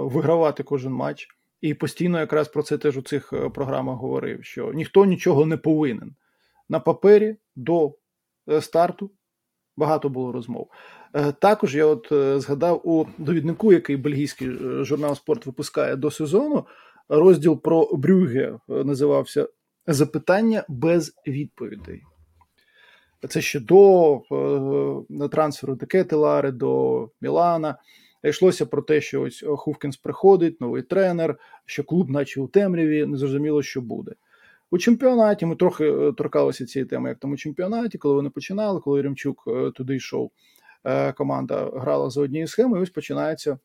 вигравати 0.00 0.62
кожен 0.62 0.92
матч. 0.92 1.28
І 1.60 1.74
постійно 1.74 2.18
якраз 2.18 2.48
про 2.48 2.62
це 2.62 2.78
теж 2.78 2.96
у 2.96 3.02
цих 3.02 3.32
програмах 3.54 3.96
говорив: 3.98 4.44
що 4.44 4.72
ніхто 4.72 5.04
нічого 5.04 5.46
не 5.46 5.56
повинен. 5.56 6.14
На 6.68 6.80
папері 6.80 7.36
до 7.56 7.94
старту 8.60 9.10
багато 9.76 10.08
було 10.08 10.32
розмов. 10.32 10.70
Також 11.38 11.76
я 11.76 11.86
от 11.86 12.08
згадав 12.42 12.80
у 12.84 13.06
довіднику, 13.18 13.72
який 13.72 13.96
бельгійський 13.96 14.50
журнал 14.84 15.14
Спорт 15.14 15.46
випускає 15.46 15.96
до 15.96 16.10
сезону, 16.10 16.66
розділ 17.08 17.60
про 17.60 17.88
Брюге 17.92 18.58
називався 18.68 19.48
запитання 19.86 20.64
без 20.68 21.14
відповідей. 21.26 22.02
Це 23.28 23.40
ще 23.40 23.60
до 23.60 24.14
е, 25.22 25.28
трансферу 25.28 25.74
Декети 25.74 26.16
Лари 26.16 26.52
до 26.52 27.08
Мілана. 27.20 27.78
Йшлося 28.24 28.66
про 28.66 28.82
те, 28.82 29.00
що 29.00 29.22
ось 29.22 29.44
Хувкінс 29.46 29.96
приходить, 29.96 30.60
новий 30.60 30.82
тренер, 30.82 31.38
що 31.66 31.84
клуб, 31.84 32.10
наче 32.10 32.40
у 32.40 32.48
темряві, 32.48 33.06
не 33.06 33.16
зрозуміло, 33.16 33.62
що 33.62 33.80
буде. 33.80 34.12
У 34.70 34.78
чемпіонаті 34.78 35.46
ми 35.46 35.56
трохи 35.56 35.92
е, 35.92 36.12
торкалися 36.12 36.66
цієї 36.66 36.88
теми, 36.88 37.08
як 37.08 37.18
там 37.18 37.32
у 37.32 37.36
чемпіонаті, 37.36 37.98
коли 37.98 38.14
вони 38.14 38.30
починали, 38.30 38.80
коли 38.80 39.02
Ремчук 39.02 39.44
е, 39.46 39.70
туди 39.70 39.96
йшов, 39.96 40.30
команда 41.16 41.70
грала 41.74 42.10
за 42.10 42.20
однією 42.20 42.48
схемою, 42.48 42.80
і 42.80 42.82
ось 42.82 42.90
починається 42.90 43.58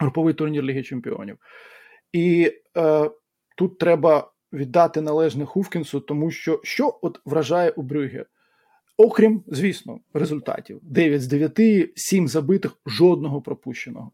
груповий 0.00 0.34
турнір 0.34 0.62
Ліги 0.62 0.82
Чемпіонів. 0.82 1.38
І 2.12 2.52
е, 2.76 3.10
тут 3.56 3.78
треба 3.78 4.30
віддати 4.52 5.00
належне 5.00 5.44
Хувкінсу, 5.44 6.00
тому 6.00 6.30
що 6.30 6.60
що 6.64 6.98
от 7.02 7.20
вражає 7.24 7.70
у 7.70 7.82
Брюге? 7.82 8.24
Окрім, 8.96 9.42
звісно, 9.46 10.00
результатів: 10.14 10.78
9 10.82 11.22
з 11.22 11.26
9, 11.26 11.92
7 11.94 12.28
забитих, 12.28 12.72
жодного 12.86 13.42
пропущеного. 13.42 14.10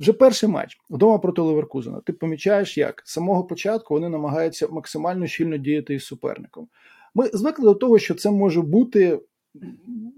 Вже 0.00 0.12
перший 0.12 0.48
матч 0.48 0.80
вдома 0.90 1.18
проти 1.18 1.42
Леверкузена. 1.42 2.00
Ти 2.00 2.12
помічаєш, 2.12 2.78
як 2.78 3.02
з 3.04 3.12
самого 3.12 3.44
початку 3.44 3.94
вони 3.94 4.08
намагаються 4.08 4.68
максимально 4.68 5.26
щільно 5.26 5.56
діяти 5.56 5.94
із 5.94 6.04
суперником. 6.04 6.68
Ми 7.14 7.26
звикли 7.32 7.64
до 7.64 7.74
того, 7.74 7.98
що 7.98 8.14
це 8.14 8.30
може 8.30 8.62
бути 8.62 9.20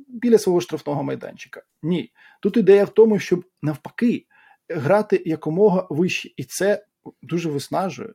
біля 0.09 0.39
свого 0.39 0.61
штрафного 0.61 1.03
майданчика. 1.03 1.63
Ні. 1.83 2.13
Тут 2.41 2.57
ідея 2.57 2.85
в 2.85 2.89
тому, 2.89 3.19
щоб 3.19 3.45
навпаки 3.63 4.27
грати 4.69 5.23
якомога 5.27 5.87
вище, 5.91 6.31
і 6.37 6.45
це 6.45 6.85
дуже 7.23 7.51
виснажує. 7.51 8.13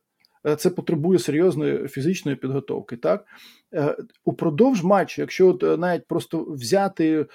Е, 0.48 0.56
це 0.56 0.70
потребує 0.70 1.20
серйозної 1.20 1.88
фізичної 1.88 2.38
підготовки. 2.38 2.98
Так 2.98 3.26
е, 3.74 3.98
упродовж 4.26 4.84
матчу, 4.84 5.22
якщо 5.22 5.48
от 5.48 5.64
е, 5.64 5.78
навіть 5.78 6.08
просто 6.08 6.44
взяти 6.44 7.26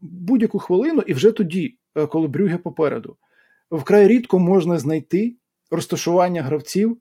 будь-яку 0.00 0.58
хвилину, 0.58 1.02
і 1.06 1.14
вже 1.14 1.32
тоді, 1.32 1.78
коли 2.08 2.28
Брюге 2.28 2.58
попереду, 2.58 3.16
вкрай 3.70 4.08
рідко 4.08 4.38
можна 4.38 4.78
знайти 4.78 5.36
розташування 5.70 6.42
гравців 6.42 6.98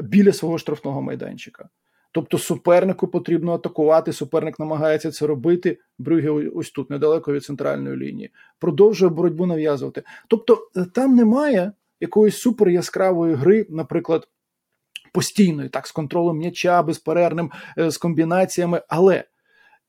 біля 0.00 0.32
свого 0.32 0.58
штрафного 0.58 1.02
майданчика. 1.02 1.68
Тобто 2.12 2.38
супернику 2.38 3.08
потрібно 3.08 3.52
атакувати, 3.52 4.12
суперник 4.12 4.58
намагається 4.58 5.10
це 5.10 5.26
робити. 5.26 5.78
Брюге 5.98 6.30
ось 6.54 6.70
тут, 6.70 6.90
недалеко 6.90 7.32
від 7.32 7.44
центральної 7.44 7.96
лінії, 7.96 8.30
продовжує 8.58 9.10
боротьбу 9.10 9.46
нав'язувати. 9.46 10.02
Тобто 10.28 10.68
там 10.94 11.14
немає 11.14 11.72
якоїсь 12.02 12.38
супер 12.38 12.68
яскравої 12.68 13.34
гри, 13.34 13.66
наприклад, 13.70 14.28
постійної, 15.12 15.68
так, 15.68 15.86
з 15.86 15.92
контролем 15.92 16.36
м'яча, 16.36 16.82
безперервним, 16.82 17.50
е, 17.78 17.90
з 17.90 17.98
комбінаціями. 17.98 18.82
Але 18.88 19.24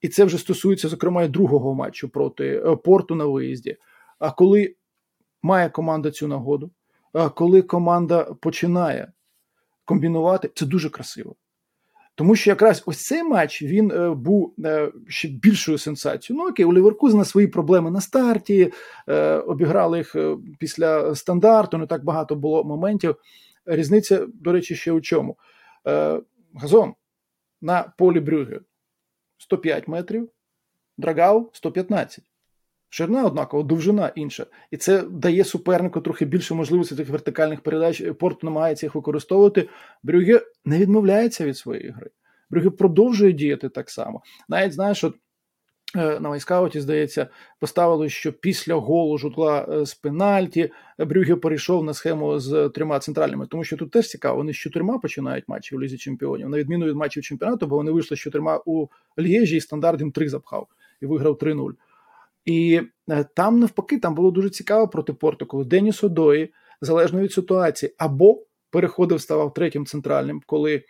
і 0.00 0.08
це 0.08 0.24
вже 0.24 0.38
стосується, 0.38 0.88
зокрема, 0.88 1.22
і 1.22 1.28
другого 1.28 1.74
матчу 1.74 2.08
проти 2.08 2.62
е, 2.66 2.76
порту 2.76 3.14
на 3.14 3.24
виїзді. 3.24 3.76
А 4.18 4.30
коли 4.30 4.74
має 5.42 5.70
команда 5.70 6.10
цю 6.10 6.28
нагоду, 6.28 6.70
коли 7.34 7.62
команда 7.62 8.24
починає 8.24 9.12
комбінувати, 9.84 10.50
це 10.54 10.66
дуже 10.66 10.90
красиво. 10.90 11.36
Тому 12.14 12.36
що 12.36 12.50
якраз 12.50 12.82
ось 12.86 13.02
цей 13.02 13.22
матч 13.22 13.62
він 13.62 13.90
е, 13.90 14.10
був 14.10 14.54
е, 14.64 14.92
ще 15.08 15.28
більшою 15.28 15.78
сенсацією. 15.78 16.42
Ну 16.42 16.50
окей, 16.50 16.66
у 16.66 16.72
Ліверкузена 16.72 17.24
свої 17.24 17.46
проблеми 17.46 17.90
на 17.90 18.00
старті, 18.00 18.72
е, 19.08 19.34
обіграли 19.36 19.98
їх 19.98 20.16
е, 20.16 20.36
після 20.58 21.14
стандарту. 21.14 21.78
Не 21.78 21.86
так 21.86 22.04
багато 22.04 22.36
було 22.36 22.64
моментів. 22.64 23.16
Різниця, 23.66 24.26
до 24.26 24.52
речі, 24.52 24.76
ще 24.76 24.92
у 24.92 25.00
чому? 25.00 25.36
Е, 25.86 26.20
Газон 26.54 26.94
на 27.62 27.92
полі 27.98 28.20
Брюге 28.20 28.60
105 29.38 29.88
метрів, 29.88 30.28
Драгау 30.98 31.50
115. 31.52 32.24
Ширина 32.94 33.24
однакова, 33.24 33.62
довжина 33.62 34.12
інша. 34.14 34.46
І 34.70 34.76
це 34.76 35.02
дає 35.02 35.44
супернику 35.44 36.00
трохи 36.00 36.24
більше 36.24 36.54
можливостей 36.54 36.98
тих 36.98 37.08
вертикальних 37.08 37.60
передач. 37.60 38.02
Порт 38.18 38.42
намагається 38.42 38.86
їх 38.86 38.94
використовувати. 38.94 39.68
Брюге 40.02 40.40
не 40.64 40.78
відмовляється 40.78 41.44
від 41.44 41.56
своєї 41.56 41.90
гри. 41.90 42.10
Брюге 42.50 42.70
продовжує 42.70 43.32
діяти 43.32 43.68
так 43.68 43.90
само. 43.90 44.22
Навіть 44.48 44.72
знаєш, 44.72 45.04
от 45.04 45.14
Е, 45.96 46.20
на 46.20 46.28
Wyscout 46.28 46.68
і, 46.68 46.80
здається, 46.80 47.26
поставили, 47.60 48.08
що 48.08 48.32
після 48.32 48.74
голу 48.74 49.18
Жутгла 49.18 49.66
е, 49.68 49.86
з 49.86 49.94
пенальті 49.94 50.70
Брюге 50.98 51.36
перейшов 51.36 51.84
на 51.84 51.94
схему 51.94 52.38
з 52.38 52.68
трьома 52.68 52.98
центральними, 52.98 53.46
тому 53.46 53.64
що 53.64 53.76
тут 53.76 53.90
теж 53.90 54.08
цікаво, 54.08 54.36
вони 54.36 54.52
з 54.52 54.56
чотирма 54.56 54.98
починають 54.98 55.48
матчі 55.48 55.76
у 55.76 55.80
лізі 55.80 55.98
чемпіонів, 55.98 56.48
на 56.48 56.58
відміну 56.58 56.86
від 56.86 56.96
матчів 56.96 57.22
чемпіонату, 57.22 57.66
бо 57.66 57.76
вони 57.76 57.90
вийшли 57.90 58.16
з 58.16 58.20
чотирма 58.20 58.60
у 58.66 58.86
Льєжі 59.18 59.56
і 59.56 59.60
стандарт 59.60 60.00
їм 60.00 60.12
три 60.12 60.28
запхав 60.28 60.68
і 61.00 61.06
виграв 61.06 61.34
3-0. 61.34 61.70
І 62.44 62.80
е, 63.10 63.24
там, 63.34 63.60
навпаки, 63.60 63.98
там 63.98 64.14
було 64.14 64.30
дуже 64.30 64.50
цікаво 64.50 64.88
проти 64.88 65.12
порту, 65.12 65.46
коли 65.46 65.64
Деніс 65.64 66.04
Одої, 66.04 66.52
залежно 66.80 67.20
від 67.20 67.32
ситуації, 67.32 67.94
або 67.98 68.42
переходив, 68.70 69.20
ставав 69.20 69.54
третім 69.54 69.86
центральним, 69.86 70.42
коли 70.46 70.82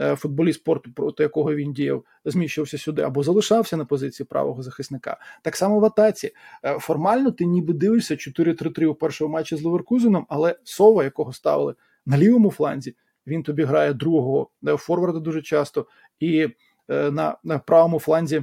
Е, 0.00 0.16
футболіст 0.16 0.60
спорту, 0.60 0.90
проти 0.94 1.22
якого 1.22 1.54
він 1.54 1.72
діяв, 1.72 2.04
зміщувався 2.24 2.78
сюди 2.78 3.02
або 3.02 3.22
залишався 3.22 3.76
на 3.76 3.84
позиції 3.84 4.26
правого 4.26 4.62
захисника. 4.62 5.16
Так 5.42 5.56
само 5.56 5.80
в 5.80 5.84
атаці. 5.84 6.30
Е, 6.64 6.78
формально 6.78 7.30
ти 7.30 7.44
ніби 7.44 7.74
дивишся 7.74 8.14
4-3-3 8.14 8.86
у 8.86 8.94
першому 8.94 9.34
матчі 9.34 9.56
з 9.56 9.62
Леверкузеном, 9.62 10.26
але 10.28 10.56
Сова, 10.64 11.04
якого 11.04 11.32
ставили 11.32 11.74
на 12.06 12.18
лівому 12.18 12.50
фланзі, 12.50 12.96
він 13.26 13.42
тобі 13.42 13.62
грає 13.62 13.94
другого 13.94 14.50
форварда 14.76 15.18
дуже 15.18 15.42
часто, 15.42 15.86
і 16.20 16.48
на, 16.88 17.36
на 17.44 17.58
правому 17.58 17.98
фланзі 17.98 18.42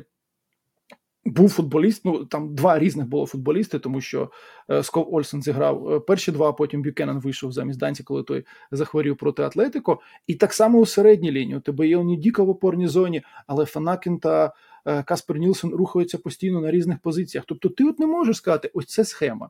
був 1.25 1.49
футболіст, 1.49 2.05
ну 2.05 2.25
там 2.25 2.55
два 2.55 2.79
різних 2.79 3.07
було 3.07 3.25
футболісти, 3.25 3.79
тому 3.79 4.01
що 4.01 4.31
е, 4.69 4.83
Сков 4.83 5.13
Ольсен 5.13 5.41
зіграв 5.41 5.93
е, 5.93 5.99
перші 5.99 6.31
два, 6.31 6.49
а 6.49 6.53
потім 6.53 6.81
Бюкенен 6.81 7.19
вийшов 7.19 7.51
замість 7.51 7.79
Данці, 7.79 8.03
коли 8.03 8.23
той 8.23 8.45
захворів 8.71 9.17
проти 9.17 9.43
Атлетико. 9.43 9.99
І 10.27 10.35
так 10.35 10.53
само 10.53 10.79
у 10.79 10.85
середній 10.85 11.31
лінії. 11.31 11.57
У 11.57 11.59
тебе 11.59 11.87
є 11.87 11.97
Оньєдіка 11.97 12.43
в 12.43 12.49
опорній 12.49 12.87
зоні, 12.87 13.21
але 13.47 13.65
Ванакен 13.65 14.19
та 14.19 14.53
е, 14.85 15.03
Каспер 15.03 15.37
Нілсен 15.37 15.71
рухаються 15.71 16.17
постійно 16.17 16.61
на 16.61 16.71
різних 16.71 16.99
позиціях. 16.99 17.45
Тобто, 17.47 17.69
ти 17.69 17.83
от 17.83 17.99
не 17.99 18.07
можеш 18.07 18.37
сказати, 18.37 18.71
ось 18.73 18.85
це 18.85 19.05
схема. 19.05 19.49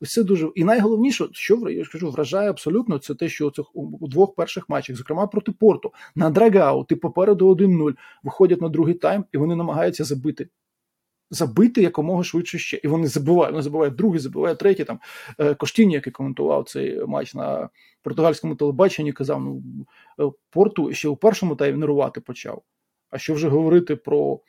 Ось 0.00 0.12
це 0.12 0.22
дуже 0.22 0.50
і 0.54 0.64
найголовніше, 0.64 1.28
що 1.32 1.70
я 1.70 1.84
кажу, 1.84 2.10
вражає 2.10 2.50
абсолютно, 2.50 2.98
це 2.98 3.14
те, 3.14 3.28
що 3.28 3.46
у 3.46 3.50
цих 3.50 3.76
у 3.76 4.08
двох 4.08 4.34
перших 4.34 4.68
матчах, 4.68 4.96
зокрема 4.96 5.26
проти 5.26 5.52
порту, 5.52 5.92
на 6.14 6.30
Драгау, 6.30 6.84
ти 6.84 6.96
попереду 6.96 7.54
1-0, 7.54 7.94
виходять 8.22 8.60
на 8.60 8.68
другий 8.68 8.94
тайм, 8.94 9.24
і 9.32 9.38
вони 9.38 9.56
намагаються 9.56 10.04
забити 10.04 10.48
забити 11.30 11.82
якомога 11.82 12.24
швидше 12.24 12.58
ще. 12.58 12.76
І 12.76 12.88
вони 12.88 13.08
забувають, 13.08 13.52
вони 13.52 13.62
забувають 13.62 13.94
другий, 13.94 14.20
забувають 14.20 14.58
третій. 14.58 14.84
Там 14.84 15.00
е, 15.38 15.54
Коштіні, 15.54 15.94
який 15.94 16.12
коментував 16.12 16.64
цей 16.68 17.06
матч 17.06 17.34
на 17.34 17.68
португальському 18.02 18.54
телебаченні, 18.54 19.12
казав: 19.12 19.40
ну 19.40 19.62
е, 20.20 20.32
порту 20.50 20.92
ще 20.92 21.08
у 21.08 21.16
першому 21.16 21.56
таймі 21.56 21.78
нервувати 21.78 22.20
почав. 22.20 22.62
А 23.10 23.18
що 23.18 23.34
вже 23.34 23.48
говорити 23.48 23.96
про 23.96 24.40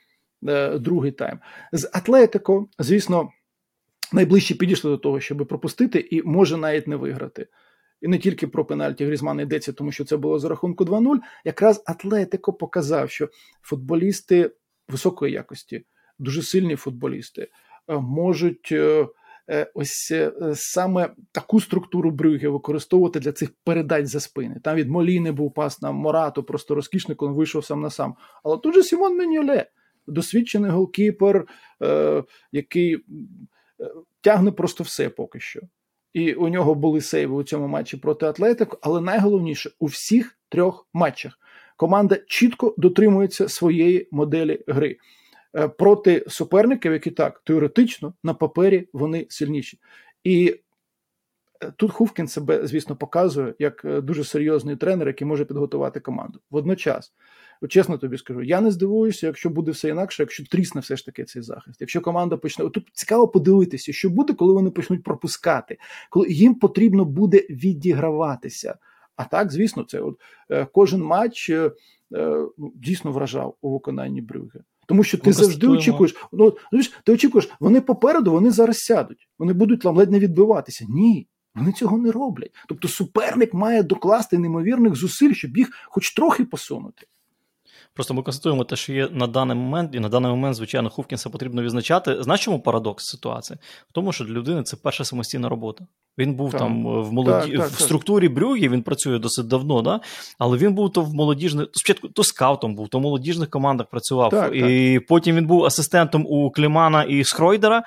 е, 0.47 0.79
другий 0.79 1.11
тайм? 1.11 1.39
З 1.71 1.89
Атлетико, 1.93 2.67
звісно, 2.79 3.29
найближче 4.13 4.55
підійшли 4.55 4.91
до 4.91 4.97
того, 4.97 5.19
щоб 5.19 5.47
пропустити, 5.47 6.07
і 6.11 6.23
може 6.23 6.57
навіть 6.57 6.87
не 6.87 6.95
виграти. 6.95 7.47
І 8.01 8.07
не 8.07 8.17
тільки 8.17 8.47
про 8.47 8.65
пенальті 8.65 9.05
Грізмана 9.05 9.41
йдеться, 9.41 9.73
тому 9.73 9.91
що 9.91 10.05
це 10.05 10.17
було 10.17 10.39
за 10.39 10.49
рахунку 10.49 10.83
2-0. 10.85 11.17
Якраз 11.45 11.83
Атлетико 11.85 12.53
показав, 12.53 13.09
що 13.09 13.29
футболісти 13.61 14.51
високої 14.89 15.33
якості 15.33 15.85
дуже 16.19 16.41
сильні 16.41 16.75
футболісти. 16.75 17.47
можуть 17.87 18.73
ось 19.73 20.13
саме 20.53 21.09
таку 21.31 21.61
структуру 21.61 22.11
Брюге 22.11 22.47
використовувати 22.49 23.19
для 23.19 23.31
цих 23.31 23.49
передач 23.63 24.05
за 24.05 24.19
спини. 24.19 24.59
Там 24.63 24.75
від 24.75 24.89
Моліни 24.89 25.31
був 25.31 25.53
пас 25.53 25.81
на 25.81 25.91
Морату, 25.91 26.43
просто 26.43 26.75
розкішний, 26.75 27.15
коли 27.15 27.31
вийшов 27.31 27.65
сам 27.65 27.81
на 27.81 27.89
сам. 27.89 28.15
Але 28.43 28.57
тут 28.57 28.75
же 28.75 28.83
Сімон 28.83 29.17
Менюле, 29.17 29.65
досвідчений 30.07 30.71
голкіпер, 30.71 31.47
який 32.51 33.05
тягне 34.21 34.51
просто 34.51 34.83
все 34.83 35.09
поки 35.09 35.39
що. 35.39 35.59
І 36.13 36.33
у 36.33 36.47
нього 36.47 36.75
були 36.75 37.01
сейви 37.01 37.35
у 37.35 37.43
цьому 37.43 37.67
матчі 37.67 37.97
проти 37.97 38.25
Атлетику, 38.25 38.77
але 38.81 39.01
найголовніше 39.01 39.71
у 39.79 39.85
всіх 39.85 40.37
трьох 40.49 40.87
матчах 40.93 41.39
команда 41.77 42.17
чітко 42.27 42.75
дотримується 42.77 43.49
своєї 43.49 44.07
моделі 44.11 44.63
гри. 44.67 44.97
Е, 45.57 45.67
проти 45.67 46.25
суперників, 46.27 46.91
які 46.93 47.11
так 47.11 47.41
теоретично 47.43 48.13
на 48.23 48.33
папері 48.33 48.89
вони 48.93 49.27
сильніші. 49.29 49.79
І 50.23 50.55
е, 51.63 51.71
тут 51.77 51.91
Хувкін 51.91 52.27
себе, 52.27 52.67
звісно, 52.67 52.95
показує 52.95 53.53
як 53.59 53.85
е, 53.85 54.01
дуже 54.01 54.23
серйозний 54.23 54.75
тренер, 54.75 55.07
який 55.07 55.27
може 55.27 55.45
підготувати 55.45 55.99
команду. 55.99 56.39
Водночас 56.51 57.13
чесно 57.69 57.97
тобі 57.97 58.17
скажу, 58.17 58.41
я 58.41 58.61
не 58.61 58.71
здивуюся, 58.71 59.27
якщо 59.27 59.49
буде 59.49 59.71
все 59.71 59.89
інакше, 59.89 60.23
якщо 60.23 60.45
трісне 60.45 60.81
все 60.81 60.97
ж 60.97 61.05
таки 61.05 61.23
цей 61.23 61.41
захист. 61.41 61.81
Якщо 61.81 62.01
команда 62.01 62.37
почне 62.37 62.69
тут 62.69 62.89
цікаво 62.93 63.27
подивитися, 63.27 63.93
що 63.93 64.09
буде, 64.09 64.33
коли 64.33 64.53
вони 64.53 64.71
почнуть 64.71 65.03
пропускати, 65.03 65.77
коли 66.09 66.27
їм 66.29 66.55
потрібно 66.55 67.05
буде 67.05 67.37
відіграватися. 67.37 68.75
А 69.15 69.23
так, 69.23 69.51
звісно, 69.51 69.83
це 69.83 69.99
от 69.99 70.21
кожен 70.71 71.01
матч 71.01 71.51
дійсно 72.75 73.11
вражав 73.11 73.57
у 73.61 73.73
виконанні 73.73 74.21
Брюге. 74.21 74.59
Тому 74.87 75.03
що 75.03 75.17
ти 75.17 75.33
завжди 75.33 75.67
очікуєш, 75.67 76.15
ну 76.31 76.57
ти 77.03 77.11
очікуєш, 77.11 77.49
вони 77.59 77.81
попереду, 77.81 78.31
вони 78.31 78.51
зараз 78.51 78.77
сядуть, 78.77 79.29
вони 79.39 79.53
будуть 79.53 79.81
там 79.81 79.97
ледь 79.97 80.11
не 80.11 80.19
відбиватися. 80.19 80.85
Ні, 80.89 81.27
вони 81.55 81.71
цього 81.71 81.97
не 81.97 82.11
роблять. 82.11 82.51
Тобто 82.67 82.87
суперник 82.87 83.53
має 83.53 83.83
докласти 83.83 84.37
неймовірних 84.37 84.95
зусиль, 84.95 85.33
щоб 85.33 85.57
їх 85.57 85.69
хоч 85.89 86.13
трохи 86.13 86.45
посунути. 86.45 87.07
Просто 87.97 88.13
ми 88.13 88.21
констатуємо 88.21 88.63
те, 88.63 88.75
що 88.75 88.93
є 88.93 89.09
на 89.11 89.27
даний 89.27 89.57
момент, 89.57 89.95
і 89.95 89.99
на 89.99 90.09
даний 90.09 90.31
момент, 90.31 90.55
звичайно, 90.55 90.89
Хувкінса 90.89 91.29
потрібно 91.29 91.63
відзначати. 91.63 92.23
Знаєш, 92.23 92.43
чому 92.43 92.59
парадокс 92.59 93.05
ситуації? 93.05 93.59
В 93.89 93.93
тому, 93.93 94.13
що 94.13 94.23
для 94.23 94.33
людини 94.33 94.63
це 94.63 94.77
перша 94.83 95.03
самостійна 95.03 95.49
робота. 95.49 95.87
Він 96.17 96.35
був 96.35 96.51
так. 96.51 96.59
там 96.59 96.83
в 97.03 97.13
молоді 97.13 97.51
так, 97.51 97.61
так, 97.61 97.69
в 97.69 97.81
структурі 97.81 98.29
Брюгге, 98.29 98.69
він 98.69 98.83
працює 98.83 99.19
досить 99.19 99.47
давно, 99.47 99.81
да? 99.81 99.99
але 100.37 100.57
він 100.57 100.73
був 100.73 100.93
то 100.93 101.01
в 101.01 101.13
молодіжних, 101.13 101.67
спочатку 101.71 102.07
то 102.07 102.23
скаутом 102.23 102.75
був, 102.75 102.89
то 102.89 102.99
в 102.99 103.01
молодіжних 103.01 103.49
командах 103.49 103.87
працював. 103.87 104.55
і 104.55 104.99
потім 104.99 105.35
він 105.35 105.47
був 105.47 105.65
асистентом 105.65 106.25
у 106.29 106.51
Клемана 106.51 107.03
і 107.03 107.23
Схредера. 107.23 107.83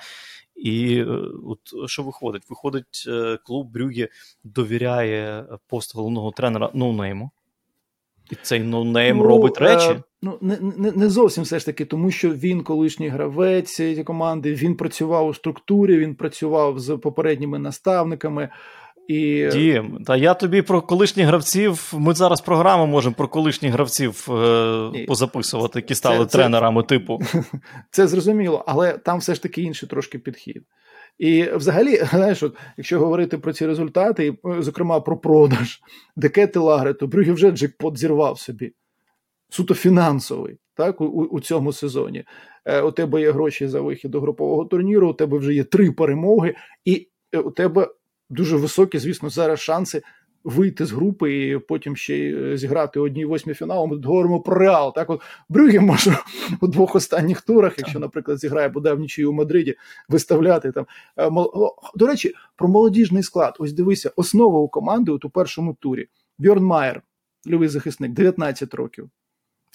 І 0.56 0.96
е, 0.96 1.06
от 1.46 1.90
що 1.90 2.02
виходить? 2.02 2.42
Виходить, 2.48 3.04
е, 3.08 3.38
клуб 3.44 3.72
Брюгге 3.72 4.08
довіряє 4.44 5.44
пост 5.68 5.96
головного 5.96 6.30
тренера 6.30 6.70
ноунейму. 6.74 7.30
І 8.30 8.36
цей 8.42 8.60
ноунейм 8.60 9.16
ну, 9.16 9.24
робить 9.24 9.60
е, 9.60 9.64
речі. 9.64 10.00
Ну, 10.22 10.38
не, 10.40 10.58
не 10.76 10.92
не, 10.92 11.08
зовсім 11.08 11.44
все 11.44 11.58
ж 11.58 11.66
таки, 11.66 11.84
тому 11.84 12.10
що 12.10 12.30
він 12.30 12.62
колишній 12.62 13.08
гравець 13.08 13.74
цієї 13.74 14.04
команди, 14.04 14.54
він 14.54 14.74
працював 14.74 15.26
у 15.26 15.34
структурі, 15.34 15.98
він 15.98 16.14
працював 16.14 16.78
з 16.78 16.96
попередніми 16.96 17.58
наставниками. 17.58 18.48
І... 19.08 19.48
Дім, 19.52 19.98
та 20.06 20.16
я 20.16 20.34
тобі 20.34 20.62
про 20.62 20.82
колишніх 20.82 21.26
гравців. 21.26 21.92
Ми 21.96 22.14
зараз 22.14 22.40
програму 22.40 22.86
можемо 22.86 23.14
про 23.14 23.28
колишніх 23.28 23.72
гравців 23.72 24.28
е, 24.30 25.04
позаписувати, 25.06 25.78
які 25.78 25.94
стали 25.94 26.26
це, 26.26 26.38
тренерами 26.38 26.82
це, 26.82 26.88
типу. 26.88 27.20
Це 27.90 28.08
зрозуміло, 28.08 28.64
але 28.66 28.92
там 28.92 29.18
все 29.18 29.34
ж 29.34 29.42
таки 29.42 29.62
інший 29.62 29.88
трошки 29.88 30.18
підхід. 30.18 30.62
І 31.20 31.50
взагалі, 31.54 31.96
знаєш, 32.10 32.42
от, 32.42 32.56
якщо 32.76 32.98
говорити 32.98 33.38
про 33.38 33.52
ці 33.52 33.66
результати, 33.66 34.26
і, 34.26 34.48
е, 34.48 34.62
зокрема 34.62 35.00
про 35.00 35.16
продаж 35.16 35.80
Декети 36.16 36.58
Лагри, 36.58 36.94
то 36.94 37.06
Брюгі 37.06 37.32
вже 37.32 37.50
джекпот 37.50 37.98
зірвав 37.98 38.38
собі. 38.38 38.72
Суто 39.48 39.74
фінансовий 39.74 40.58
так, 40.74 41.00
у, 41.00 41.04
у 41.06 41.40
цьому 41.40 41.72
сезоні. 41.72 42.24
Е, 42.64 42.82
У 42.82 42.92
тебе 42.92 43.20
є 43.20 43.32
гроші 43.32 43.68
за 43.68 43.80
вихід 43.80 44.10
до 44.10 44.20
групового 44.20 44.64
турніру, 44.64 45.10
у 45.10 45.14
тебе 45.14 45.38
вже 45.38 45.54
є 45.54 45.64
три 45.64 45.92
перемоги, 45.92 46.54
і 46.84 47.08
е, 47.32 47.38
у 47.38 47.50
тебе 47.50 47.88
дуже 48.30 48.56
високі, 48.56 48.98
звісно, 48.98 49.30
зараз 49.30 49.60
шанси 49.60 50.02
вийти 50.44 50.86
з 50.86 50.92
групи 50.92 51.48
і 51.48 51.58
потім 51.58 51.96
ще 51.96 52.16
й 52.16 52.52
е, 52.52 52.56
зіграти 52.56 53.00
одній 53.00 53.24
восьмі 53.24 53.54
фіналу. 53.54 53.86
Ми 53.86 53.96
говоримо 53.96 54.40
про 54.40 54.58
реал. 54.58 54.94
Так, 54.94 55.10
от 55.10 55.20
Брюгі 55.48 55.78
може 55.78 56.18
у 56.60 56.66
двох 56.66 56.94
останніх 56.94 57.40
турах, 57.40 57.74
якщо, 57.78 57.98
наприклад, 57.98 58.38
зіграє 58.38 58.68
буде 58.68 58.92
в 58.92 59.00
нічию 59.00 59.30
у 59.30 59.34
Мадриді, 59.34 59.76
виставляти 60.08 60.72
там. 60.72 60.86
Е, 61.18 61.30
до 61.94 62.06
речі, 62.06 62.34
про 62.56 62.68
молодіжний 62.68 63.22
склад. 63.22 63.56
Ось 63.58 63.72
дивися, 63.72 64.12
основа 64.16 64.58
у 64.60 64.68
команди 64.68 65.12
от 65.12 65.24
у 65.24 65.30
першому 65.30 65.76
турі. 65.80 66.08
Бьорн 66.38 66.64
Майер, 66.64 67.02
львий 67.50 67.68
захисник, 67.68 68.12
19 68.12 68.74
років. 68.74 69.10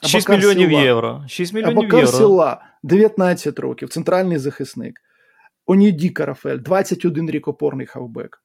6 0.03 0.29
мільйонів 0.29 0.69
Сіла. 0.69 0.81
євро. 0.81 1.23
6 1.27 1.53
мільйонів 1.53 1.79
Абакар 1.79 1.99
євро. 1.99 2.17
Сіла, 2.17 2.61
19 2.83 3.59
років, 3.59 3.89
центральний 3.89 4.37
захисник. 4.37 5.01
Оніді 5.65 6.09
Карафель, 6.09 6.57
21 6.57 7.29
рік 7.29 7.47
опорний 7.47 7.87
хавбек. 7.87 8.44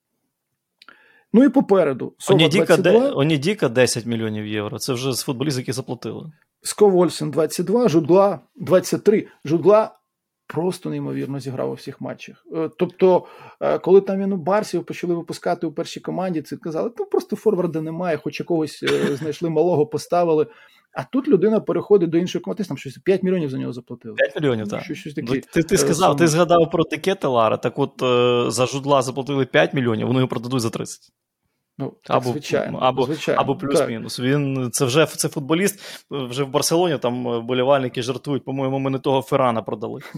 Ну 1.32 1.44
і 1.44 1.48
попереду. 1.48 2.14
Онідіка, 2.30 2.76
де, 2.76 3.10
Онідіка 3.10 3.68
10 3.68 4.06
мільйонів 4.06 4.46
євро. 4.46 4.78
Це 4.78 4.92
вже 4.92 5.12
з 5.12 5.22
футболістів, 5.22 5.60
які 5.60 5.72
заплатили. 5.72 6.32
Сковольсен 6.62 7.30
22, 7.30 7.88
Жудла 7.88 8.40
23. 8.56 9.26
Жудла 9.44 9.99
просто 10.52 10.90
неймовірно 10.90 11.40
зіграв 11.40 11.70
у 11.70 11.74
всіх 11.74 12.00
матчах. 12.00 12.46
Е, 12.54 12.70
тобто, 12.78 13.24
е, 13.60 13.78
коли 13.78 14.00
там 14.00 14.20
він 14.20 14.32
у 14.32 14.36
Барсів 14.36 14.84
почали 14.84 15.14
випускати 15.14 15.66
у 15.66 15.72
першій 15.72 16.00
команді, 16.00 16.42
це 16.42 16.56
казали, 16.56 16.90
там 16.90 17.06
просто 17.10 17.36
форварда 17.36 17.80
немає, 17.80 18.16
хоч 18.16 18.40
якогось 18.40 18.82
е, 18.82 19.16
знайшли 19.16 19.50
малого, 19.50 19.86
поставили. 19.86 20.46
А 20.92 21.04
тут 21.04 21.28
людина 21.28 21.60
переходить 21.60 22.10
до 22.10 22.18
іншої 22.18 22.42
команди, 22.42 22.64
там 22.64 22.76
щось 22.76 22.98
5 22.98 23.22
мільйонів 23.22 23.50
за 23.50 23.58
нього 23.58 23.72
заплатили. 23.72 24.14
5 24.14 24.36
мільйонів, 24.36 24.68
так. 24.68 24.82
Щось, 24.82 24.98
щось 24.98 25.14
таке. 25.14 25.40
Ти 25.40 25.62
ти 25.62 25.78
сказав, 25.78 26.16
ти 26.16 26.26
згадав 26.26 26.70
про 26.70 26.84
Декете 26.84 27.26
Лара, 27.26 27.56
так 27.56 27.78
от 27.78 27.92
за 28.52 28.66
жудла 28.66 29.02
заплатили 29.02 29.46
5 29.46 29.74
мільйонів, 29.74 30.06
вони 30.06 30.18
його 30.18 30.28
продадуть 30.28 30.60
за 30.60 30.70
30. 30.70 31.12
Ну, 31.78 31.94
так, 32.04 32.16
або 32.16 32.30
звичайно, 32.30 32.78
або, 32.78 33.06
звичайно. 33.06 33.40
або 33.40 33.56
плюс-мінус. 33.56 34.20
Він 34.20 34.70
це 34.72 34.84
вже 34.84 35.06
це 35.06 35.28
футболіст. 35.28 36.04
Вже 36.10 36.44
в 36.44 36.48
Барселоні 36.48 36.98
там 36.98 37.46
болівальники 37.46 38.02
жартують. 38.02 38.44
По-моєму, 38.44 38.78
ми 38.78 38.90
не 38.90 38.98
того 38.98 39.22
Феррана 39.22 39.62
продали. 39.62 40.00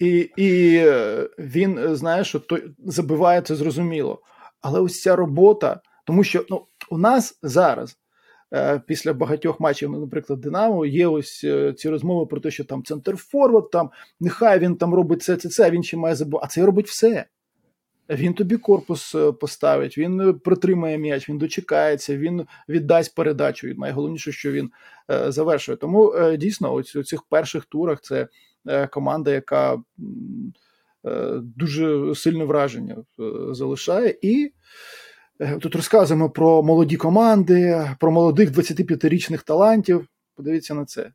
І 0.00 0.30
і 0.36 0.76
е, 0.76 1.28
він, 1.38 1.96
знаєш, 1.96 2.36
то 2.48 2.58
забиває 2.78 3.40
це 3.40 3.54
зрозуміло. 3.54 4.22
Але 4.60 4.80
ось 4.80 5.00
ця 5.00 5.16
робота, 5.16 5.80
тому 6.04 6.24
що 6.24 6.44
ну, 6.50 6.66
у 6.90 6.98
нас 6.98 7.38
зараз. 7.42 7.98
Е, 8.54 8.82
після 8.86 9.12
багатьох 9.12 9.60
матчів, 9.60 9.90
ну, 9.90 10.00
наприклад, 10.00 10.40
Динамо, 10.40 10.86
є 10.86 11.06
ось 11.06 11.44
е, 11.44 11.72
ці 11.72 11.88
розмови 11.88 12.26
про 12.26 12.40
те, 12.40 12.50
що 12.50 12.64
там 12.64 12.84
центр 12.84 13.16
форвард, 13.16 13.70
там 13.70 13.90
нехай 14.20 14.58
він 14.58 14.76
там 14.76 14.94
робить 14.94 15.22
це, 15.22 15.36
це, 15.36 15.48
це, 15.48 15.70
він 15.70 15.82
ще 15.82 15.96
має 15.96 16.14
забувати. 16.14 16.46
А 16.46 16.48
це 16.48 16.66
робить 16.66 16.88
все. 16.88 17.24
Він 18.10 18.34
тобі 18.34 18.56
корпус 18.56 19.14
е, 19.14 19.32
поставить, 19.32 19.98
він 19.98 20.20
е, 20.20 20.32
притримає 20.32 20.98
м'яч, 20.98 21.28
він 21.28 21.38
дочекається, 21.38 22.16
він 22.16 22.46
віддасть 22.68 23.14
передачу. 23.14 23.74
Найголовніше, 23.76 24.32
що 24.32 24.52
він 24.52 24.70
е, 25.10 25.32
завершує. 25.32 25.76
Тому 25.78 26.14
дійсно, 26.38 26.72
у 26.72 26.82
цих 26.82 27.22
перших 27.22 27.64
турах 27.64 28.00
це 28.00 28.28
команда, 28.90 29.30
яка 29.30 29.82
дуже 31.40 32.14
сильне 32.14 32.44
враження 32.44 32.96
залишає. 33.50 34.18
І 34.22 34.52
тут 35.60 35.74
розказуємо 35.74 36.30
про 36.30 36.62
молоді 36.62 36.96
команди, 36.96 37.90
про 38.00 38.12
молодих 38.12 38.50
25-річних 38.50 39.44
талантів. 39.44 40.06
Подивіться 40.36 40.74
на 40.74 40.84
це. 40.84 41.10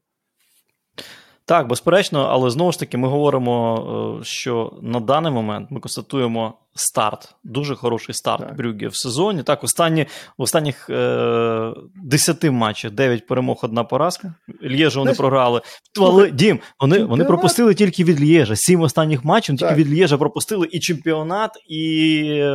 Так, 1.45 1.67
безперечно, 1.67 2.19
але 2.19 2.49
знову 2.49 2.71
ж 2.71 2.79
таки, 2.79 2.97
ми 2.97 3.07
говоримо, 3.07 4.19
що 4.23 4.79
на 4.81 4.99
даний 4.99 5.31
момент 5.31 5.71
ми 5.71 5.79
констатуємо 5.79 6.60
старт, 6.75 7.35
дуже 7.43 7.75
хороший 7.75 8.15
старт 8.15 8.47
так. 8.47 8.57
Брюгге 8.57 8.87
в 8.87 8.95
сезоні. 8.95 9.43
Так, 9.43 9.63
останні, 9.63 10.05
в 10.37 10.41
останніх 10.41 10.89
е, 10.89 11.73
10 11.95 12.43
матчах 12.43 12.91
9 12.91 13.27
перемог, 13.27 13.59
одна 13.63 13.83
поразка. 13.83 14.33
Лєжа 14.63 14.99
вони 14.99 15.13
програли. 15.13 15.61
Але 15.99 16.31
Дім, 16.31 16.59
вони 16.79 17.03
вони 17.03 17.25
пропустили 17.25 17.73
тільки 17.73 18.03
від 18.03 18.21
Лєжа. 18.21 18.55
Сім 18.55 18.81
останніх 18.81 19.25
матчів 19.25 19.57
тільки 19.57 19.73
від 19.73 19.99
Лєжа 19.99 20.17
пропустили 20.17 20.67
і 20.71 20.79
чемпіонат, 20.79 21.51
і 21.67 22.23
е, 22.23 22.45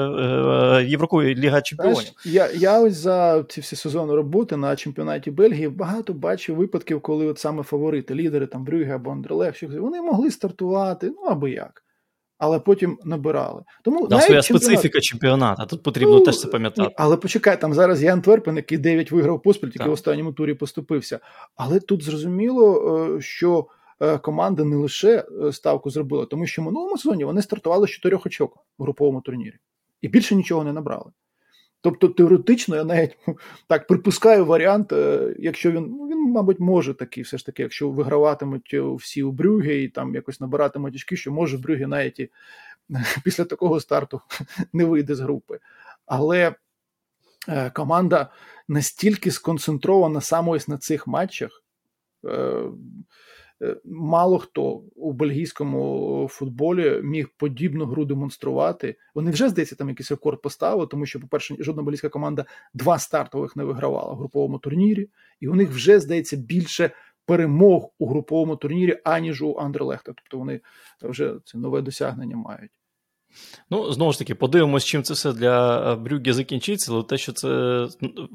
е 0.80 1.34
Ліга 1.34 1.60
Чемпіонів. 1.60 1.96
Знаєш, 1.96 2.14
я 2.24 2.50
я 2.50 2.80
ось 2.80 2.96
за 2.96 3.44
ці 3.48 3.60
всі 3.60 3.76
сезони 3.76 4.14
роботи 4.14 4.56
на 4.56 4.76
чемпіонаті 4.76 5.30
Бельгії 5.30 5.68
багато 5.68 6.12
бачив 6.12 6.56
випадків, 6.56 7.00
коли 7.00 7.26
от 7.26 7.38
саме 7.38 7.62
фаворити, 7.62 8.14
лідери 8.14 8.46
там 8.46 8.64
Брюге 8.64 8.94
або 8.94 9.10
Андерлех, 9.10 9.62
вони 9.62 10.02
могли 10.02 10.30
стартувати, 10.30 11.06
ну 11.06 11.22
або 11.22 11.48
як 11.48 11.85
але 12.38 12.58
потім 12.58 12.98
набирали. 13.04 13.62
Тому 13.82 14.08
да, 14.08 14.20
своя 14.20 14.42
чемпіонат... 14.42 14.64
специфіка 14.64 15.00
чемпіонату. 15.00 15.66
Тут 15.66 15.82
потрібно 15.82 16.14
ну, 16.14 16.24
теж 16.24 16.38
це 16.38 16.48
пам'ятати. 16.48 16.94
Але 16.96 17.16
почекай, 17.16 17.60
там 17.60 17.74
зараз 17.74 18.02
є 18.02 18.12
Антверпен, 18.12 18.56
який 18.56 18.78
9 18.78 19.10
виграв 19.10 19.42
поспіль, 19.42 19.68
тільки 19.68 19.78
так. 19.78 19.88
в 19.88 19.92
останньому 19.92 20.32
турі 20.32 20.54
поступився. 20.54 21.20
Але 21.56 21.80
тут 21.80 22.02
зрозуміло, 22.02 23.16
е, 23.16 23.20
що 23.20 23.66
е, 24.00 24.18
команда 24.18 24.64
не 24.64 24.76
лише 24.76 25.24
е, 25.42 25.52
ставку 25.52 25.90
зробила, 25.90 26.26
тому 26.26 26.46
що 26.46 26.62
в 26.62 26.64
минулому 26.64 26.98
сезоні 26.98 27.24
вони 27.24 27.42
стартували 27.42 27.86
з 27.86 27.90
чотирьох 27.90 28.26
очок 28.26 28.56
в 28.78 28.82
груповому 28.82 29.20
турнірі 29.20 29.54
і 30.02 30.08
більше 30.08 30.34
нічого 30.34 30.64
не 30.64 30.72
набрали. 30.72 31.10
Тобто, 31.86 32.08
теоретично, 32.08 32.76
я 32.76 32.84
навіть 32.84 33.18
так 33.66 33.86
припускаю 33.86 34.46
варіант, 34.46 34.92
якщо 35.38 35.70
він, 35.70 35.86
ну 35.98 36.08
він, 36.08 36.32
мабуть, 36.32 36.60
може 36.60 36.94
такий, 36.94 37.22
все 37.22 37.38
ж 37.38 37.46
таки, 37.46 37.62
якщо 37.62 37.90
виграватимуть 37.90 38.74
всі 38.74 39.22
у 39.22 39.32
Брюге 39.32 39.78
і 39.78 39.88
там 39.88 40.14
якось 40.14 40.40
набиратимуть 40.40 40.94
очки, 40.94 41.16
що 41.16 41.32
може 41.32 41.58
Брюге 41.58 41.86
навіть 41.86 42.20
і 42.20 42.30
після 43.24 43.44
такого 43.44 43.80
старту 43.80 44.20
не 44.72 44.84
вийде 44.84 45.14
з 45.14 45.20
групи. 45.20 45.58
Але 46.06 46.54
е, 47.48 47.70
команда 47.70 48.30
настільки 48.68 49.30
сконцентрована 49.30 50.20
саме 50.20 50.50
ось 50.50 50.68
на 50.68 50.78
цих 50.78 51.06
матчах. 51.06 51.62
Е, 52.24 52.28
е, 52.28 52.62
мало 53.84 54.38
хто 54.38 54.82
у 54.96 55.12
бельгійському 55.12 56.28
футболі 56.30 57.00
міг 57.02 57.28
подібну 57.36 57.86
гру 57.86 58.04
демонструвати. 58.04 58.96
Вони 59.14 59.30
вже 59.30 59.48
здається 59.48 59.76
там 59.76 59.88
якийсь 59.88 60.10
рекорд 60.10 60.42
поставили, 60.42 60.86
тому 60.86 61.06
що, 61.06 61.20
по-перше, 61.20 61.56
жодна 61.58 61.82
бельгійська 61.82 62.08
команда 62.08 62.44
два 62.74 62.98
стартових 62.98 63.56
не 63.56 63.64
вигравала 63.64 64.12
в 64.12 64.16
груповому 64.16 64.58
турнірі, 64.58 65.08
і 65.40 65.48
у 65.48 65.54
них 65.54 65.70
вже 65.70 66.00
здається 66.00 66.36
більше 66.36 66.90
перемог 67.26 67.90
у 67.98 68.08
груповому 68.08 68.56
турнірі, 68.56 68.98
аніж 69.04 69.42
у 69.42 69.52
Андерлехта. 69.52 70.12
Тобто 70.12 70.38
вони 70.38 70.60
вже 71.02 71.34
це 71.44 71.58
нове 71.58 71.82
досягнення 71.82 72.36
мають. 72.36 72.70
Ну, 73.70 73.92
знову 73.92 74.12
ж 74.12 74.18
таки, 74.18 74.34
подивимось, 74.34 74.84
чим 74.84 75.02
це 75.02 75.14
все 75.14 75.32
для 75.32 75.92
е, 75.92 75.96
Брюгге 75.96 76.32
закінчиться, 76.32 76.92
але 76.92 77.02
те, 77.02 77.18
що 77.18 77.32
це 77.32 77.48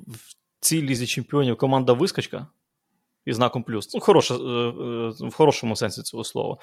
в 0.08 0.36
цій 0.60 0.82
лізі 0.82 1.08
чемпіонів 1.08 1.58
команда 1.58 1.94
вискочка 1.94 2.48
і 3.26 3.34
знаком 3.34 3.64
плюс. 3.64 3.94
Ну, 3.94 4.00
хороша, 4.00 4.34
е, 4.34 4.38
е, 4.38 5.10
в 5.28 5.34
хорошому 5.34 5.76
сенсі 5.76 6.02
цього 6.02 6.24
слова. 6.24 6.58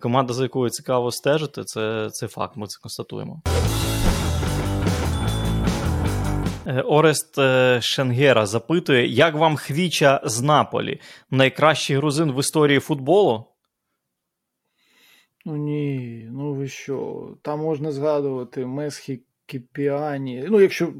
Команда, 0.00 0.34
за 0.34 0.42
якою 0.42 0.70
цікаво 0.70 1.12
стежити, 1.12 1.64
це, 1.64 2.08
це 2.10 2.28
факт, 2.28 2.56
ми 2.56 2.66
це 2.66 2.78
констатуємо. 2.82 3.42
Орест 6.84 7.34
Шенгера 7.80 8.46
запитує, 8.46 9.06
як 9.06 9.34
вам 9.34 9.56
хвіча 9.56 10.20
з 10.24 10.42
Наполі? 10.42 11.00
Найкращий 11.30 11.96
грузин 11.96 12.32
в 12.32 12.40
історії 12.40 12.80
футболу? 12.80 13.44
Ну 15.44 15.56
ні, 15.56 16.28
ну 16.32 16.54
ви 16.54 16.68
що? 16.68 17.28
Там 17.42 17.60
можна 17.60 17.92
згадувати 17.92 18.66
Месхі 18.66 19.20
Кіпіані. 19.46 20.44
Ну, 20.48 20.60
якщо 20.60 20.92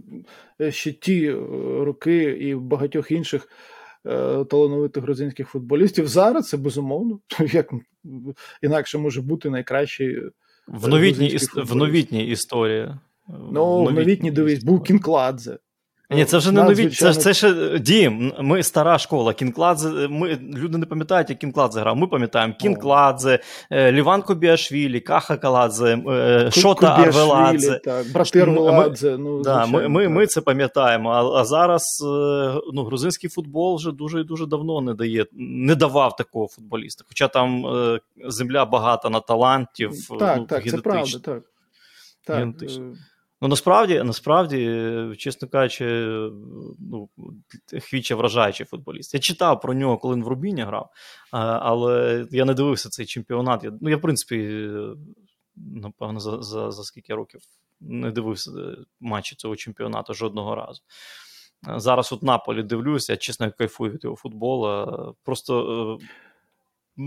е, 0.61 0.73
ще 0.73 0.93
ті 0.93 1.27
е, 1.27 1.35
роки 1.85 2.23
і 2.23 2.55
багатьох 2.55 3.11
інших 3.11 3.49
е, 3.49 3.53
талановитих 4.45 5.03
грузинських 5.03 5.49
футболістів, 5.49 6.09
зараз 6.09 6.49
це 6.49 6.57
безумовно. 6.57 7.21
Як 7.53 7.71
інакше 8.63 8.99
може 8.99 9.23
бути 9.23 9.51
найкращий. 9.51 10.15
Е, 10.15 10.31
в 10.67 10.89
новітній, 10.89 11.39
в 11.57 11.75
новітній 11.77 12.27
історії. 12.27 12.95
Ну, 13.29 13.85
в 13.85 13.93
новітній 13.93 14.31
дивись, 14.31 14.65
був 14.65 14.83
Кінкладзе. 14.83 15.59
Ні, 16.15 16.25
це 16.25 16.39
вже 16.39 16.53
не 16.53 16.63
нові. 16.63 16.89
Це 16.89 17.15
це 17.15 17.35
ще 17.35 17.79
дім. 17.79 18.33
Ми 18.41 18.63
стара 18.63 18.99
школа. 18.99 19.35
Кінкладзе. 19.35 20.09
Ми 20.09 20.39
люди 20.55 20.79
не 20.79 20.87
пам'ятають, 20.87 21.31
як 21.31 21.39
Кінкладзе 21.39 21.81
грав. 21.81 21.97
Ми 21.97 22.07
пам'ятаємо 22.07 22.55
Кінкладзе, 22.61 23.39
е, 23.71 23.93
Ліван 23.93 24.23
Кобіашвілі, 24.23 25.01
Каха 25.01 25.37
Каладзе, 25.37 25.99
е, 26.09 26.51
Шота 26.51 26.87
Арвеладзе. 26.87 27.81
Так, 27.85 28.13
брати 28.13 28.41
Арвеладзе. 28.41 29.17
Ну, 29.19 29.43
да, 29.43 29.67
ми, 29.67 29.89
ми, 29.89 30.09
ми 30.09 30.27
це 30.27 30.41
пам'ятаємо. 30.41 31.11
А, 31.11 31.41
а 31.41 31.45
зараз 31.45 31.83
е, 32.03 32.61
ну, 32.73 32.85
грузинський 32.85 33.31
футбол 33.31 33.77
вже 33.77 33.93
дуже 33.93 34.21
і 34.21 34.25
дуже 34.25 34.47
давно 34.47 34.81
не 34.81 34.95
дає, 34.95 35.27
не 35.33 35.75
давав 35.75 36.17
такого 36.17 36.49
футболіста. 36.49 37.05
Хоча 37.09 37.29
там 37.29 37.67
земля 38.25 38.65
багата 38.65 39.11
на 39.11 39.21
талантів. 39.21 39.91
Так, 40.19 40.37
ну, 40.39 40.45
так, 40.45 40.69
це 40.69 40.79
правда, 40.79 41.19
так. 41.19 41.43
так. 42.25 42.49
Ну, 43.43 43.49
насправді, 43.49 44.03
насправді, 44.03 44.87
чесно 45.19 45.49
кажучи, 45.49 45.85
ну, 46.79 47.09
Хвіча 47.81 48.17
вражаючий 48.17 48.67
футболіст. 48.67 49.15
Я 49.15 49.21
читав 49.21 49.61
про 49.61 49.75
нього, 49.75 49.99
коли 49.99 50.15
він 50.15 50.25
в 50.25 50.29
Рубіні 50.29 50.63
грав, 50.63 50.91
але 51.31 52.27
я 52.31 52.45
не 52.45 52.55
дивився 52.55 52.89
цей 52.89 53.07
чемпіонат. 53.07 53.65
Я, 53.65 53.73
ну, 53.81 53.91
я, 53.91 53.97
в 53.97 54.01
принципі, 54.01 54.69
напевно, 55.57 56.21
за, 56.21 56.43
за, 56.43 56.71
за 56.71 56.83
скільки 56.83 57.15
років 57.15 57.41
не 57.81 58.11
дивився 58.11 58.51
матчі 59.01 59.37
цього 59.37 59.57
чемпіонату 59.57 60.15
жодного 60.15 60.55
разу. 60.55 60.83
Зараз 61.77 62.13
от 62.13 62.23
Наполі 62.23 62.63
дивлюся, 62.63 63.13
я 63.13 63.17
чесно 63.17 63.53
кайфую 63.53 63.93
від 63.93 64.05
його 64.05 64.17
футболу. 64.17 65.17
Просто. 65.25 65.99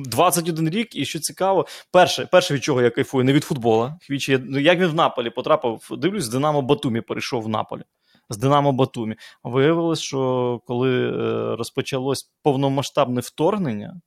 21 0.06 0.70
рік, 0.70 0.96
і 0.96 1.06
що 1.06 1.20
цікаво, 1.20 1.66
перше, 1.92 2.26
перше 2.32 2.54
від 2.54 2.64
чого 2.64 2.82
я 2.82 2.90
кайфую, 2.90 3.26
не 3.26 3.34
від 3.34 3.44
футбола. 3.44 3.98
Хвічі, 4.02 4.40
ну, 4.46 4.60
як 4.60 4.80
він 4.80 4.88
в 4.88 4.96
Наполі 4.96 5.30
потрапив, 5.30 5.88
дивлюсь, 5.92 6.24
з 6.24 6.30
Динамо 6.30 6.62
Батумі 6.62 7.02
перейшов 7.02 7.44
в 7.44 7.50
Наполі. 7.50 7.82
З 8.30 8.38
Динамо 8.38 8.72
Батумі. 8.72 9.16
Виявилось, 9.44 10.02
що 10.02 10.60
коли 10.66 11.10
е, 11.10 11.56
розпочалось 11.56 12.32
повномасштабне 12.44 13.22
вторгнення, 13.22 14.02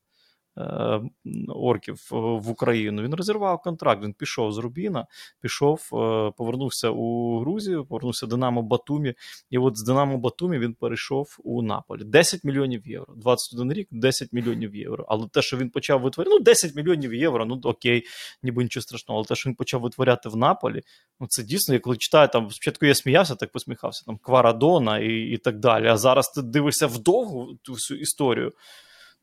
орків 1.49 2.09
в 2.11 2.51
Україну. 2.51 3.03
Він 3.03 3.15
розірвав 3.15 3.63
контракт. 3.63 4.03
Він 4.03 4.13
пішов 4.13 4.53
з 4.53 4.59
Рубіна, 4.59 5.07
пішов, 5.41 5.81
е, 5.93 6.33
повернувся 6.37 6.91
у 6.91 7.39
Грузію, 7.41 7.85
повернувся 7.85 8.27
в 8.27 8.29
Динамо 8.29 8.63
Батумі. 8.63 9.15
І 9.51 9.59
от 9.59 9.77
з 9.77 9.83
Динамо 9.83 10.19
Батумі 10.19 10.59
він 10.59 10.75
перейшов 10.75 11.37
у 11.45 11.63
Наполі. 11.63 12.05
10 12.05 12.45
мільйонів 12.45 12.89
євро. 12.89 13.15
21 13.17 13.73
рік, 13.73 13.89
10 13.91 14.33
мільйонів 14.33 14.77
євро. 14.77 15.05
Але 15.09 15.29
те, 15.29 15.43
що 15.43 15.57
він 15.57 15.71
почав 15.71 16.01
витворяти, 16.01 16.37
ну 16.39 16.41
10 16.41 16.75
мільйонів 16.75 17.15
євро, 17.15 17.45
ну 17.45 17.61
окей, 17.65 18.03
ніби 18.43 18.63
нічого 18.63 18.83
страшного. 18.83 19.19
Але 19.19 19.27
те, 19.27 19.35
що 19.35 19.51
він 19.51 19.57
почав 19.57 19.81
витворяти 19.81 20.29
в 20.29 20.37
Наполі, 20.37 20.83
ну 21.21 21.27
це 21.27 21.43
дійсно, 21.43 21.75
я 21.75 21.81
коли 21.81 21.97
читаю, 21.97 22.29
там 22.29 22.51
спочатку 22.51 22.87
я 22.87 22.95
сміявся, 22.95 23.35
так 23.35 23.53
посміхався, 23.53 24.05
там 24.07 24.19
Кварадона 24.19 24.99
і, 24.99 25.13
і 25.13 25.37
так 25.37 25.59
далі. 25.59 25.87
А 25.87 25.97
зараз 25.97 26.29
ти 26.29 26.43
дивишся 26.43 26.87
вдовгу 26.87 27.59
ту 27.63 27.73
всю 27.73 28.01
історію. 28.01 28.53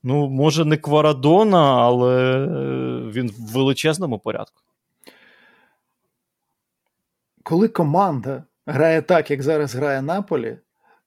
Ну, 0.02 0.28
може, 0.28 0.64
не 0.64 0.76
Кварадона, 0.76 1.82
але 1.82 2.36
е, 2.36 2.46
він 3.10 3.30
в 3.30 3.52
величезному 3.52 4.18
порядку. 4.18 4.62
Коли 7.42 7.68
команда 7.68 8.44
грає 8.66 9.02
так, 9.02 9.30
як 9.30 9.42
зараз 9.42 9.74
грає 9.74 10.02
Наполі, 10.02 10.58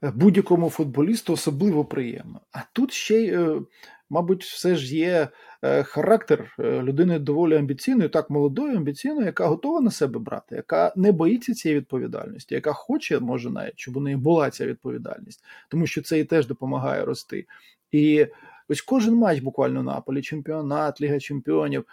будь-якому 0.02 0.70
футболісту 0.70 1.34
особливо 1.34 1.86
приємно. 1.86 2.42
А 2.52 2.60
тут 2.74 2.92
ще 2.94 3.16
й, 3.16 3.34
е, 3.34 3.62
мабуть, 4.10 4.44
все 4.44 4.76
ж 4.76 4.96
є 4.96 5.28
е, 5.62 5.84
характер 5.84 6.56
людини 6.60 7.20
доволі 7.20 7.56
амбіційної, 7.56 8.10
так 8.10 8.30
молодої, 8.30 8.76
амбіційної, 8.76 9.26
яка 9.26 9.48
готова 9.48 9.82
на 9.82 9.92
себе 9.92 10.20
брати, 10.20 10.56
яка 10.56 10.94
не 10.96 11.12
боїться 11.12 11.54
цієї 11.54 11.80
відповідальності, 11.80 12.56
яка 12.56 12.74
хоче, 12.74 13.20
може 13.20 13.50
навіть, 13.50 13.80
щоб 13.80 13.98
у 13.98 14.00
неї 14.00 14.16
була 14.16 14.50
ця 14.50 14.66
відповідальність, 14.66 15.44
тому 15.70 15.88
що 15.88 16.02
це 16.02 16.20
і 16.20 16.24
теж 16.24 16.48
допомагає 16.48 17.06
рости. 17.06 17.46
І 17.92 18.28
Ось 18.70 18.82
кожен 18.82 19.16
матч 19.16 19.40
буквально 19.40 19.84
Наполі, 19.84 20.22
чемпіонат, 20.22 21.02
Ліга 21.02 21.20
Чемпіонів. 21.20 21.86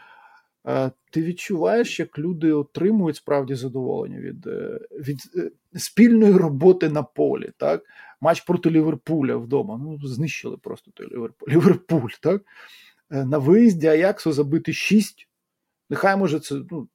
Ти 1.10 1.22
відчуваєш, 1.22 2.00
як 2.00 2.18
люди 2.18 2.52
отримують 2.52 3.16
справді 3.16 3.54
задоволення 3.54 4.20
від 4.20 4.46
е, 4.46 4.80
від 4.90 5.20
е, 5.36 5.50
спільної 5.78 6.32
роботи 6.32 6.88
на 6.88 7.02
полі. 7.02 7.50
Так? 7.56 7.82
Матч 8.20 8.40
проти 8.40 8.70
Ліверпуля 8.70 9.36
вдома. 9.36 9.80
Ну, 9.82 10.08
знищили 10.08 10.56
просто 10.56 10.90
той 10.90 11.08
Ліверпуль. 11.12 11.48
Ліверпуль, 11.48 12.10
так? 12.20 12.42
Е, 13.10 13.24
на 13.24 13.38
виїзді 13.38 13.86
Аяксу 13.86 14.32
забити 14.32 14.72
6. 14.72 15.28
Нехай 15.90 16.16
може 16.16 16.40
це 16.40 16.54
ну, 16.70 16.88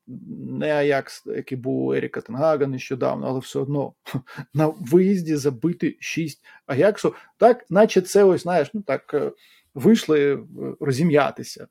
не 0.49 0.73
Аякс, 0.73 1.23
який 1.25 1.57
був 1.57 1.85
у 1.85 1.93
Еріка 1.93 2.21
Тенгага 2.21 2.67
нещодавно, 2.67 3.27
але 3.27 3.39
все 3.39 3.59
одно 3.59 3.93
на 4.53 4.67
виїзді 4.67 5.35
забити 5.35 5.97
6 5.99 6.45
Аяксу. 6.65 7.13
Так, 7.37 7.65
наче 7.69 8.01
це 8.01 8.23
ось, 8.23 8.41
знаєш, 8.41 8.71
ну 8.73 8.81
так 8.81 9.33
вийшли 9.75 10.33
е, 10.33 10.39
розім'ятися. 10.79 11.67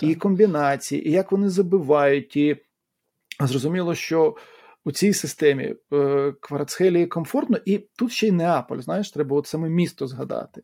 І 0.00 0.14
комбінації, 0.14 1.08
і 1.08 1.12
як 1.12 1.32
вони 1.32 1.48
забивають, 1.48 2.36
і 2.36 2.56
зрозуміло, 3.40 3.94
що 3.94 4.36
у 4.84 4.92
цій 4.92 5.12
системі 5.12 5.74
е, 5.92 6.32
Кварацхелії 6.40 7.06
комфортно, 7.06 7.58
і 7.64 7.78
тут 7.78 8.12
ще 8.12 8.26
й 8.26 8.32
Неаполь, 8.32 8.78
знаєш, 8.78 9.10
треба 9.10 9.36
от 9.36 9.46
саме 9.46 9.68
місто 9.68 10.06
згадати. 10.06 10.62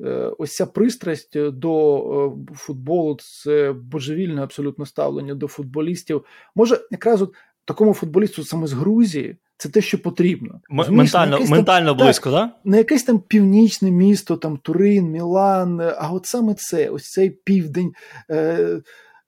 Е, 0.00 0.32
ось 0.38 0.56
ця 0.56 0.66
пристрасть 0.66 1.38
до 1.50 2.36
футболу, 2.54 3.18
це 3.20 3.72
божевільне 3.72 4.42
абсолютно 4.42 4.86
ставлення 4.86 5.34
до 5.34 5.48
футболістів. 5.48 6.24
Може, 6.54 6.80
якраз 6.90 7.22
от 7.22 7.34
такому 7.64 7.94
футболісту 7.94 8.44
саме 8.44 8.66
з 8.66 8.72
Грузії 8.72 9.36
це 9.56 9.68
те, 9.68 9.80
що 9.80 10.02
потрібно. 10.02 10.60
М- 10.70 10.94
ментально 10.94 11.40
ментально 11.40 11.88
там, 11.94 11.96
близько, 11.96 12.30
так? 12.30 12.48
Да? 12.48 12.70
Не 12.70 12.76
якесь 12.78 13.02
там 13.02 13.18
північне 13.18 13.90
місто, 13.90 14.36
там 14.36 14.56
Турин, 14.56 15.10
Мілан, 15.10 15.80
а 15.80 16.08
от 16.12 16.26
саме 16.26 16.54
це, 16.54 16.88
ось 16.88 17.10
цей 17.10 17.30
південь. 17.30 17.92
Е- 18.30 18.80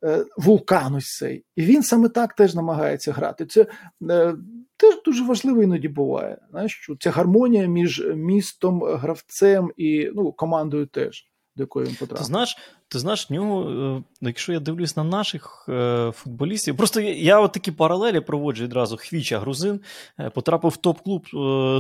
е- 0.05 0.25
Вулкан 0.37 0.95
ось 0.95 1.17
цей. 1.19 1.45
І 1.57 1.63
він 1.63 1.83
саме 1.83 2.09
так 2.09 2.35
теж 2.35 2.55
намагається 2.55 3.13
грати. 3.13 3.47
Це 3.47 3.67
е, 4.11 4.35
теж 4.77 5.03
дуже 5.05 5.25
важливо 5.25 5.63
іноді 5.63 5.89
буває. 5.89 6.39
Знаєш, 6.51 6.79
що 6.83 6.97
Ця 7.01 7.11
гармонія 7.11 7.67
між 7.67 8.07
містом, 8.15 8.83
гравцем 8.85 9.73
і 9.77 10.11
ну, 10.15 10.33
командою 10.33 10.87
теж, 10.87 11.27
до 11.57 11.63
якої 11.63 11.87
він 11.87 11.95
потрапив. 11.95 12.19
Ти 12.19 12.25
знаєш, 12.25 12.57
ти 12.89 12.99
знаєш, 12.99 13.31
в 13.31 13.33
нього, 13.33 13.71
е, 13.71 14.03
якщо 14.21 14.53
я 14.53 14.61
дивлюсь 14.61 14.97
на 14.97 15.05
наших 15.05 15.67
е, 15.69 16.13
футболістів, 16.15 16.77
просто 16.77 17.01
я, 17.01 17.15
я 17.15 17.41
от 17.41 17.53
такі 17.53 17.73
паралелі 17.73 18.21
проводжу 18.21 18.65
відразу. 18.65 18.97
Хвіча 18.97 19.39
грузин 19.39 19.81
е, 20.21 20.31
потрапив 20.31 20.71
в 20.71 20.77
топ-клуб 20.77 21.23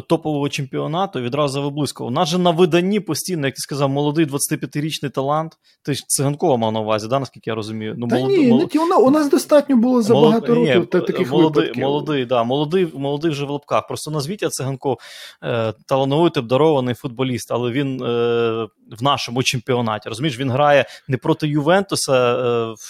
топового 0.07 0.49
чемпіонату, 0.49 1.21
відразу 1.21 1.63
виблискував. 1.63 2.13
У 2.13 2.15
нас 2.15 2.29
же 2.29 2.39
на 2.39 2.51
виданні 2.51 3.01
постійно, 3.01 3.47
як 3.47 3.55
ти 3.55 3.61
сказав, 3.61 3.89
молодий 3.89 4.27
25-річний 4.27 5.11
талант. 5.11 5.53
Ти 5.83 5.95
ж 5.95 6.05
циганкова 6.07 6.57
мав 6.57 6.73
на 6.73 6.81
увазі, 6.81 7.09
да, 7.09 7.19
наскільки 7.19 7.51
я 7.51 7.55
розумію. 7.55 7.95
Ну, 7.99 8.09
Та 8.09 8.17
молод... 8.17 8.31
ні, 8.31 8.49
молод... 8.49 8.75
не 8.75 8.97
у 8.97 9.11
нас 9.11 9.31
достатньо 9.31 9.77
було 9.77 10.03
за 10.03 10.15
молод... 10.15 10.29
багато 10.29 10.55
років 10.55 10.81
ні, 10.81 10.87
таких 10.87 11.31
молодий, 11.31 11.63
випадків. 11.63 11.83
Молодий, 11.83 12.25
да, 12.25 12.45
молодий, 12.45 12.89
молодий 12.95 13.31
вже 13.31 13.45
в 13.45 13.51
лапках. 13.51 13.87
Просто 13.87 14.11
назвіть 14.11 14.43
я 14.43 14.49
циганков 14.49 14.99
талановитий, 15.87 16.43
обдарований 16.43 16.95
футболіст, 16.95 17.53
але 17.53 17.71
він 17.71 17.99
в 18.91 19.03
нашому 19.03 19.43
чемпіонаті. 19.43 20.09
Розумієш, 20.09 20.39
він 20.39 20.51
грає 20.51 20.85
не 21.09 21.17
проти 21.17 21.49
Ювентуса 21.49 22.37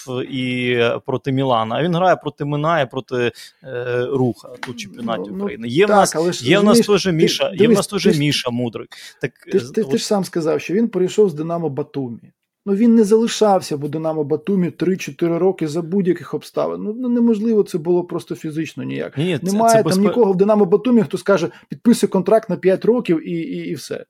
е, 0.09 0.23
і 0.23 0.77
проти 1.05 1.31
Мілана, 1.31 1.75
а 1.75 1.83
він 1.83 1.95
грає 1.95 2.15
проти 2.15 2.45
Минає, 2.45 2.85
проти 2.85 3.31
е, 3.63 4.05
Руха 4.11 4.49
у 4.69 4.73
чемпіонаті 4.73 5.29
ну, 5.31 5.37
України. 5.37 5.67
Є 5.67 5.87
так, 5.87 5.95
в 5.95 5.99
нас 5.99 6.15
але 6.15 6.31
ж, 6.31 6.49
є 6.49 6.59
в 6.59 6.63
нас 6.63 6.79
теж 6.79 7.07
Міша, 7.07 7.51
є 7.53 7.67
в 7.67 7.71
нас 7.71 7.87
теж 7.87 8.19
Міша 8.19 8.49
Мудрик. 8.49 8.89
Так, 9.21 9.31
Ти, 9.51 9.59
ти, 9.59 9.83
ти 9.83 9.97
ж 9.97 10.05
сам 10.05 10.23
сказав, 10.23 10.61
що 10.61 10.73
він 10.73 10.87
перейшов 10.87 11.29
з 11.29 11.33
Динамо 11.33 11.69
Батумі. 11.69 12.31
Ну 12.67 12.75
він 12.75 12.95
не 12.95 13.03
залишався 13.03 13.75
в 13.75 13.89
Динамо 13.89 14.23
Батумі 14.23 14.69
3-4 14.69 15.37
роки 15.37 15.67
за 15.67 15.81
будь-яких 15.81 16.33
обставин. 16.33 16.83
Ну, 16.83 16.95
ну 16.99 17.09
неможливо 17.09 17.63
це 17.63 17.77
було 17.77 18.03
просто 18.03 18.35
фізично 18.35 18.83
ніяк. 18.83 19.17
Ні, 19.17 19.39
Немає 19.41 19.71
це, 19.71 19.77
це 19.77 19.83
там 19.83 19.83
безпе... 19.83 20.01
нікого 20.01 20.31
в 20.31 20.37
Динамо 20.37 20.65
Батумі, 20.65 21.03
хто 21.03 21.17
скаже, 21.17 21.49
підписуй 21.69 22.09
контракт 22.09 22.49
на 22.49 22.55
5 22.55 22.85
років 22.85 23.29
і 23.29 23.31
і, 23.31 23.69
і 23.69 23.73
все. 23.73 24.05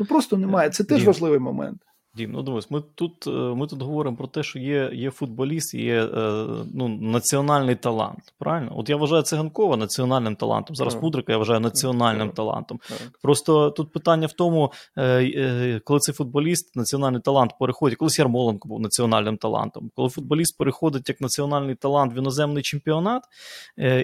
Ну 0.00 0.06
просто 0.06 0.36
немає. 0.36 0.70
Це 0.70 0.84
теж 0.84 1.00
Ні. 1.00 1.06
важливий 1.06 1.38
момент. 1.38 1.80
Дім, 2.14 2.32
ну 2.32 2.42
дивись, 2.42 2.70
ми 2.70 2.82
тут 2.94 3.26
е, 3.26 3.30
ми 3.30 3.66
тут 3.66 3.82
говоримо 3.82 4.16
про 4.16 4.26
те, 4.26 4.42
що 4.42 4.58
є 4.58 4.90
є 4.92 5.10
футболіст, 5.10 5.74
є 5.74 6.04
е, 6.04 6.46
ну, 6.74 6.88
національний 6.88 7.74
талант. 7.74 8.18
Правильно? 8.38 8.72
От 8.76 8.88
я 8.88 8.96
вважаю 8.96 9.22
циганкова 9.22 9.76
національним 9.76 10.36
талантом. 10.36 10.76
Зараз 10.76 10.94
так. 10.94 11.02
Мудрика 11.02 11.32
я 11.32 11.38
вважаю 11.38 11.60
національним 11.60 12.28
так. 12.28 12.36
талантом. 12.36 12.80
Так. 12.88 13.18
Просто 13.22 13.70
тут 13.70 13.92
питання 13.92 14.26
в 14.26 14.32
тому, 14.32 14.72
е, 14.98 15.80
коли 15.84 15.98
цей 16.00 16.14
футболіст, 16.14 16.76
національний 16.76 17.20
талант 17.20 17.52
переходить, 17.60 17.98
колись 17.98 18.18
Ярмоленко 18.18 18.68
був 18.68 18.80
національним 18.80 19.36
талантом. 19.36 19.90
Коли 19.94 20.08
футболіст 20.08 20.58
переходить 20.58 21.08
як 21.08 21.20
національний 21.20 21.74
талант 21.74 22.16
в 22.16 22.18
іноземний 22.18 22.62
чемпіонат, 22.62 23.22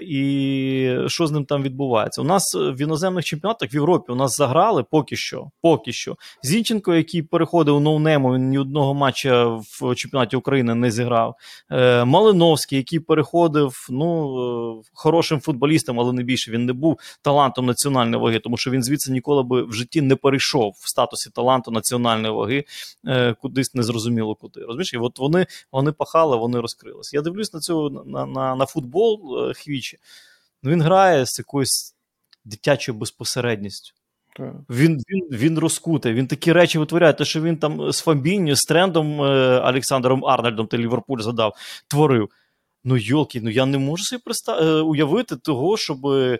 і 0.01 0.97
що 1.07 1.27
з 1.27 1.31
ним 1.31 1.45
там 1.45 1.63
відбувається? 1.63 2.21
У 2.21 2.25
нас 2.25 2.55
в 2.55 2.81
іноземних 2.81 3.25
чемпіонатах 3.25 3.73
в 3.73 3.75
Європі 3.75 4.11
у 4.11 4.15
нас 4.15 4.35
заграли 4.37 4.83
поки 4.83 5.15
що. 5.15 5.49
Поки 5.61 5.91
що. 5.91 6.15
Зінченко, 6.43 6.95
який 6.95 7.21
переходив 7.21 7.75
у 7.75 7.96
ноунейму, 7.99 8.33
він 8.33 8.49
ні 8.49 8.59
одного 8.59 8.93
матча 8.93 9.45
в 9.45 9.95
чемпіонаті 9.95 10.35
України 10.35 10.75
не 10.75 10.91
зіграв. 10.91 11.35
Е, 11.71 12.05
Малиновський, 12.05 12.77
який 12.77 12.99
переходив 12.99 13.87
ну, 13.89 14.79
е, 14.79 14.83
хорошим 14.93 15.39
футболістом, 15.39 15.99
але 15.99 16.13
не 16.13 16.23
більше 16.23 16.51
він 16.51 16.65
не 16.65 16.73
був 16.73 16.99
талантом 17.21 17.65
національної 17.65 18.23
ваги, 18.23 18.39
тому 18.39 18.57
що 18.57 18.71
він 18.71 18.83
звідси 18.83 19.11
ніколи 19.11 19.43
би 19.43 19.63
в 19.63 19.73
житті 19.73 20.01
не 20.01 20.15
перейшов 20.15 20.73
в 20.79 20.89
статусі 20.89 21.29
таланту 21.29 21.71
національної 21.71 22.33
ваги, 22.33 22.65
е, 23.07 23.33
кудись 23.33 23.75
незрозуміло 23.75 24.35
куди. 24.35 24.61
Розумієш? 24.61 24.93
І 24.93 24.97
от 24.97 25.19
вони 25.19 25.45
вони 25.71 25.91
пахали, 25.91 26.37
вони 26.37 26.59
розкрилися. 26.59 27.17
Я 27.17 27.21
дивлюсь 27.21 27.53
на 27.53 27.59
цю 27.59 27.89
на, 27.89 28.25
на, 28.25 28.55
на 28.55 28.65
футбол 28.65 29.19
Хвічі. 29.55 29.97
Ну, 30.63 30.71
Він 30.71 30.81
грає 30.81 31.25
з 31.25 31.39
якоюсь 31.39 31.95
дитячою 32.45 32.97
безпосередністю. 32.97 33.96
Він 34.69 34.97
він, 35.09 35.39
він 35.39 35.59
розкутий, 35.59 36.13
він 36.13 36.27
такі 36.27 36.51
речі 36.51 36.79
витворяє, 36.79 37.13
те, 37.13 37.25
що 37.25 37.41
він 37.41 37.57
там 37.57 37.91
з 37.91 37.99
Фамбінні, 37.99 38.55
з 38.55 38.63
трендом 38.63 39.21
е, 39.21 39.59
Олександром 39.59 40.25
Арнольдом 40.25 40.67
та 40.67 40.77
Ліверпуль 40.77 41.19
задав, 41.19 41.53
творив. 41.87 42.29
Ну, 42.83 42.97
йолки, 42.97 43.41
ну 43.41 43.49
я 43.49 43.65
не 43.65 43.77
можу 43.77 44.03
собі 44.03 44.21
представ... 44.25 44.63
Е, 44.63 44.81
уявити 44.81 45.35
того, 45.35 45.77
щоб 45.77 46.07
е, 46.07 46.39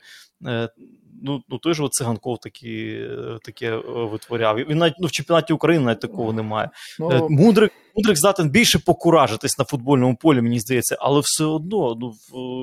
ну, 1.24 1.44
ну 1.50 1.58
той 1.58 1.74
же 1.74 1.88
циганков 1.92 2.40
такі, 2.40 3.02
таке 3.44 3.76
витворяв. 3.86 4.58
Він 4.58 4.78
навіть 4.78 4.96
ну, 5.00 5.08
в 5.08 5.12
чемпіонаті 5.12 5.54
України 5.54 5.86
навіть 5.86 6.00
такого 6.00 6.34
немає. 6.34 6.70
Ну, 7.00 7.28
Мудрик 7.30 7.72
Мудрик 7.96 8.18
здатен 8.18 8.50
більше 8.50 8.80
покуражитись 8.80 9.58
на 9.58 9.66
футбольному 9.66 10.16
полі, 10.16 10.42
мені 10.42 10.60
здається, 10.60 10.98
але 11.00 11.20
все 11.20 11.46
одно 11.46 11.98
ну, 12.00 12.14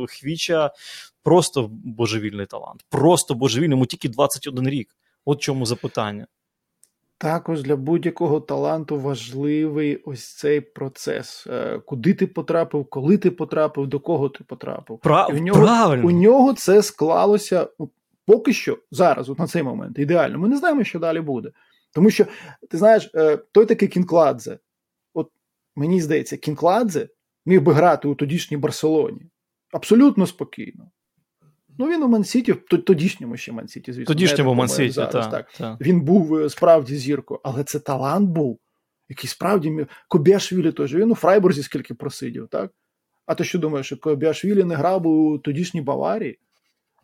Хвіча 0.09 0.71
просто 1.23 1.71
божевільний 1.71 2.47
талант. 2.47 2.85
Просто 2.91 3.35
божевільний, 3.35 3.75
йому 3.75 3.87
тільки 3.87 4.09
21 4.09 4.69
рік. 4.69 4.97
От 5.25 5.43
чому 5.43 5.67
запитання. 5.67 6.27
Також 7.19 7.63
для 7.63 7.77
будь-якого 7.77 8.41
таланту 8.41 9.01
важливий 9.01 9.97
ось 9.97 10.37
цей 10.37 10.61
процес. 10.61 11.47
Е, 11.47 11.79
куди 11.79 12.15
ти 12.15 12.27
потрапив, 12.27 12.85
коли 12.85 13.19
ти 13.19 13.31
потрапив, 13.31 13.87
до 13.87 14.01
кого 14.01 14.29
ти 14.29 14.45
потрапив. 14.45 14.99
Прав... 14.99 15.31
І 15.31 15.35
в 15.35 15.43
нього, 15.43 15.63
Правильно. 15.63 16.07
У 16.07 16.11
нього 16.11 16.53
це 16.53 16.83
склалося 16.83 17.69
поки 18.27 18.53
що 18.53 18.79
зараз, 18.91 19.29
от 19.29 19.39
на 19.39 19.47
цей 19.47 19.63
момент, 19.63 19.99
ідеально. 19.99 20.39
Ми 20.39 20.49
не 20.49 20.57
знаємо, 20.57 20.85
що 20.85 20.99
далі 20.99 21.21
буде. 21.21 21.51
Тому 21.93 22.11
що, 22.11 22.27
ти 22.71 22.79
знаєш, 22.79 23.11
е, 23.15 23.37
той 23.37 23.67
такий 23.67 23.89
Кінкладзе, 23.89 24.59
от 25.15 25.31
мені 25.77 26.01
здається, 26.01 26.37
Кінкладзе 26.37 27.09
міг 27.47 27.63
би 27.63 27.73
грати 27.73 28.09
у 28.09 28.15
тодішній 28.15 28.57
Барселоні 28.57 29.27
абсолютно 29.73 30.27
спокійно. 30.27 30.91
Ну, 31.79 31.89
він 31.89 32.03
у 32.03 32.09
Мансіті, 32.09 32.53
тодішньому 32.87 33.37
ще 33.37 33.53
Мансіті, 33.53 33.93
звісно. 33.93 34.15
Тодішньому 34.15 34.55
Мансіті, 34.55 34.95
так, 34.95 35.11
так. 35.11 35.53
так. 35.59 35.81
Він 35.81 36.01
був 36.01 36.37
е, 36.37 36.51
справді 36.51 36.97
зіркою, 36.97 37.41
але 37.45 37.65
це 37.65 37.79
талант 37.79 38.29
був, 38.29 38.59
який 39.09 39.31
справді 39.31 39.87
Кобіашвілі 40.09 40.73
теж. 40.73 40.95
Він 40.95 41.11
у 41.11 41.15
Фрайбурзі 41.15 41.63
скільки 41.63 41.95
просидів, 41.95 42.49
так? 42.51 42.71
А 43.27 43.35
ти 43.35 43.45
що 43.45 43.59
думаєш, 43.59 43.87
що 43.87 43.97
Кобіашвілі 43.97 44.65
не 44.65 44.75
грав 44.75 45.07
у 45.07 45.39
тодішній 45.39 45.81
Баварії? 45.81 46.39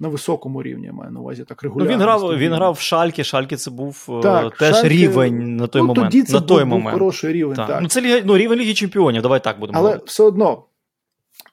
На 0.03 0.09
високому 0.09 0.63
рівні 0.63 0.87
я 0.87 0.93
маю 0.93 1.11
на 1.11 1.21
увазі 1.21 1.45
так 1.45 1.63
регулярно. 1.63 1.91
Ну, 1.91 1.97
Він 1.97 2.03
грав 2.03 2.39
він 2.39 2.53
грав 2.53 2.73
в 2.73 2.81
Шалькі, 2.81 3.25
Шалькі 3.25 3.57
це 3.57 3.71
був 3.71 4.07
е, 4.09 4.23
так, 4.23 4.57
теж 4.57 4.75
Шальки, 4.75 4.89
рівень 4.89 5.57
на 5.57 5.67
той 5.67 5.83
ну, 5.83 5.89
момент. 5.89 6.11
Тоді 6.11 6.23
це 6.23 6.33
на 6.33 6.41
той 6.41 6.65
був 6.65 6.69
момент. 6.79 6.93
хороший 6.93 7.33
рівень. 7.33 7.57
Так. 7.57 7.69
так. 7.69 7.83
Ну, 7.83 7.89
Це 7.89 8.23
ну, 8.25 8.37
рівень 8.37 8.59
Ліги 8.59 8.75
Чемпіонів, 8.75 9.23
давай 9.23 9.45
так 9.45 9.61
будемо. 9.61 9.79
Але 9.79 9.89
говорити. 9.89 10.05
все 10.07 10.23
одно, 10.23 10.65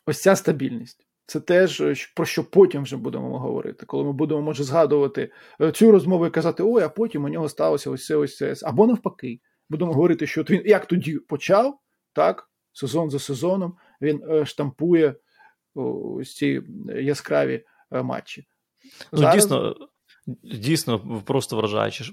ось 0.05 0.21
ця 0.21 0.35
стабільність. 0.35 1.06
Це 1.27 1.39
теж 1.39 1.81
е, 1.81 1.93
про 2.15 2.25
що 2.25 2.43
потім 2.43 2.83
вже 2.83 2.97
будемо 2.97 3.39
говорити, 3.39 3.85
коли 3.85 4.03
ми 4.03 4.13
будемо 4.13 4.41
може 4.41 4.63
згадувати 4.63 5.31
е, 5.61 5.71
цю 5.71 5.91
розмову 5.91 6.27
і 6.27 6.29
казати, 6.29 6.63
ой, 6.63 6.83
а 6.83 6.89
потім 6.89 7.23
у 7.23 7.29
нього 7.29 7.49
сталося 7.49 7.89
ось 7.89 8.05
це, 8.05 8.15
ось 8.15 8.37
це. 8.37 8.55
Або 8.63 8.87
навпаки, 8.87 9.39
будемо 9.69 9.93
говорити, 9.93 10.27
що 10.27 10.41
він 10.41 10.61
як 10.65 10.85
тоді 10.85 11.19
почав, 11.19 11.79
так, 12.13 12.49
сезон 12.73 13.09
за 13.09 13.19
сезоном 13.19 13.77
він 14.01 14.23
е, 14.29 14.45
штампує 14.45 15.15
ось 15.73 16.35
ці 16.35 16.61
яскраві 16.95 17.65
матчі. 17.91 18.47
Ну, 19.11 19.19
Зараз... 19.19 19.35
Дійсно, 19.35 19.75
Дійсно, 20.43 21.21
просто 21.25 21.55
вражаюче 21.55 22.05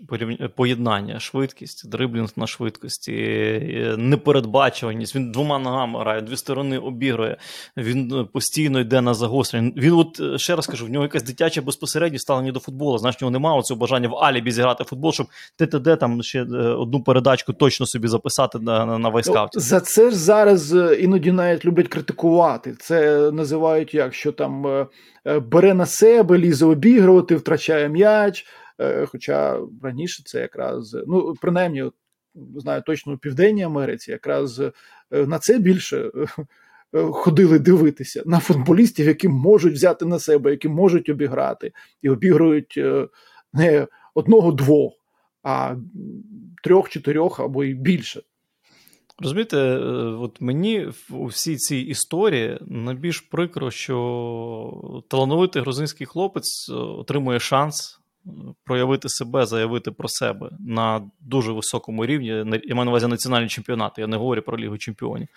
поєднання, 0.56 1.20
швидкість, 1.20 1.88
дриблінг 1.90 2.28
на 2.36 2.46
швидкості, 2.46 3.12
е, 3.12 3.94
непередбачуваність. 3.98 5.16
Він 5.16 5.32
двома 5.32 5.58
ногами 5.58 6.00
грає, 6.00 6.20
дві 6.20 6.36
сторони 6.36 6.78
обігрує, 6.78 7.36
він 7.76 8.12
е, 8.12 8.24
постійно 8.32 8.80
йде 8.80 9.00
на 9.00 9.14
загострення. 9.14 9.72
Він, 9.76 9.92
от 9.92 10.20
е, 10.20 10.38
ще 10.38 10.56
раз 10.56 10.66
кажу, 10.66 10.86
в 10.86 10.88
нього 10.88 11.04
якась 11.04 11.22
дитяча 11.22 11.62
безпосередньо 11.62 12.18
ставлення 12.18 12.52
до 12.52 12.60
футболу. 12.60 12.98
Знаєш, 12.98 13.16
в 13.16 13.22
нього 13.22 13.30
немає 13.30 13.62
цього 13.62 13.80
бажання 13.80 14.08
в 14.08 14.14
Алібі 14.14 14.50
зіграти 14.50 14.84
футбол, 14.84 15.12
щоб 15.12 15.26
ТТД 15.56 15.98
там 15.98 16.22
ще 16.22 16.42
одну 16.62 17.02
передачку 17.02 17.52
точно 17.52 17.86
собі 17.86 18.08
записати 18.08 18.58
на 18.58 18.86
на, 18.86 18.98
на 18.98 19.08
вайскауті. 19.08 19.50
Ну, 19.54 19.60
за 19.60 19.80
це 19.80 20.10
ж 20.10 20.16
зараз 20.16 20.74
іноді 21.00 21.32
навіть 21.32 21.64
люблять 21.64 21.88
критикувати. 21.88 22.74
Це 22.80 23.30
називають 23.30 23.94
як 23.94 24.14
що 24.14 24.32
там. 24.32 24.86
Е, 25.26 25.38
бере 25.38 25.74
на 25.74 25.86
себе, 25.86 26.38
лізе 26.38 26.66
обігрувати, 26.66 27.36
втрачає 27.36 27.88
м'яч. 27.88 28.46
Е, 28.80 29.06
хоча 29.06 29.60
раніше 29.82 30.22
це 30.26 30.40
якраз, 30.40 30.96
ну, 31.06 31.34
принаймні, 31.40 31.84
знаю 32.56 32.82
точно 32.86 33.12
у 33.12 33.18
Південній 33.18 33.62
Америці, 33.62 34.10
якраз 34.10 34.60
е, 34.60 34.72
на 35.10 35.38
це 35.38 35.58
більше 35.58 36.10
ходили 36.92 37.58
дивитися 37.58 38.22
на 38.26 38.38
футболістів, 38.38 39.06
які 39.06 39.28
можуть 39.28 39.74
взяти 39.74 40.04
на 40.04 40.18
себе, 40.18 40.50
які 40.50 40.68
можуть 40.68 41.08
обіграти, 41.08 41.72
і 42.02 42.08
обігрують 42.08 42.80
не 43.52 43.86
одного-двох, 44.14 44.92
а 45.42 45.76
трьох-чотирьох 46.62 47.40
або 47.40 47.64
й 47.64 47.74
більше. 47.74 48.22
Розумієте, 49.18 49.58
е, 49.58 49.78
от 50.20 50.40
мені 50.40 50.88
у 51.10 51.26
всій 51.26 51.56
цій 51.56 51.76
історії 51.76 52.58
найбільш 52.66 53.20
прикро, 53.20 53.70
що 53.70 55.02
талановитий 55.08 55.62
грузинський 55.62 56.06
хлопець 56.06 56.68
е, 56.70 56.74
отримує 56.74 57.40
шанс 57.40 58.00
проявити 58.64 59.08
себе, 59.08 59.46
заявити 59.46 59.90
про 59.90 60.08
себе 60.08 60.50
на 60.60 61.10
дуже 61.20 61.52
високому 61.52 62.06
рівні. 62.06 62.26
Я 62.64 62.74
маю 62.74 62.84
на 62.84 62.90
увазі 62.90 63.06
національні 63.06 63.48
чемпіонати, 63.48 64.00
я 64.00 64.06
не 64.06 64.16
говорю 64.16 64.42
про 64.42 64.58
Лігу 64.58 64.78
Чемпіонів. 64.78 65.28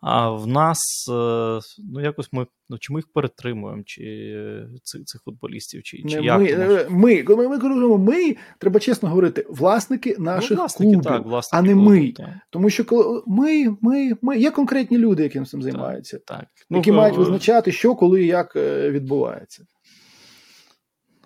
А 0.00 0.30
в 0.30 0.46
нас 0.46 1.08
е, 1.08 1.60
ну 1.78 2.00
якось 2.00 2.32
ми 2.32 2.46
ну, 2.68 2.78
чи 2.78 2.92
ми 2.92 2.98
їх 2.98 3.08
перетримуємо, 3.12 3.82
чи 3.86 4.66
цих 4.82 5.04
цих 5.04 5.22
футболістів, 5.22 5.82
чи 5.82 6.02
чи 6.02 6.20
як 6.20 6.38
ми, 6.38 6.46
е, 6.46 6.86
ми, 6.90 7.22
коли 7.22 7.48
ми 7.48 7.58
кажемо 7.58 7.98
ми, 7.98 8.36
треба 8.58 8.80
чесно 8.80 9.08
говорити, 9.08 9.46
власники 9.48 10.16
наших 10.18 10.50
ну, 10.50 10.56
власники, 10.56 10.92
клубів, 10.92 11.12
так, 11.12 11.24
власники 11.24 11.58
а 11.58 11.62
не 11.62 11.72
клубів, 11.72 12.02
ми. 12.02 12.12
Так. 12.12 12.28
Тому 12.50 12.70
що 12.70 12.84
коли 12.84 13.22
ми, 13.26 13.76
ми, 13.80 14.12
ми 14.22 14.38
є 14.38 14.50
конкретні 14.50 14.98
люди, 14.98 15.22
яким 15.22 15.46
цим 15.46 15.62
займаються, 15.62 16.18
так, 16.18 16.38
так. 16.38 16.48
які 16.70 16.90
ну, 16.90 16.96
мають 16.96 17.16
визначати, 17.16 17.72
що 17.72 17.94
коли 17.94 18.22
і 18.22 18.26
як 18.26 18.56
відбувається. 18.90 19.66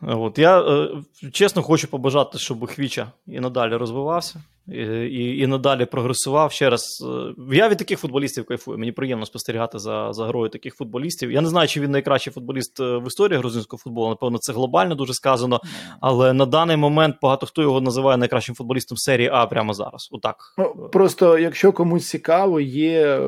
От 0.02 0.38
Я 0.38 0.60
е, 0.60 0.88
чесно 1.32 1.62
хочу 1.62 1.88
побажати, 1.88 2.38
щоб 2.38 2.66
Хвіча 2.66 3.12
і 3.26 3.40
надалі 3.40 3.76
розвивався, 3.76 4.42
і 4.68 4.82
і, 5.04 5.38
і 5.38 5.46
надалі 5.46 5.84
прогресував. 5.84 6.52
Ще 6.52 6.70
раз, 6.70 7.04
е, 7.06 7.34
я 7.54 7.68
від 7.68 7.78
таких 7.78 7.98
футболістів 7.98 8.44
кайфую. 8.44 8.78
Мені 8.78 8.92
приємно 8.92 9.26
спостерігати 9.26 9.78
за 9.78 10.12
за 10.12 10.26
грою 10.26 10.48
таких 10.48 10.74
футболістів. 10.74 11.32
Я 11.32 11.40
не 11.40 11.48
знаю, 11.48 11.68
чи 11.68 11.80
він 11.80 11.90
найкращий 11.90 12.32
футболіст 12.32 12.80
е, 12.80 12.96
в 12.96 13.06
історії 13.06 13.38
грузинського 13.38 13.80
футболу. 13.80 14.08
Напевно, 14.08 14.38
це 14.38 14.52
глобально 14.52 14.94
дуже 14.94 15.14
сказано. 15.14 15.60
Але 16.00 16.32
на 16.32 16.46
даний 16.46 16.76
момент 16.76 17.16
багато 17.22 17.46
хто 17.46 17.62
його 17.62 17.80
називає 17.80 18.16
найкращим 18.16 18.54
футболістом 18.54 18.98
серії 18.98 19.30
А 19.32 19.46
прямо 19.46 19.74
зараз. 19.74 20.08
Отак. 20.12 20.36
Ну, 20.58 20.88
Просто 20.92 21.38
якщо 21.38 21.72
комусь 21.72 22.08
цікаво, 22.08 22.60
є 22.60 23.18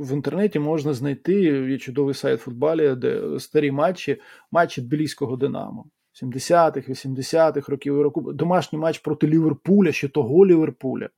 в 0.00 0.12
інтернеті 0.12 0.58
можна 0.58 0.94
знайти 0.94 1.42
є 1.70 1.78
чудовий 1.78 2.14
сайт 2.14 2.40
футболі, 2.40 2.94
де 2.96 3.22
старі 3.38 3.70
матчі, 3.70 4.20
матчі 4.50 4.80
Тбіліського 4.80 5.36
Динамо. 5.36 5.84
70-х, 6.22 6.88
80-х 6.88 7.72
років 7.72 8.02
року. 8.02 8.32
Домашній 8.32 8.78
матч 8.78 8.98
проти 8.98 9.26
Ліверпуля, 9.26 9.92
ще 9.92 10.08
того 10.08 10.46
Ліверпуля, 10.46 11.08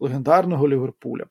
легендарного 0.00 0.68
Ліверпуля. 0.68 1.24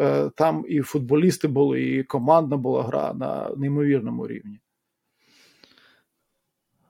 Е, 0.00 0.30
там 0.36 0.64
і 0.68 0.80
футболісти 0.80 1.48
були, 1.48 1.82
і 1.82 2.02
командна 2.02 2.56
була 2.56 2.82
гра 2.82 3.12
на 3.14 3.50
неймовірному 3.56 4.26
рівні. 4.26 4.58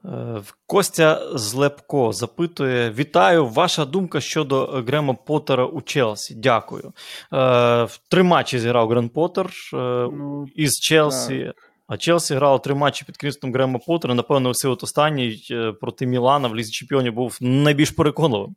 Е, 0.04 0.42
Костя 0.66 1.38
Злепко 1.38 2.12
запитує: 2.12 2.90
Вітаю! 2.90 3.46
Ваша 3.46 3.84
думка 3.84 4.20
щодо 4.20 4.66
Грема 4.66 5.14
Поттера 5.14 5.66
у 5.66 5.80
Челсі. 5.80 6.34
Дякую. 6.34 6.92
Е, 7.32 7.88
три 8.10 8.22
матчі 8.22 8.58
зіграв 8.58 8.88
Грен 8.88 9.08
Поттер 9.08 9.50
ну, 9.72 10.46
із 10.54 10.72
Челсі. 10.72 11.44
Так. 11.44 11.73
А 11.86 11.96
Челсі 11.96 12.34
грало 12.34 12.58
три 12.58 12.74
матчі 12.74 13.04
під 13.04 13.16
керівництвом 13.16 13.52
Грема 13.52 13.78
Поттера. 13.78 14.14
Напевно, 14.14 14.50
всі 14.50 14.68
от 14.68 14.82
останній 14.82 15.46
е, 15.50 15.72
проти 15.72 16.06
Мілана 16.06 16.48
в 16.48 16.56
Лізі 16.56 16.72
Чемпіонів 16.72 17.12
був 17.12 17.38
найбільш 17.40 17.90
переконливим. 17.90 18.54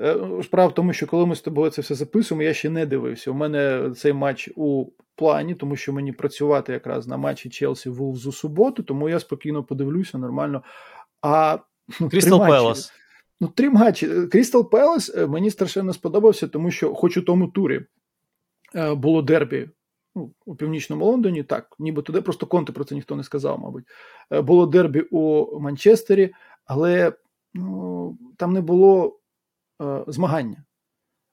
Е, 0.00 0.16
Справа 0.42 0.68
в 0.68 0.74
тому, 0.74 0.92
що 0.92 1.06
коли 1.06 1.26
ми 1.26 1.36
з 1.36 1.40
тобою 1.40 1.70
це 1.70 1.82
все 1.82 1.94
записуємо, 1.94 2.42
я 2.42 2.54
ще 2.54 2.70
не 2.70 2.86
дивився. 2.86 3.30
У 3.30 3.34
мене 3.34 3.90
цей 3.96 4.12
матч 4.12 4.50
у 4.56 4.86
плані, 5.16 5.54
тому 5.54 5.76
що 5.76 5.92
мені 5.92 6.12
працювати 6.12 6.72
якраз 6.72 7.06
на 7.06 7.16
матчі 7.16 7.50
Челсі 7.50 7.88
Вулз 7.88 8.26
у 8.26 8.32
суботу, 8.32 8.82
тому 8.82 9.08
я 9.08 9.20
спокійно 9.20 9.64
подивлюся 9.64 10.18
нормально. 10.18 10.62
А 11.22 11.58
ну, 12.00 12.08
Крістал 12.08 12.46
Пелас. 12.46 12.92
Ну, 13.40 13.48
три 13.48 13.70
матчі. 13.70 14.08
Крістал 14.26 14.70
Пелас 14.70 15.14
е, 15.16 15.26
мені 15.26 15.50
страшенно 15.50 15.92
сподобався, 15.92 16.48
тому 16.48 16.70
що, 16.70 16.94
хоч 16.94 17.16
у 17.16 17.22
тому 17.22 17.48
турі 17.48 17.80
було 18.74 19.22
дербі 19.22 19.68
ну, 20.14 20.30
у 20.44 20.54
північному 20.54 21.04
Лондоні, 21.04 21.42
так, 21.42 21.76
ніби 21.78 22.02
туди 22.02 22.22
просто 22.22 22.46
конти 22.46 22.72
про 22.72 22.84
це 22.84 22.94
ніхто 22.94 23.16
не 23.16 23.24
сказав, 23.24 23.60
мабуть. 23.60 23.84
Е, 24.32 24.40
було 24.40 24.66
дербі 24.66 25.00
у 25.00 25.60
Манчестері, 25.60 26.34
але 26.64 27.12
ну, 27.54 28.18
там 28.36 28.52
не 28.52 28.60
було 28.60 29.18
е, 29.82 30.04
змагання. 30.06 30.64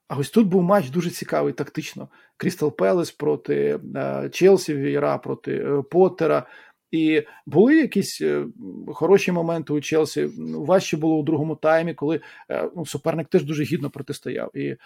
А 0.08 0.16
ось 0.16 0.30
тут 0.30 0.46
був 0.46 0.62
матч 0.62 0.90
дуже 0.90 1.10
цікавий 1.10 1.52
тактично. 1.52 2.08
Крістал 2.36 2.76
Пелес 2.76 3.10
проти 3.10 3.80
е, 3.96 4.28
Челсі, 4.32 4.74
Віра 4.74 5.18
проти 5.18 5.54
е, 5.54 5.82
Поттера. 5.82 6.46
І 6.92 7.22
були 7.46 7.76
якісь 7.76 8.20
е, 8.20 8.46
хороші 8.86 9.32
моменти 9.32 9.72
у 9.72 9.80
Челсі. 9.80 10.28
Важче 10.54 10.96
було 10.96 11.18
у 11.18 11.22
другому 11.22 11.56
таймі, 11.56 11.94
коли 11.94 12.20
е, 12.50 12.70
ну, 12.76 12.86
суперник 12.86 13.28
теж 13.28 13.44
дуже 13.44 13.64
гідно 13.64 13.90
протистояв, 13.90 14.56
і 14.56 14.66
е, 14.66 14.78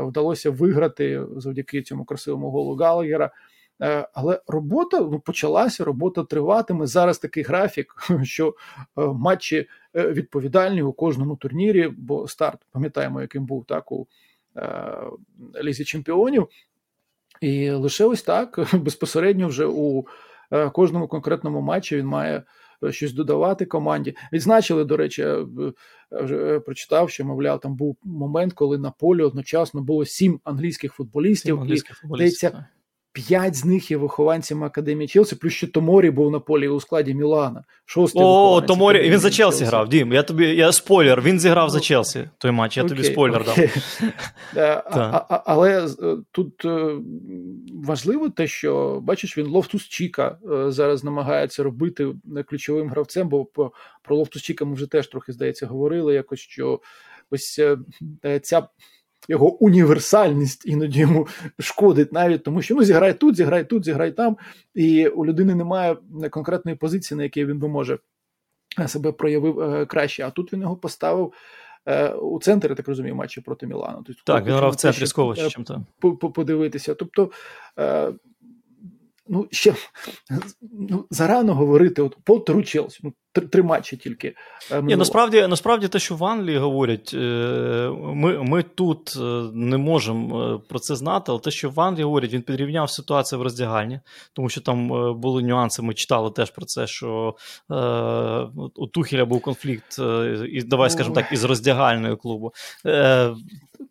вдалося 0.00 0.50
виграти 0.50 1.22
завдяки 1.36 1.82
цьому 1.82 2.04
красивому 2.04 2.50
голу 2.50 2.76
Галагера. 2.76 3.30
Е, 3.82 4.08
але 4.14 4.40
робота 4.46 5.00
ну, 5.00 5.20
почалася, 5.20 5.84
робота 5.84 6.24
триватиме. 6.24 6.86
Зараз 6.86 7.18
такий 7.18 7.42
графік, 7.42 7.94
що 8.22 8.48
е, 8.48 9.02
матчі 9.06 9.68
відповідальні 9.94 10.82
у 10.82 10.92
кожному 10.92 11.36
турнірі, 11.36 11.88
бо 11.98 12.28
старт, 12.28 12.60
пам'ятаємо, 12.72 13.20
яким 13.20 13.46
був 13.46 13.64
так 13.64 13.92
у 13.92 14.06
Лізі 15.62 15.84
Чемпіонів. 15.84 16.48
І 17.40 17.70
лише 17.70 18.04
ось 18.04 18.22
так 18.22 18.74
безпосередньо 18.74 19.48
вже 19.48 19.66
у 19.66 20.04
Е, 20.04 20.04
кожному 20.72 21.08
конкретному 21.08 21.60
матчі 21.60 21.96
він 21.96 22.06
має 22.06 22.42
е, 22.84 22.92
щось 22.92 23.12
додавати 23.12 23.66
команді. 23.66 24.16
Відзначили, 24.32 24.84
до 24.84 24.96
речі, 24.96 25.26
вже 26.10 26.56
е, 26.56 26.60
прочитав, 26.60 27.10
що 27.10 27.24
мовляв, 27.24 27.60
там 27.60 27.76
був 27.76 27.96
момент, 28.02 28.52
коли 28.52 28.78
на 28.78 28.90
полі 28.90 29.22
одночасно 29.22 29.82
було 29.82 30.04
сім 30.04 30.40
англійських 30.44 30.92
футболістів, 30.92 31.54
сім 31.54 31.60
англійських 31.60 31.96
футболістів. 31.96 32.50
П'ять 33.12 33.54
з 33.54 33.64
них 33.64 33.90
є 33.90 33.96
вихованцями 33.96 34.66
академії 34.66 35.08
Челсі, 35.08 35.36
плюс 35.36 35.52
ще 35.52 35.66
Томорі 35.66 36.10
був 36.10 36.30
на 36.30 36.40
полі 36.40 36.68
у 36.68 36.80
складі 36.80 37.14
Мілана. 37.14 37.64
Шостий 37.84 38.22
О, 38.24 38.60
Томорі 38.60 39.10
він 39.10 39.18
за 39.18 39.30
Челсі, 39.30 39.58
Челсі 39.58 39.64
грав. 39.64 39.88
Дім, 39.88 40.12
я 40.12 40.22
тобі 40.22 40.46
я 40.46 40.72
спойлер. 40.72 41.22
Він 41.22 41.40
зіграв 41.40 41.66
ну, 41.66 41.70
за 41.70 41.80
Челсі 41.80 42.28
той 42.38 42.50
матч. 42.50 42.76
Я 42.76 42.82
окей, 42.82 42.96
тобі 42.96 43.08
спойлер 43.08 43.40
окей. 43.40 43.70
дав. 44.54 44.82
а, 44.86 45.26
а, 45.28 45.42
але 45.46 45.86
е, 45.86 45.88
тут 46.32 46.64
е, 46.64 46.94
важливо 47.84 48.30
те, 48.30 48.46
що 48.46 49.00
бачиш, 49.02 49.38
він 49.38 49.46
Лофтус 49.46 49.82
Чіка 49.82 50.38
е, 50.52 50.70
зараз 50.70 51.04
намагається 51.04 51.62
робити 51.62 52.12
ключовим 52.48 52.88
гравцем, 52.88 53.28
бо 53.28 53.44
про 54.02 54.16
Лофтус 54.16 54.42
Чіка 54.42 54.64
ми 54.64 54.74
вже 54.74 54.86
теж 54.86 55.06
трохи 55.06 55.32
здається 55.32 55.66
говорили. 55.66 56.14
Якось 56.14 56.40
що 56.40 56.80
ось 57.30 57.60
ця 58.42 58.68
його 59.28 59.54
універсальність 59.64 60.66
іноді 60.66 61.00
йому 61.00 61.28
шкодить 61.58 62.12
навіть 62.12 62.42
тому, 62.42 62.62
що 62.62 62.74
ну 62.74 62.84
зіграй 62.84 63.14
тут, 63.14 63.36
зіграй 63.36 63.64
тут, 63.64 63.84
зіграй 63.84 64.12
там, 64.12 64.36
і 64.74 65.08
у 65.08 65.26
людини 65.26 65.54
немає 65.54 65.96
конкретної 66.30 66.76
позиції, 66.76 67.18
на 67.18 67.22
якій 67.22 67.44
він 67.44 67.58
би 67.58 67.68
може 67.68 67.98
себе 68.86 69.12
проявив 69.12 69.60
е, 69.60 69.86
краще. 69.86 70.26
А 70.26 70.30
тут 70.30 70.52
він 70.52 70.60
його 70.60 70.76
поставив. 70.76 71.32
Е, 71.86 72.08
у 72.08 72.40
центрі, 72.40 72.68
я 72.68 72.74
так 72.74 72.88
розумію, 72.88 73.14
матчі 73.14 73.40
проти 73.40 73.66
Мілану. 73.66 74.02
Тобто, 74.06 74.22
так, 74.24 74.46
він 74.46 74.54
грав 74.54 74.70
в 74.70 74.76
центрі 74.76 75.06
чим 75.50 75.64
то. 75.64 75.82
Подивитися. 76.34 76.94
Тобто, 76.94 77.30
е, 77.78 78.12
ну, 79.28 79.48
ще 79.50 79.74
ну, 80.72 81.06
зарано 81.10 81.54
говорити, 81.54 82.02
от 82.02 82.16
Поттеру 82.24 82.62
Челсі, 82.62 83.00
ну, 83.02 83.12
три, 83.32 83.62
матчі 83.62 83.96
тільки. 83.96 84.34
Е, 84.72 84.82
Ні, 84.82 84.96
Насправді, 84.96 85.46
насправді 85.46 85.88
те, 85.88 85.98
що 85.98 86.14
в 86.14 86.24
Англії 86.24 86.58
говорять, 86.58 87.10
е, 87.14 87.90
ми 88.00 88.42
ми 88.42 88.62
тут 88.62 89.16
е, 89.16 89.20
не 89.54 89.76
можемо 89.76 90.58
про 90.68 90.78
це 90.78 90.96
знати, 90.96 91.24
але 91.28 91.40
те, 91.40 91.50
що 91.50 91.70
в 91.70 91.80
Англії 91.80 92.04
говорять, 92.04 92.32
він 92.32 92.42
підрівняв 92.42 92.90
ситуацію 92.90 93.38
в 93.38 93.42
роздягальні, 93.42 94.00
тому 94.32 94.48
що 94.48 94.60
там 94.60 94.88
були 95.20 95.42
нюанси, 95.42 95.82
ми 95.82 95.94
читали 95.94 96.30
теж 96.30 96.50
про 96.50 96.64
це, 96.64 96.86
що 96.86 97.34
у 98.76 98.86
Тухеля 98.86 99.24
був 99.24 99.42
конфлікт, 99.42 99.98
і 100.52 100.62
давай 100.62 100.90
скажемо 100.90 101.14
так, 101.14 101.32
із 101.32 101.44
роздягальною 101.44 102.16
клубу. 102.16 102.52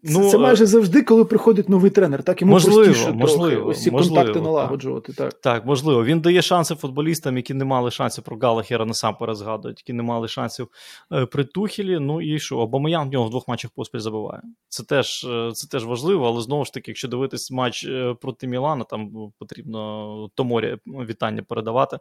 Ну, 0.03 0.29
Це 0.29 0.37
майже 0.37 0.65
завжди, 0.65 1.01
коли 1.01 1.25
приходить 1.25 1.69
новий 1.69 1.91
тренер, 1.91 2.23
так 2.23 2.41
йому 2.41 2.53
можливо, 2.53 2.83
простіше 2.83 3.11
можливо, 3.11 3.61
трохи 3.61 3.79
ці 3.79 3.91
можливо, 3.91 4.15
контакти 4.15 4.41
налагоджувати. 4.41 5.13
Так. 5.13 5.29
так, 5.29 5.41
так, 5.41 5.65
можливо. 5.65 6.03
Він 6.03 6.19
дає 6.19 6.41
шанси 6.41 6.75
футболістам, 6.75 7.37
які 7.37 7.53
не 7.53 7.65
мали 7.65 7.91
шансів 7.91 8.23
про 8.23 8.37
Галахера 8.37 8.85
насамперед 8.85 9.28
згадують, 9.35 9.79
які 9.79 9.93
не 9.93 10.03
мали 10.03 10.27
шансів 10.27 10.67
е, 11.11 11.25
при 11.25 11.43
Тухілі. 11.43 11.99
Ну 11.99 12.21
і 12.21 12.39
що, 12.39 12.57
Обамаян 12.57 13.09
в 13.09 13.11
нього 13.11 13.25
в 13.25 13.29
двох 13.29 13.47
матчах 13.47 13.71
поспіль 13.71 13.99
забиває. 13.99 14.41
Це 14.69 14.83
теж 14.83 15.23
е, 15.23 15.51
це 15.53 15.67
теж 15.67 15.85
важливо, 15.85 16.27
але 16.27 16.41
знову 16.41 16.65
ж 16.65 16.73
таки, 16.73 16.91
якщо 16.91 17.07
дивитись 17.07 17.51
матч 17.51 17.85
е, 17.85 18.15
проти 18.21 18.47
Мілана, 18.47 18.83
там 18.83 19.31
потрібно 19.39 20.29
Томорі 20.35 20.77
вітання 20.85 21.43
передавати. 21.43 21.99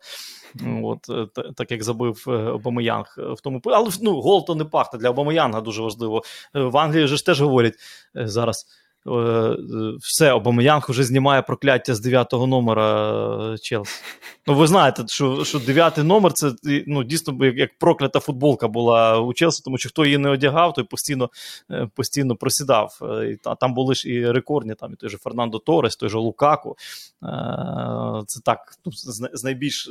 От, 0.83 1.11
Так 1.57 1.71
як 1.71 1.83
забив 1.83 2.25
Обамаянг 2.27 3.15
в 3.19 3.41
тому 3.41 3.61
Але 3.65 3.91
ну, 4.03 4.21
гол 4.21 4.47
то 4.47 4.55
не 4.55 4.65
пахне 4.65 4.99
для 4.99 5.11
Обамаянга 5.11 5.61
дуже 5.61 5.83
важливо. 5.83 6.23
В 6.55 6.79
Англії 6.79 7.07
ж 7.07 7.27
теж 7.27 7.41
говорять 7.41 7.75
зараз. 8.15 8.67
Все, 10.01 10.33
Обамеянг 10.33 10.87
вже 10.89 11.05
знімає 11.05 11.43
прокляття 11.43 11.95
з 11.95 12.07
9-го 12.07 12.47
номера 12.47 13.57
Челсі. 13.63 14.03
Ну, 14.47 14.55
ви 14.55 14.67
знаєте, 14.67 15.05
що 15.07 15.45
що 15.45 15.59
9-й 15.59 16.03
номер 16.03 16.33
це 16.33 16.53
ну, 16.87 17.05
дійсно 17.05 17.47
як 17.47 17.79
проклята 17.79 18.21
футболка 18.21 18.69
була 18.69 19.19
у 19.21 19.33
Челсі, 19.33 19.63
тому 19.65 19.79
що 19.79 19.89
хто 19.89 20.05
її 20.05 20.19
не 20.19 20.29
одягав, 20.29 20.73
той 20.73 20.85
постійно 20.85 21.31
постійно 21.95 22.37
просідав. 22.37 22.99
А 23.45 23.55
там 23.55 23.75
були 23.75 23.95
ж 23.95 24.09
і 24.09 24.31
рекордні, 24.31 24.75
там 24.75 24.93
і 24.93 24.97
той 24.97 25.11
же 25.11 25.19
Фернандо 25.19 25.59
Торес, 25.59 25.97
той 25.97 26.09
же 26.09 26.19
Лукаку. 26.19 26.77
Це 28.27 28.41
так, 28.45 28.59
ну, 28.87 28.93
з 29.33 29.45
найбільш 29.45 29.91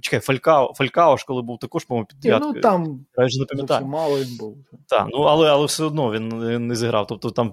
чекай, 0.00 0.20
Фалькао, 0.20 0.72
Фалькао 0.74 1.16
ж 1.16 1.24
коли 1.26 1.42
був 1.42 1.58
також, 1.58 1.84
по-моєму, 1.84 2.06
під 2.06 2.20
дев'яткою. 2.20 2.52
Ну, 2.54 2.60
там 2.60 3.00
Я 3.18 3.26
вже 3.26 3.38
не 3.40 3.46
пам'ятаю. 3.46 3.86
мало 3.86 4.18
він 4.18 4.36
був. 4.36 4.56
Так, 4.86 5.06
ну 5.12 5.22
але 5.22 5.50
але 5.50 5.66
все 5.66 5.84
одно 5.84 6.12
він 6.12 6.66
не 6.66 6.76
зіграв. 6.76 7.06
Тобто 7.06 7.30
там 7.30 7.52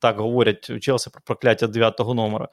так 0.00 0.18
говорять 0.18 0.70
у 0.70 0.78
Челсі 0.78 1.10
про 1.10 1.22
прокляття 1.24 1.66
9-го 1.66 2.14
номера. 2.14 2.48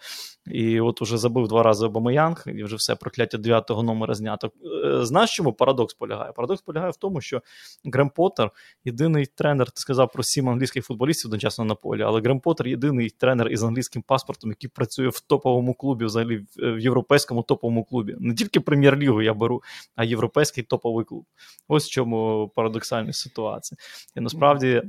І 0.46 0.80
от 0.80 1.02
уже 1.02 1.18
забив 1.18 1.48
два 1.48 1.64
рази 1.64 1.86
Обамаянг, 1.86 2.44
і 2.48 2.64
вже 2.64 2.76
все 2.76 2.96
прокляття 2.96 3.38
9-го 3.38 3.84
номера 3.84 4.14
знято. 4.14 4.52
Е, 4.86 5.06
знаєш, 5.06 5.36
чому 5.36 5.54
парадокс 5.54 5.94
полягає? 5.94 6.32
Парадокс 6.32 6.62
полягає 6.62 6.92
в 6.92 6.96
тому, 6.96 7.22
що 7.22 7.42
Грем 7.86 8.10
Поттер 8.10 8.52
єдиний 8.86 9.26
тренер, 9.26 9.72
ти 9.72 9.82
сказав 9.82 10.12
про 10.12 10.24
сім 10.24 10.50
англійських 10.50 10.86
футболістів 10.86 11.30
одночасно 11.30 11.66
на 11.66 11.76
полі, 11.76 12.02
але 12.02 12.22
Грем 12.22 12.40
Поттер 12.40 12.68
єдиний 12.68 13.10
тренер 13.10 13.48
із 13.48 13.64
англійським 13.64 14.02
паспортом, 14.02 14.50
який 14.50 14.70
працює 14.70 15.08
в 15.08 15.20
топовому 15.20 15.74
клубі, 15.74 16.06
взагалі 16.06 16.46
в 16.58 16.80
європейському 16.80 17.44
топовому 17.44 17.84
клубі. 17.84 18.16
Не 18.20 18.36
тільки 18.36 18.60
прем'єр-лігу 18.60 19.22
я 19.22 19.34
беру, 19.34 19.64
а 19.96 20.04
європейський 20.04 20.64
топовий 20.64 21.06
клуб. 21.06 21.26
Ось 21.68 21.88
в 21.88 21.90
чому 21.90 22.52
парадоксальна 22.56 23.14
ситуація. 23.14 23.78
І 24.16 24.20
насправді. 24.20 24.84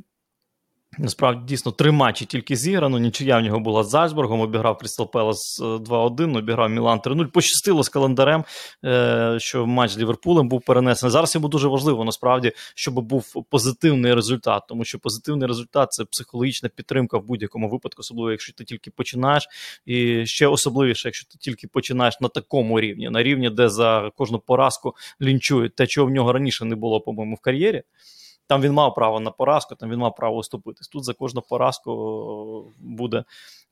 Насправді 1.00 1.40
дійсно 1.46 1.72
три 1.72 1.90
матчі 1.90 2.24
тільки 2.24 2.56
зіграно. 2.56 2.98
Нічия 2.98 3.38
в 3.38 3.42
нього 3.42 3.60
була 3.60 3.84
з 3.84 3.88
Зальцбургом, 3.90 4.40
обіграв 4.40 4.78
Крістал 4.78 5.10
Пелас 5.10 5.60
2-1, 5.62 6.38
обіграв 6.38 6.70
Мілан 6.70 6.98
3-0. 6.98 7.26
Пощастило 7.26 7.82
з 7.82 7.88
календарем, 7.88 8.44
е, 8.84 9.36
що 9.40 9.66
матч 9.66 9.90
з 9.90 9.98
Ліверпулем 9.98 10.48
був 10.48 10.62
перенесений. 10.62 11.12
Зараз 11.12 11.34
йому 11.34 11.48
дуже 11.48 11.68
важливо, 11.68 12.04
насправді, 12.04 12.52
щоб 12.74 12.94
був 12.94 13.44
позитивний 13.50 14.14
результат, 14.14 14.62
тому 14.68 14.84
що 14.84 14.98
позитивний 14.98 15.48
результат 15.48 15.92
це 15.92 16.04
психологічна 16.04 16.68
підтримка 16.68 17.18
в 17.18 17.24
будь-якому 17.24 17.68
випадку, 17.68 18.00
особливо 18.00 18.30
якщо 18.30 18.52
ти 18.52 18.64
тільки 18.64 18.90
починаєш. 18.90 19.48
І 19.86 20.26
ще 20.26 20.46
особливіше, 20.46 21.08
якщо 21.08 21.26
ти 21.28 21.38
тільки 21.38 21.68
починаєш 21.68 22.20
на 22.20 22.28
такому 22.28 22.80
рівні, 22.80 23.10
на 23.10 23.22
рівні, 23.22 23.50
де 23.50 23.68
за 23.68 24.10
кожну 24.16 24.38
поразку 24.38 24.94
лінчують 25.22 25.74
те, 25.74 25.86
чого 25.86 26.06
в 26.06 26.10
нього 26.10 26.32
раніше 26.32 26.64
не 26.64 26.76
було, 26.76 27.00
по-моєму, 27.00 27.36
в 27.36 27.40
кар'єрі. 27.40 27.82
Там 28.48 28.62
він 28.62 28.72
мав 28.72 28.94
право 28.94 29.20
на 29.20 29.30
поразку, 29.30 29.74
там 29.74 29.90
він 29.90 29.98
мав 29.98 30.14
право 30.14 30.36
оступитись. 30.36 30.88
Тут 30.88 31.04
за 31.04 31.14
кожну 31.14 31.42
поразку 31.42 32.72
буде 32.78 33.24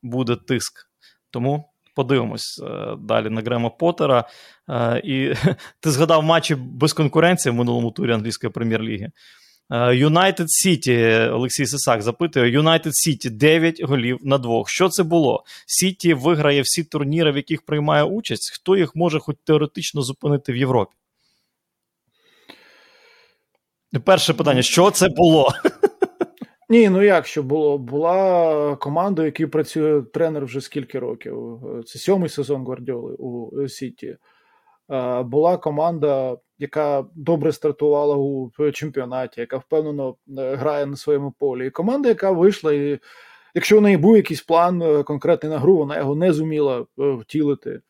буде 0.03 0.37
тиск. 0.37 0.91
Тому 1.31 1.65
подивимось 1.95 2.63
е, 2.63 2.97
далі 2.99 3.31
на 3.31 3.41
Грема 3.41 3.71
Поттера. 3.71 4.25
Е, 4.69 5.01
і 5.05 5.35
ти 5.81 5.91
згадав 5.91 6.23
матчі 6.23 6.55
без 6.55 6.93
конкуренції 6.93 7.53
в 7.53 7.55
минулому 7.55 7.91
турі 7.91 8.13
англійської 8.13 8.53
прем'єр-ліги. 8.53 9.11
Юнайтед 9.93 10.51
Сіті, 10.51 11.07
Олексій 11.33 11.67
Сисак 11.67 12.03
запитує: 12.03 12.51
Юнайтед 12.51 12.97
Сіті 12.97 13.31
9 13.31 13.83
голів 13.83 14.19
на 14.23 14.39
двох. 14.39 14.69
Що 14.71 14.89
це 14.89 15.03
було? 15.03 15.45
Сіті 15.67 16.15
виграє 16.15 16.63
всі 16.63 16.85
турніри, 16.85 17.33
в 17.33 17.37
яких 17.37 17.63
приймає 17.63 18.03
участь. 18.03 18.51
Хто 18.55 18.77
їх 18.77 18.97
може 18.97 19.19
хоч 19.19 19.37
теоретично 19.45 20.03
зупинити 20.03 20.53
в 20.53 20.57
Європі? 20.57 20.93
Перше 24.05 24.35
питання: 24.35 24.63
що 24.63 24.91
це 24.91 25.09
було? 25.09 25.49
Ні, 26.69 26.89
ну 26.89 27.03
як 27.03 27.27
що 27.27 27.43
було? 27.43 27.79
Була 27.79 28.77
команда, 28.77 29.25
якій 29.25 29.47
працює 29.47 30.03
тренер 30.03 30.45
вже 30.45 30.61
скільки 30.61 30.99
років. 30.99 31.61
Це 31.87 31.99
сьомий 31.99 32.29
сезон 32.29 32.65
Гвардіоли 32.65 33.15
у 33.15 33.69
Сіті. 33.69 34.17
Була 35.25 35.57
команда, 35.57 36.37
яка 36.59 37.05
добре 37.15 37.53
стартувала 37.53 38.17
у 38.17 38.51
чемпіонаті, 38.73 39.41
яка 39.41 39.57
впевнено 39.57 40.17
е, 40.39 40.55
грає 40.55 40.87
на 40.87 40.97
своєму 40.97 41.35
полі. 41.39 41.67
І 41.67 41.71
команда, 41.71 42.09
яка 42.09 42.31
вийшла, 42.31 42.73
і 42.73 42.99
якщо 43.55 43.79
у 43.79 43.81
неї 43.81 43.97
був 43.97 44.17
якийсь 44.17 44.43
план 44.43 44.83
е, 44.83 45.03
конкретний 45.03 45.53
на 45.53 45.59
гру, 45.59 45.77
вона 45.77 45.99
його 45.99 46.15
не 46.15 46.33
зуміла 46.33 46.81
е, 46.81 46.85
втілити. 46.97 47.81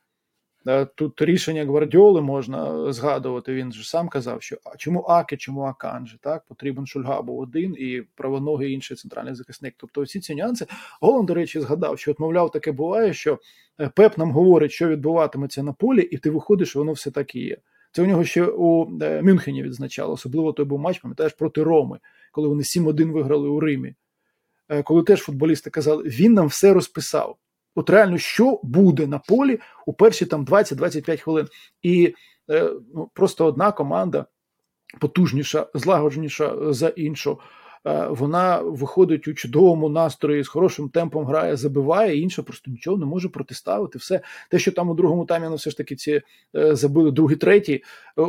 Е, 0.68 0.84
тут 0.84 1.22
рішення 1.22 1.64
Гвардіоли 1.64 2.20
можна 2.22 2.92
згадувати. 2.92 3.54
Він 3.54 3.72
ж 3.72 3.88
сам 3.88 4.08
казав, 4.08 4.42
що 4.42 4.56
а 4.64 4.76
чому 4.76 5.00
Аке, 5.00 5.36
чому 5.36 5.62
Аканже? 5.62 6.18
Так 6.20 6.44
потрібен 6.48 6.86
Шульга 6.86 7.22
був 7.22 7.38
один 7.38 7.74
і 7.78 8.02
правоногий 8.14 8.72
інший 8.72 8.96
центральний 8.96 9.34
захисник. 9.34 9.74
Тобто, 9.76 10.02
всі 10.02 10.20
ці 10.20 10.34
нюанси 10.34 10.66
Голланд, 11.00 11.26
до 11.26 11.34
речі, 11.34 11.60
згадав, 11.60 11.98
що 11.98 12.10
от, 12.10 12.20
мовляв, 12.20 12.50
таке 12.50 12.72
буває, 12.72 13.12
що 13.12 13.38
е, 13.80 13.90
Пеп 13.94 14.18
нам 14.18 14.32
говорить, 14.32 14.72
що 14.72 14.88
відбуватиметься 14.88 15.62
на 15.62 15.72
полі, 15.72 16.02
і 16.02 16.18
ти 16.18 16.30
виходиш, 16.30 16.76
воно 16.76 16.92
все 16.92 17.10
так 17.10 17.34
і 17.34 17.40
є. 17.40 17.56
Це 17.92 18.02
у 18.02 18.06
нього 18.06 18.24
ще 18.24 18.44
у 18.44 18.98
е, 19.02 19.22
Мюнхені 19.22 19.62
відзначало, 19.62 20.12
особливо 20.12 20.52
той 20.52 20.66
був 20.66 20.78
матч, 20.78 20.98
пам'ятаєш, 20.98 21.32
проти 21.32 21.62
Роми, 21.62 21.98
коли 22.32 22.48
вони 22.48 22.62
7-1 22.62 23.12
виграли 23.12 23.48
у 23.48 23.60
Римі. 23.60 23.94
Коли 24.84 25.02
теж 25.02 25.20
футболісти 25.20 25.70
казали, 25.70 26.02
він 26.02 26.32
нам 26.32 26.46
все 26.46 26.72
розписав. 26.72 27.36
От 27.76 27.90
реально, 27.90 28.18
що 28.18 28.60
буде 28.62 29.06
на 29.06 29.18
полі 29.18 29.58
у 29.86 29.92
перші 29.92 30.26
там 30.26 30.44
20-25 30.44 31.20
хвилин. 31.20 31.46
І 31.82 32.14
е, 32.50 32.70
ну, 32.94 33.10
просто 33.14 33.46
одна 33.46 33.72
команда 33.72 34.26
потужніша, 35.00 35.66
злагодженіша 35.74 36.72
за 36.72 36.88
іншу. 36.88 37.38
Е, 37.86 38.06
вона 38.10 38.60
виходить 38.60 39.28
у 39.28 39.34
чудовому 39.34 39.88
настрої 39.88 40.44
з 40.44 40.48
хорошим 40.48 40.88
темпом 40.88 41.24
грає, 41.24 41.56
забиває, 41.56 42.20
інша 42.20 42.42
просто 42.42 42.70
нічого 42.70 42.96
не 42.96 43.06
може 43.06 43.28
протиставити. 43.28 43.98
Все 43.98 44.20
те, 44.50 44.58
що 44.58 44.72
там 44.72 44.90
у 44.90 44.94
другому 44.94 45.24
таймі, 45.24 45.46
ну 45.48 45.54
все 45.54 45.70
ж 45.70 45.76
таки 45.76 45.96
ці 45.96 46.20
е, 46.56 46.74
забили 46.76 47.10
другий, 47.10 47.36
третій. 47.36 47.82
Е, 48.18 48.26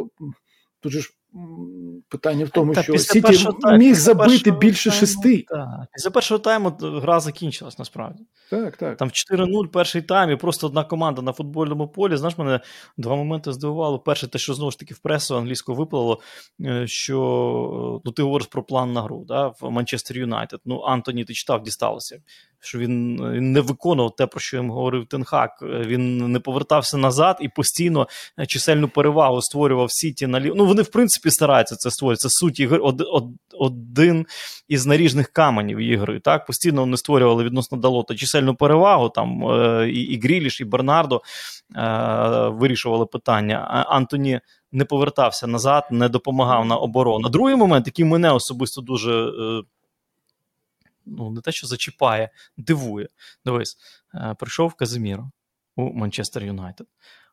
тут 0.79 0.91
же 0.91 0.99
ж 0.99 1.13
Питання 2.09 2.45
в 2.45 2.49
тому, 2.49 2.73
Та, 2.73 2.83
що 2.83 2.97
Сіті 2.97 3.47
міг 3.77 3.95
забити 3.95 4.51
більше 4.51 4.89
тайму, 4.89 4.99
шести. 4.99 5.45
Так. 5.47 5.87
Після 5.93 6.09
першого 6.09 6.39
тайму 6.39 6.77
гра 6.81 7.19
закінчилась 7.19 7.79
насправді. 7.79 8.23
Так, 8.49 8.77
так. 8.77 8.97
Там 8.97 9.09
4-0 9.09 9.67
перший 9.67 10.01
тайм, 10.01 10.31
і 10.31 10.35
просто 10.35 10.67
одна 10.67 10.83
команда 10.83 11.21
на 11.21 11.33
футбольному 11.33 11.87
полі. 11.87 12.17
Знаєш, 12.17 12.37
мене 12.37 12.59
два 12.97 13.15
моменти 13.15 13.53
здивувало. 13.53 13.99
Перше, 13.99 14.27
те, 14.27 14.39
що 14.39 14.53
знову 14.53 14.71
ж 14.71 14.79
таки 14.79 14.93
в 14.93 14.99
пресу 14.99 15.37
англійську 15.37 15.75
виплало, 15.75 16.19
е, 16.61 16.87
що 16.87 18.01
ну, 18.05 18.11
ти 18.11 18.23
говориш 18.23 18.47
про 18.47 18.63
план 18.63 18.93
на 18.93 19.01
гру 19.01 19.25
да, 19.27 19.47
в 19.47 19.69
Манчестер 19.69 20.17
Юнайтед. 20.17 20.59
Ну, 20.65 20.79
Антоні, 20.79 21.25
ти 21.25 21.33
читав, 21.33 21.63
дісталося 21.63 22.19
що 22.59 22.79
він 22.79 23.15
не 23.53 23.61
виконував 23.61 24.15
те, 24.15 24.27
про 24.27 24.39
що 24.39 24.57
їм 24.57 24.71
говорив 24.71 25.05
Тенхак. 25.05 25.51
Він 25.61 26.31
не 26.31 26.39
повертався 26.39 26.97
назад 26.97 27.37
і 27.41 27.49
постійно 27.49 28.07
чисельну 28.47 28.87
перевагу 28.87 29.41
створював 29.41 29.91
Сіті 29.91 30.27
на 30.27 30.39
лів. 30.39 30.53
Ну 30.55 30.65
вони 30.65 30.81
в 30.81 30.91
принципі 30.91 31.31
стараються 31.31 31.75
це 31.75 31.91
створювати. 31.91 32.19
Це 32.19 32.29
суть 32.29 32.59
ігри 32.59 32.77
од, 32.77 33.01
од, 33.01 33.25
один 33.53 34.25
із 34.67 34.85
наріжних 34.85 35.27
каменів 35.27 35.77
ігри. 35.77 36.19
Так 36.19 36.45
постійно 36.45 36.81
вони 36.81 36.97
створювали 36.97 37.43
відносно 37.43 37.77
Далота 37.77 38.15
чисельну 38.15 38.55
перевагу. 38.55 39.09
Там 39.09 39.51
е, 39.51 39.89
і, 39.89 40.01
і 40.01 40.19
Гріліш, 40.19 40.61
і 40.61 40.65
Бернардо 40.65 41.21
е, 41.75 42.49
вирішували 42.49 43.05
питання. 43.05 43.85
Антоні. 43.89 44.39
Не 44.71 44.85
повертався 44.85 45.47
назад, 45.47 45.87
не 45.91 46.09
допомагав 46.09 46.65
на 46.65 46.75
оборону. 46.75 47.29
Другий 47.29 47.55
момент, 47.55 47.87
який 47.87 48.05
мене 48.05 48.31
особисто 48.31 48.81
дуже 48.81 49.11
е, 49.11 49.63
ну, 51.07 51.31
не 51.31 51.41
те, 51.41 51.51
що 51.51 51.67
зачіпає, 51.67 52.29
дивує. 52.57 53.09
Дивись, 53.45 53.77
е, 54.15 54.35
прийшов 54.39 54.73
Казиміро 54.73 55.31
у 55.75 55.93
Манчестер 55.93 56.43
Юнайтед. 56.43 56.87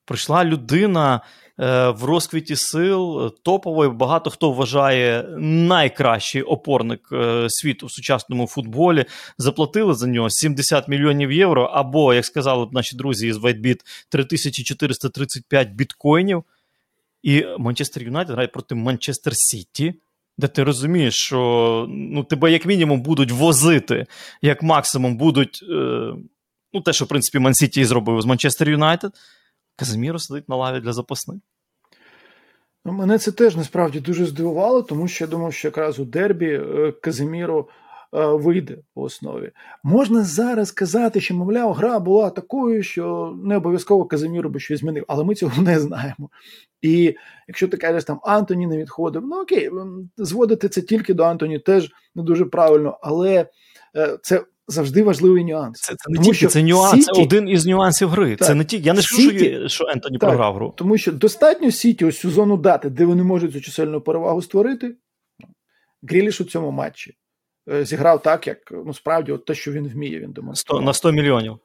Прийшла 0.07 0.45
людина 0.45 1.21
е, 1.61 1.89
в 1.89 2.05
розквіті 2.05 2.57
сил, 2.57 3.35
топової, 3.43 3.91
багато 3.91 4.31
хто 4.31 4.53
вважає 4.53 5.23
найкращий 5.39 6.43
опорник 6.43 7.09
е, 7.13 7.47
світу 7.49 7.87
в 7.87 7.93
сучасному 7.93 8.47
футболі. 8.47 9.05
Заплатили 9.39 9.95
за 9.95 10.07
нього 10.07 10.31
70 10.31 10.89
мільйонів 10.89 11.33
євро, 11.33 11.65
або, 11.65 12.15
як 12.15 12.25
сказали 12.25 12.69
наші 12.73 12.97
друзі 12.97 13.29
із 13.29 13.37
WhiteBit, 13.37 13.81
3435 14.09 15.69
біткоїнів. 15.69 16.45
І 17.23 17.45
Манчестер 17.59 18.03
Юнайтед 18.03 18.35
грає 18.35 18.49
проти 18.49 18.75
Манчестер 18.75 19.33
Сіті, 19.37 19.95
де 20.39 20.49
ти 20.49 20.63
розумієш, 20.63 21.15
що 21.15 21.87
ну, 21.89 22.25
тебе 22.25 22.53
як 22.53 22.67
мінімум 22.67 23.03
будуть 23.03 23.33
возити, 23.33 24.07
як 24.43 24.63
максимум 24.63 25.17
будуть. 25.17 25.61
Е, 25.71 26.13
ну, 26.73 26.81
те, 26.81 26.93
що 26.93 27.05
в 27.05 27.09
принципі 27.09 27.39
Мансіті 27.39 27.85
зробив 27.85 28.21
з 28.21 28.27
Манчестер 28.27 28.71
Юнайтед, 28.71 29.13
Казиміро 29.77 30.19
сидить 30.19 30.49
на 30.49 30.57
лаві 30.57 30.81
для 30.81 30.93
запасних. 30.93 31.39
Ну, 32.85 32.93
Мене 32.93 33.19
це 33.19 33.33
теж 33.33 33.57
насправді 33.57 34.01
дуже 34.01 34.27
здивувало, 34.27 34.83
тому 34.83 35.09
що 35.09 35.25
я 35.25 35.29
думав, 35.29 35.55
що 35.55 35.69
якраз 35.69 35.99
у 35.99 36.05
Дербі 36.05 36.47
е, 36.47 36.93
Казиміро 37.01 37.69
вийде 38.15 38.79
по 38.95 39.03
основі. 39.03 39.51
Можна 39.83 40.23
зараз 40.23 40.71
казати, 40.71 41.21
що, 41.21 41.35
мовляв, 41.35 41.73
гра 41.73 41.99
була 41.99 42.31
такою, 42.31 42.83
що 42.83 43.35
не 43.45 43.57
обов'язково 43.57 44.05
Казиміру 44.05 44.51
би 44.51 44.61
щось 44.61 44.81
змінив, 44.81 45.05
але 45.09 45.25
ми 45.25 45.35
цього 45.35 45.63
не 45.63 45.81
знаємо. 45.81 46.31
І 46.83 47.15
якщо 47.49 47.69
ти 47.69 47.77
кажеш, 47.77 48.05
там 48.05 48.21
Антоні 48.23 48.67
не 48.67 48.79
відходив, 48.79 49.23
ну 49.27 49.41
окей, 49.41 49.71
зводити 50.17 50.69
це 50.69 50.83
тільки 50.83 51.15
до 51.15 51.25
Антоні 51.25 51.59
теж 51.59 51.91
не 52.15 52.23
дуже 52.23 52.45
правильно, 52.45 52.99
але 53.03 53.47
е, 53.97 54.19
це 54.23 54.45
завжди 54.69 55.03
важливий 55.03 55.45
нюанс. 55.45 55.81
Це 55.81 55.95
це 55.95 56.11
не 56.11 56.17
тому, 56.17 56.33
тільки 56.33 56.47
це 56.47 56.63
нюанс, 56.63 56.91
Сіті... 56.91 57.13
це 57.15 57.23
один 57.23 57.49
із 57.49 57.67
нюансів 57.67 58.09
гри. 58.09 58.37
Так, 58.37 58.49
це 58.49 58.55
не 58.55 58.65
ті. 58.65 58.81
Я 58.81 58.93
не 58.93 59.03
скажу, 59.03 59.31
що, 59.31 59.69
що 59.69 59.85
Ентоні 59.85 60.19
так, 60.19 60.29
програв 60.29 60.55
гру. 60.55 60.75
Тому 60.77 60.99
що 60.99 61.13
достатньо 61.13 61.71
Сіті 61.71 62.05
ось 62.05 62.19
цю 62.19 62.31
зону 62.31 62.57
дати, 62.57 62.91
де 62.91 63.05
вони 63.05 63.23
можуть 63.23 63.53
цю 63.53 63.61
чисельну 63.61 64.01
перевагу 64.01 64.43
створити. 64.43 64.97
Гріліш 66.03 66.41
у 66.41 66.45
цьому 66.45 66.71
матчі 66.71 67.11
е, 67.11 67.15
зіграв 67.67 68.23
так, 68.23 68.47
як 68.47 68.59
ну 68.71 68.95
справді 68.95 69.33
от 69.33 69.45
те, 69.45 69.55
що 69.55 69.73
він 69.73 69.89
вміє. 69.89 70.21
Він 70.21 70.33
демонстрував. 70.33 70.85
на 70.85 70.93
100 70.93 71.13
мільйонів. 71.13 71.59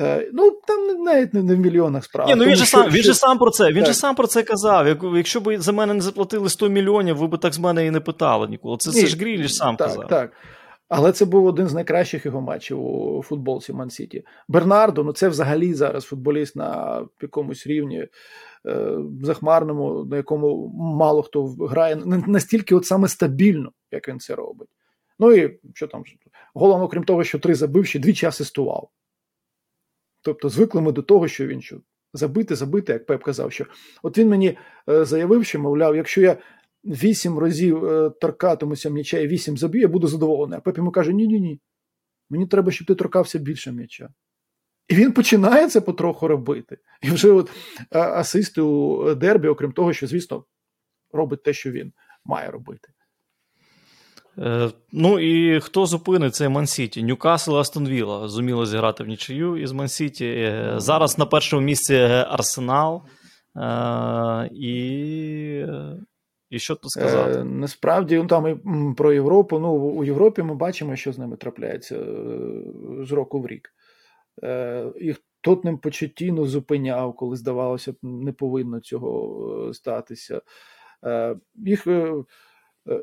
Е, 0.00 0.30
ну 0.32 0.50
там 0.66 1.04
навіть 1.04 1.34
не 1.34 1.54
в 1.54 1.58
мільйонах 1.58 2.04
справа. 2.04 2.30
Ні, 2.30 2.36
ну 2.36 2.44
він 2.44 2.56
же 2.56 2.66
сам 2.66 2.90
він 2.90 3.02
же 3.02 3.14
сам 3.14 3.38
про 3.38 3.50
це. 3.50 3.72
Він 3.72 3.86
же 3.86 3.94
сам 3.94 4.14
про 4.14 4.26
це 4.26 4.42
казав. 4.42 4.86
Якщо 5.16 5.40
б 5.40 5.58
за 5.58 5.72
мене 5.72 5.94
не 5.94 6.00
заплатили 6.00 6.48
100 6.48 6.68
мільйонів, 6.68 7.16
ви 7.16 7.26
б 7.26 7.38
так 7.38 7.54
з 7.54 7.58
мене 7.58 7.86
і 7.86 7.90
не 7.90 8.00
питали 8.00 8.48
ніколи. 8.48 8.76
Це, 8.76 8.90
це 8.90 9.06
ж 9.06 9.16
Гріліш 9.16 9.54
сам 9.54 9.76
так, 9.76 9.88
казав. 9.88 10.08
Так. 10.08 10.32
Але 10.88 11.12
це 11.12 11.24
був 11.24 11.46
один 11.46 11.68
з 11.68 11.74
найкращих 11.74 12.26
його 12.26 12.40
матчів 12.40 12.84
у 12.84 13.22
футболці 13.22 13.72
Ман-Сіті. 13.72 14.24
Бернардо, 14.48 15.04
ну 15.04 15.12
це 15.12 15.28
взагалі 15.28 15.74
зараз 15.74 16.04
футболіст 16.04 16.56
на 16.56 17.00
якомусь 17.22 17.66
рівні 17.66 18.06
е, 18.66 18.88
захмарному, 19.22 20.04
на 20.04 20.16
якому 20.16 20.68
мало 20.74 21.22
хто 21.22 21.44
грає 21.44 21.96
настільки 22.26 22.74
от 22.74 22.86
саме 22.86 23.08
стабільно, 23.08 23.72
як 23.90 24.08
він 24.08 24.20
це 24.20 24.34
робить. 24.34 24.68
Ну 25.22 25.32
і 25.32 25.60
що 25.74 25.86
там, 25.86 26.04
головно, 26.54 26.88
крім 26.88 27.04
того, 27.04 27.24
що 27.24 27.38
три 27.38 27.54
забив, 27.54 27.86
ще 27.86 27.98
двічі 27.98 28.26
асистував. 28.26 28.90
Тобто 30.22 30.48
звикли 30.48 30.80
ми 30.80 30.92
до 30.92 31.02
того, 31.02 31.28
що 31.28 31.46
він 31.46 31.60
що 31.60 31.80
забити, 32.12 32.54
забити, 32.54 32.92
як 32.92 33.06
Пеп 33.06 33.22
казав, 33.22 33.52
що 33.52 33.66
от 34.02 34.18
він 34.18 34.28
мені 34.28 34.58
е, 34.88 35.04
заявив, 35.04 35.44
що, 35.44 35.60
мовляв, 35.60 35.96
якщо 35.96 36.20
я 36.20 36.36
вісім 36.84 37.38
разів 37.38 37.84
е, 37.84 38.10
торкатимуся 38.10 38.90
м'яча 38.90 39.18
і 39.18 39.26
вісім 39.26 39.58
заб'ю, 39.58 39.80
я 39.80 39.88
буду 39.88 40.06
задоволений. 40.06 40.58
А 40.58 40.60
Пеп 40.60 40.76
йому 40.76 40.90
каже: 40.90 41.12
ні-ні 41.12 41.40
ні. 41.40 41.60
Мені 42.30 42.46
треба, 42.46 42.72
щоб 42.72 42.86
ти 42.86 42.94
торкався 42.94 43.38
більше 43.38 43.72
м'яча. 43.72 44.08
І 44.88 44.94
він 44.94 45.12
починає 45.12 45.68
це 45.68 45.80
потроху 45.80 46.28
робити. 46.28 46.78
І 47.02 47.10
вже 47.10 47.30
от 47.30 47.50
асисти 47.90 48.60
у 48.60 49.14
Дербі, 49.14 49.48
окрім 49.48 49.72
того, 49.72 49.92
що, 49.92 50.06
звісно, 50.06 50.44
робить 51.12 51.42
те, 51.42 51.52
що 51.52 51.70
він 51.70 51.92
має 52.24 52.50
робити. 52.50 52.88
Е, 54.38 54.70
ну 54.92 55.18
і 55.18 55.60
хто 55.60 55.86
зупинить 55.86 56.34
цей 56.34 56.48
Мансіті? 56.48 57.02
Ньюкасл 57.02 57.58
Астон 57.58 57.88
Вілла 57.88 58.28
зуміло 58.28 58.66
зіграти 58.66 59.04
в 59.04 59.06
нічию 59.06 59.56
із 59.56 59.72
Мансіті. 59.72 60.26
Е, 60.26 60.74
зараз 60.76 61.18
на 61.18 61.26
першому 61.26 61.62
місці 61.62 61.96
Арсенал. 62.28 63.02
Е, 63.56 64.50
і 64.52 65.66
і 66.50 66.58
що 66.58 66.74
тут 66.74 66.90
сказати? 66.90 67.44
Насправді, 67.44 68.16
ну, 68.16 68.26
там 68.26 68.48
і 68.48 68.56
про 68.94 69.12
Європу. 69.12 69.58
Ну, 69.58 69.72
у 69.72 70.04
Європі 70.04 70.42
ми 70.42 70.54
бачимо, 70.54 70.96
що 70.96 71.12
з 71.12 71.18
ними 71.18 71.36
трапляється 71.36 71.98
з 73.00 73.12
року 73.12 73.40
в 73.40 73.46
рік. 73.46 73.74
Їх 75.00 75.16
Тотнем 75.40 75.78
Почеттіно 75.78 76.46
зупиняв, 76.46 77.16
коли 77.16 77.36
здавалося, 77.36 77.94
не 78.02 78.32
повинно 78.32 78.80
цього 78.80 79.74
статися. 79.74 80.40
Їх 81.54 81.86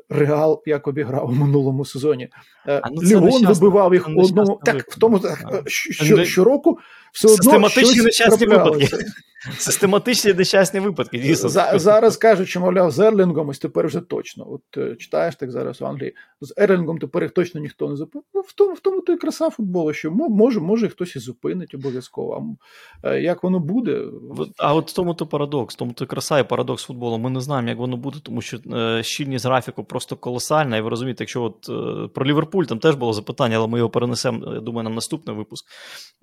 Реал 0.08 0.62
як 0.66 0.88
обіграв 0.88 1.30
у 1.30 1.32
минулому 1.32 1.84
сезоні. 1.84 2.28
Е, 2.68 2.80
а, 2.84 2.90
ну, 2.90 3.02
Лігон 3.02 3.46
вибивав 3.46 3.94
їх 3.94 4.08
одному. 4.16 4.60
Так, 4.64 4.90
в 4.90 4.98
тому 4.98 5.18
так, 5.18 5.62
що, 5.66 6.24
щороку 6.24 6.78
все 7.12 7.28
одно 7.28 7.36
Систематичні 7.42 8.02
нещасні 8.02 8.46
випадки. 8.46 8.88
Систематичні 9.58 10.32
нещасні 10.32 10.80
випадки. 10.80 11.18
дійсно. 11.18 11.48
За, 11.48 11.78
зараз 11.78 12.16
кажуть, 12.16 12.48
що, 12.48 12.60
мовляв, 12.60 12.90
з 12.90 12.98
Ерлінгом 12.98 13.48
ось 13.48 13.58
тепер 13.58 13.86
вже 13.86 14.00
точно. 14.00 14.52
От 14.52 14.62
е, 14.76 14.96
читаєш 14.96 15.36
так 15.36 15.50
зараз 15.50 15.80
в 15.80 15.84
Англії. 15.84 16.14
З 16.40 16.54
Ерлінгом 16.56 16.98
тепер 16.98 17.22
їх 17.22 17.32
точно 17.32 17.60
ніхто 17.60 17.88
не 17.88 17.96
зупинить. 17.96 18.26
Ну, 18.34 18.40
в 18.40 18.52
тому 18.52 18.74
в 18.74 18.80
тому 18.80 19.00
то 19.00 19.12
і 19.12 19.16
краса 19.16 19.50
футболу, 19.50 19.92
що 19.92 20.10
може, 20.10 20.60
може 20.60 20.88
хтось 20.88 21.16
і 21.16 21.18
зупинить 21.18 21.74
обов'язково. 21.74 22.56
А 23.02 23.14
як 23.14 23.42
воно 23.42 23.60
буде? 23.60 24.04
А 24.58 24.74
от 24.74 24.90
в 24.90 24.94
тому 24.94 25.14
то 25.14 25.26
парадокс, 25.26 25.74
в 25.74 25.78
тому 25.78 25.92
то 25.92 26.06
краса 26.06 26.38
і 26.38 26.48
парадокс 26.48 26.84
футболу. 26.84 27.18
Ми 27.18 27.30
не 27.30 27.40
знаємо, 27.40 27.68
як 27.68 27.78
воно 27.78 27.96
буде, 27.96 28.18
тому 28.22 28.42
що 28.42 28.58
щільність 29.02 29.46
графіку 29.46 29.84
просто 29.84 30.16
колосальна. 30.16 30.76
І 30.76 30.80
ви 30.80 30.90
розумієте, 30.90 31.24
якщо 31.24 31.42
от 31.42 31.68
е, 31.68 32.08
про 32.08 32.26
Ліверпуль 32.26 32.64
там 32.64 32.78
теж 32.78 32.94
було 32.94 33.12
запитання, 33.12 33.56
але 33.56 33.66
ми 33.66 33.78
його 33.78 33.90
перенесемо, 33.90 34.54
я 34.54 34.60
думаю, 34.60 34.88
на 34.88 34.94
наступний 34.94 35.36
випуск, 35.36 35.64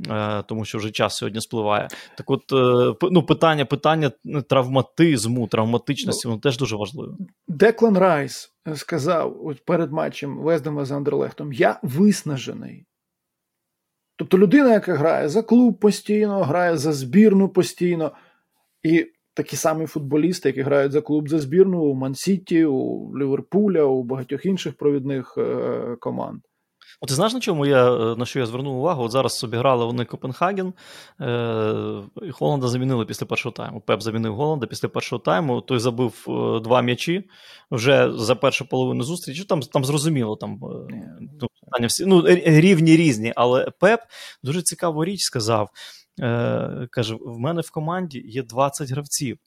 е, 0.09 0.43
тому 0.47 0.65
що 0.65 0.78
вже 0.78 0.91
час 0.91 1.15
сьогодні 1.15 1.41
спливає. 1.41 1.88
Так, 2.18 2.30
от 2.32 2.53
е, 2.53 3.07
ну, 3.12 3.24
питання 3.24 3.66
питання 3.66 4.12
травматизму, 4.49 5.47
травматичності, 5.47 6.28
воно 6.28 6.39
теж 6.39 6.58
дуже 6.58 6.76
важливе. 6.76 7.14
Деклан 7.47 7.97
Райс 7.97 8.53
сказав 8.76 9.45
от 9.45 9.66
перед 9.66 9.91
матчем 9.91 10.38
Вездема 10.38 10.86
з 10.86 10.91
Андерлехтом: 10.91 11.53
Я 11.53 11.80
виснажений. 11.84 12.86
Тобто 14.18 14.38
людина, 14.38 14.74
яка 14.74 14.95
грає 14.95 15.30
за 15.30 15.41
клуб 15.41 15.80
постійно, 15.80 16.43
грає 16.43 16.78
за 16.78 16.93
збірну 16.93 17.49
постійно. 17.49 18.12
І 18.84 19.12
такі 19.34 19.55
самі 19.55 19.86
футболісти, 19.86 20.49
які 20.49 20.62
грають 20.62 20.91
за 20.91 21.01
клуб 21.01 21.30
за 21.30 21.39
збірну 21.39 21.84
у 21.84 21.93
Мансіті, 21.93 22.66
у 22.66 23.12
Ліверпуля, 23.18 23.84
у 23.84 24.03
багатьох 24.03 24.45
інших 24.45 24.78
провідних 24.78 25.36
е, 25.38 25.95
команд. 25.99 26.41
От 27.02 27.10
ти 27.10 27.16
знаєш, 27.16 27.34
на 27.34 27.39
чому 27.39 27.66
я 27.66 27.89
на 28.16 28.26
що 28.26 28.39
я 28.39 28.45
звернув 28.45 28.78
увагу? 28.78 29.04
От 29.04 29.12
зараз 29.12 29.38
собі 29.38 29.58
грали 29.58 29.86
вони 29.86 30.06
Копенгаген, 30.06 30.74
е, 31.22 32.04
Голланда 32.39 32.68
замінили 32.68 33.06
після 33.06 33.26
першого 33.26 33.54
тайму. 33.54 33.82
Пеп 33.82 34.02
замінив 34.02 34.36
Голланда 34.36 34.68
після 34.68 34.88
першого 34.88 35.20
тайму. 35.20 35.62
Той 35.62 35.80
забив 35.80 36.26
е, 36.28 36.60
два 36.60 36.82
м'ячі 36.82 37.30
вже 37.72 38.12
за 38.12 38.36
першу 38.36 38.70
половину 38.70 39.04
зустрічі. 39.04 39.43
Там 39.43 39.62
там 39.62 39.86
зрозуміло, 39.86 40.36
там 40.36 40.54
е, 40.54 40.93
ну, 41.41 41.88
всі 41.88 42.06
ну, 42.06 42.24
рівні 42.45 42.95
різні. 42.95 43.34
Але 43.36 43.72
Пеп 43.80 44.00
дуже 44.43 44.62
цікаву 44.62 45.06
річ 45.06 45.22
сказав 45.22 45.70
е, 46.20 46.88
каже: 46.91 47.16
в 47.22 47.39
мене 47.39 47.62
в 47.62 47.72
команді 47.72 48.24
є 48.26 48.43
20 48.43 48.91
гравців. 48.91 49.38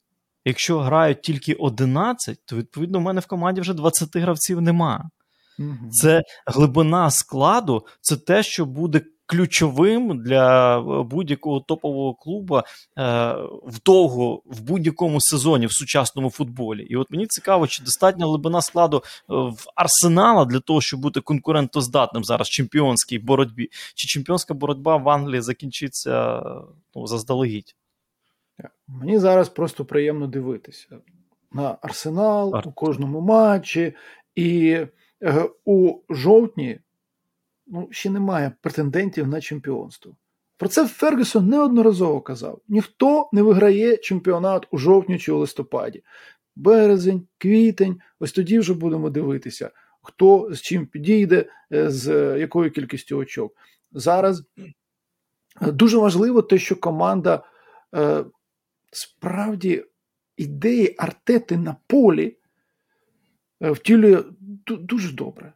Якщо 0.45 0.79
грають 0.79 1.21
тільки 1.21 1.53
11, 1.53 2.45
то 2.45 2.55
відповідно 2.55 2.99
в 2.99 3.01
мене 3.01 3.19
в 3.19 3.25
команді 3.25 3.61
вже 3.61 3.73
20 3.73 4.15
гравців 4.15 4.61
нема. 4.61 5.09
Угу. 5.61 5.91
Це 5.91 6.23
глибина 6.45 7.11
складу, 7.11 7.85
це 8.01 8.17
те, 8.17 8.43
що 8.43 8.65
буде 8.65 9.01
ключовим 9.31 10.23
для 10.23 10.79
е, 10.79 11.03
будь-якого 11.03 11.59
топового 11.59 12.13
клубу 12.13 12.61
е, 12.97 13.35
вдовго 13.63 14.41
в 14.45 14.61
будь-якому 14.61 15.21
сезоні 15.21 15.65
в 15.65 15.71
сучасному 15.71 16.29
футболі. 16.29 16.83
І 16.83 16.95
от 16.95 17.11
мені 17.11 17.27
цікаво, 17.27 17.67
чи 17.67 17.83
достатня 17.83 18.25
глибина 18.25 18.61
складу 18.61 18.97
е, 18.97 19.33
в 19.33 19.65
арсенала 19.75 20.45
для 20.45 20.59
того, 20.59 20.81
щоб 20.81 20.99
бути 20.99 21.21
конкурентоздатним 21.21 22.23
зараз 22.23 22.47
в 22.47 22.51
чемпіонській 22.51 23.19
боротьбі, 23.19 23.69
чи 23.95 24.07
чемпіонська 24.07 24.53
боротьба 24.53 24.97
в 24.97 25.09
Англії 25.09 25.41
закінчиться 25.41 26.43
ну, 26.95 27.07
заздалегідь. 27.07 27.75
Мені 28.87 29.19
зараз 29.19 29.49
просто 29.49 29.85
приємно 29.85 30.27
дивитися 30.27 30.97
на 31.51 31.77
арсенал 31.81 32.55
Ар... 32.55 32.67
у 32.67 32.71
кожному 32.71 33.21
матчі, 33.21 33.93
і 34.35 34.79
у 35.65 35.99
жовтні 36.09 36.79
ну, 37.67 37.87
ще 37.91 38.09
немає 38.09 38.51
претендентів 38.61 39.27
на 39.27 39.41
чемпіонство. 39.41 40.15
Про 40.57 40.69
це 40.69 40.87
Фергюсон 40.87 41.47
неодноразово 41.47 42.21
казав: 42.21 42.61
ніхто 42.67 43.29
не 43.31 43.41
виграє 43.41 43.97
чемпіонат 43.97 44.67
у 44.71 44.77
жовтні 44.77 45.19
чи 45.19 45.31
у 45.31 45.37
листопаді. 45.37 46.03
Березень, 46.55 47.27
квітень, 47.37 47.99
ось 48.19 48.31
тоді 48.31 48.59
вже 48.59 48.73
будемо 48.73 49.09
дивитися, 49.09 49.71
хто 50.01 50.49
з 50.51 50.61
чим 50.61 50.85
підійде, 50.85 51.45
е, 51.73 51.89
з 51.89 52.37
якою 52.39 52.71
кількістю 52.71 53.17
очок. 53.17 53.53
Зараз 53.91 54.43
е, 55.61 55.71
дуже 55.71 55.97
важливо 55.97 56.41
те, 56.41 56.57
що 56.57 56.75
команда 56.75 57.43
е, 57.95 58.25
справді 58.91 59.85
ідеї 60.37 60.95
артети 60.97 61.57
на 61.57 61.75
полі 61.87 62.25
е, 62.27 62.40
втілює 63.61 64.23
дуже 64.67 65.11
добре. 65.11 65.53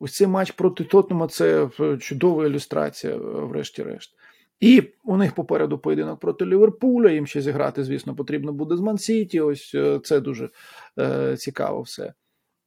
Ось 0.00 0.14
цей 0.14 0.26
матч 0.26 0.50
проти 0.50 0.84
Тотнема 0.84 1.28
це 1.28 1.68
е, 1.80 1.98
чудова 1.98 2.46
ілюстрація, 2.46 3.14
е, 3.14 3.18
врешті-решт. 3.18 4.14
І 4.60 4.82
у 5.04 5.16
них 5.16 5.34
попереду 5.34 5.78
поєдинок 5.78 6.20
проти 6.20 6.46
Ліверпуля. 6.46 7.10
Їм 7.10 7.26
ще 7.26 7.40
зіграти, 7.40 7.84
звісно, 7.84 8.16
потрібно 8.16 8.52
буде 8.52 8.76
з 8.76 8.80
Мансіті. 8.80 9.40
Ось 9.40 9.72
е, 9.74 10.00
це 10.04 10.20
дуже 10.20 10.50
е, 10.98 11.36
цікаво 11.36 11.82
все. 11.82 12.14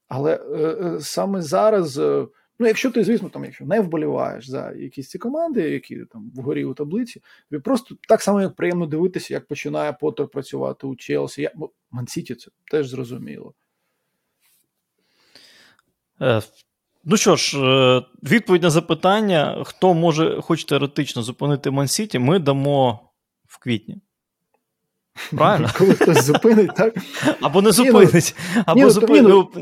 Але 0.07 0.35
е, 0.35 0.99
саме 1.01 1.41
зараз, 1.41 1.97
е, 1.97 2.27
ну 2.59 2.67
якщо 2.67 2.91
ти, 2.91 3.03
звісно, 3.03 3.29
там, 3.29 3.45
якщо 3.45 3.65
не 3.65 3.81
вболіваєш 3.81 4.49
за 4.49 4.71
якісь 4.71 5.09
ці 5.09 5.17
команди, 5.17 5.69
які 5.69 6.05
там 6.11 6.31
вгорі 6.35 6.65
у 6.65 6.73
таблиці, 6.73 7.21
тобі 7.49 7.61
просто 7.61 7.95
так 8.07 8.21
само 8.21 8.41
як 8.41 8.55
приємно 8.55 8.85
дивитися, 8.85 9.33
як 9.33 9.47
починає 9.47 9.93
Поттер 9.93 10.27
працювати 10.27 10.87
у 10.87 10.95
Челсі. 10.95 11.41
Я, 11.41 11.51
Мансіті 11.91 12.35
це 12.35 12.51
теж 12.71 12.87
зрозуміло. 12.87 13.53
Ну 17.05 17.17
що 17.17 17.35
ж, 17.35 17.59
е, 17.59 18.01
відповідь 18.23 18.63
на 18.63 18.69
запитання, 18.69 19.63
хто 19.65 19.93
може 19.93 20.41
хоч 20.41 20.63
теоретично 20.63 21.21
зупинити 21.21 21.71
Мансіті, 21.71 22.19
ми 22.19 22.39
дамо 22.39 22.99
в 23.47 23.59
квітні. 23.59 23.97
Правильно? 25.37 25.69
Коли 25.77 25.93
хтось 25.93 26.23
зупинить, 26.23 26.75
так? 26.75 26.95
Або 27.41 27.61
не 27.61 27.71
зупинить. 27.71 28.35
Або 28.65 28.79
зупинить. 28.89 29.23
Ну, 29.23 29.61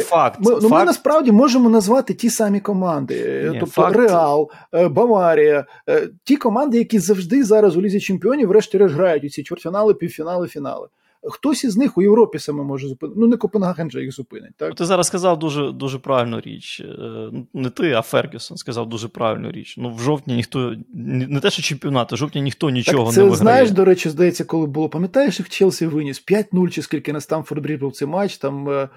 факт, 0.00 0.36
ми. 0.40 0.58
Ну, 0.62 0.68
насправді 0.84 1.32
можемо 1.32 1.70
назвати 1.70 2.14
ті 2.14 2.30
самі 2.30 2.60
команди. 2.60 3.14
Тобто. 3.60 3.82
Реал, 4.00 4.50
е, 4.74 4.88
Баварія, 4.88 5.66
е, 5.88 6.08
ті 6.24 6.36
команди, 6.36 6.78
які 6.78 6.98
завжди 6.98 7.44
зараз 7.44 7.76
у 7.76 7.82
Лізі 7.82 8.00
Чемпіонів, 8.00 8.48
врешті-решт 8.48 8.94
грають 8.94 9.24
у 9.24 9.28
ці 9.28 9.42
чвертьфінали, 9.42 9.94
півфінали, 9.94 10.48
фінали. 10.48 10.88
Хтось 11.22 11.64
із 11.64 11.76
них 11.76 11.98
у 11.98 12.02
Європі 12.02 12.38
саме 12.38 12.62
може 12.62 12.88
зупинити. 12.88 13.20
Ну, 13.20 13.26
не 13.26 13.36
Копенгаген 13.36 13.90
же 13.90 14.02
їх 14.02 14.12
зупинить. 14.12 14.52
так? 14.56 14.74
Ти 14.74 14.84
зараз 14.84 15.06
сказав 15.06 15.38
дуже 15.38 15.72
дуже 15.72 15.98
правильну 15.98 16.40
річ. 16.40 16.80
Е, 16.80 17.30
Не 17.54 17.70
ти, 17.70 17.92
а 17.92 18.02
Фергюсон 18.02 18.56
сказав 18.56 18.88
дуже 18.88 19.08
правильну 19.08 19.50
річ. 19.50 19.74
Ну, 19.78 19.94
в 19.94 20.00
жовтні 20.00 20.34
ніхто 20.36 20.74
не 20.94 21.40
те, 21.40 21.50
що 21.50 21.62
чемпіонат, 21.62 22.12
в 22.12 22.16
жовтні 22.16 22.42
ніхто 22.42 22.70
нічого 22.70 23.04
так, 23.04 23.14
це, 23.14 23.20
не 23.20 23.24
виграє. 23.24 23.38
Знаєш, 23.38 23.70
до 23.70 23.84
речі, 23.84 24.08
здається, 24.08 24.44
коли 24.44 24.66
було, 24.66 24.88
пам'ятаєш, 24.88 25.38
як 25.38 25.48
Челсі 25.48 25.86
виніс 25.86 26.24
5-0 26.26 26.68
чи 26.70 26.82
скільки 26.82 27.12
на 27.12 27.20
Стамфорд 27.20 27.62
Брідж 27.62 27.80
був 27.80 27.92
цей 27.92 28.08
матч, 28.08 28.36
там 28.36 28.68
е, 28.68 28.88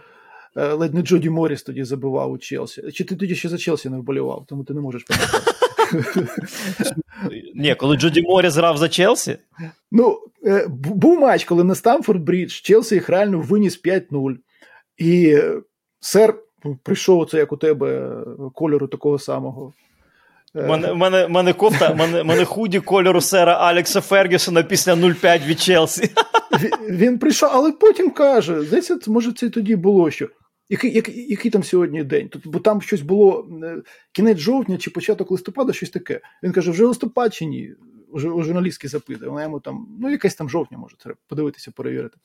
е, 0.58 0.74
ледь 0.74 0.94
не 0.94 1.02
Джоді 1.02 1.30
Моріс 1.30 1.64
тоді 1.64 1.84
забивав 1.84 2.32
у 2.32 2.38
Челсі. 2.38 2.92
Чи 2.92 3.04
ти 3.04 3.16
тоді 3.16 3.36
ще 3.36 3.50
за 3.50 3.58
Челсі 3.58 3.90
не 3.90 3.98
вболівав, 3.98 4.46
тому 4.50 4.64
ти 4.64 4.74
не 4.74 4.82
можеш 4.82 5.04
пам'ятати. 5.04 5.51
Ні, 7.56 7.76
коли 7.76 7.98
Джоді 7.98 8.22
Моріс 8.22 8.56
грав 8.56 8.78
за 8.78 8.90
Челсі. 8.90 9.38
Ну, 9.92 10.20
е, 10.46 10.68
був 10.70 11.20
матч, 11.20 11.44
коли 11.44 11.64
на 11.64 11.76
Стамфорд 11.76 12.22
Брідж 12.22 12.52
Челсі 12.52 12.96
їх 12.96 13.10
реально 13.10 13.40
виніс 13.40 13.82
5-0. 13.84 14.36
І 14.98 15.28
е, 15.28 15.62
сер 16.00 16.36
прийшов 16.84 17.20
оце, 17.20 17.38
як 17.38 17.52
у 17.52 17.58
тебе, 17.58 18.18
кольору 18.54 18.88
такого 18.88 19.20
самого. 19.20 19.74
Мене, 20.54 20.94
мене, 20.94 21.28
мене 21.28 21.54
кофта, 21.54 21.94
мене, 21.94 22.24
мене 22.24 22.46
худі 22.46 22.80
кольору 22.80 23.22
сера 23.22 23.54
Алекса 23.54 24.02
Фергюсона 24.02 24.64
після 24.64 24.94
0-5 24.94 25.46
від 25.46 25.60
Челсі. 25.60 26.10
Він, 26.60 26.98
він 26.98 27.20
прийшов, 27.20 27.50
але 27.54 27.72
потім 27.72 28.12
каже: 28.12 28.62
здається, 28.62 28.98
може, 29.08 29.34
це 29.34 29.50
тоді 29.50 29.76
було 29.76 30.12
що. 30.12 30.28
Який 30.72 30.94
який, 30.94 31.28
який 31.30 31.52
там 31.52 31.64
сьогодні 31.64 32.04
день? 32.04 32.30
Тут, 32.30 32.48
бо 32.48 32.60
там 32.60 32.82
щось 32.82 33.02
було 33.02 33.48
кінець 34.12 34.38
жовтня 34.38 34.78
чи 34.78 34.90
початок 34.90 35.32
листопада, 35.32 35.74
щось 35.74 35.90
таке. 35.90 36.22
Він 36.44 36.52
каже: 36.52 36.72
вже 36.72 36.86
листопад 36.86 37.34
чи 37.34 37.46
ні? 37.46 37.76
Уже 38.08 38.30
у 38.30 38.44
журналістки 38.44 38.88
запитує. 38.88 39.30
Вона 39.30 39.44
йому 39.44 39.60
там, 39.60 39.88
ну, 40.00 40.10
якесь 40.10 40.36
там 40.36 40.50
жовтня 40.50 40.78
може, 40.78 40.98
треба 40.98 41.18
подивитися, 41.28 41.72
перевірити. 41.72 42.18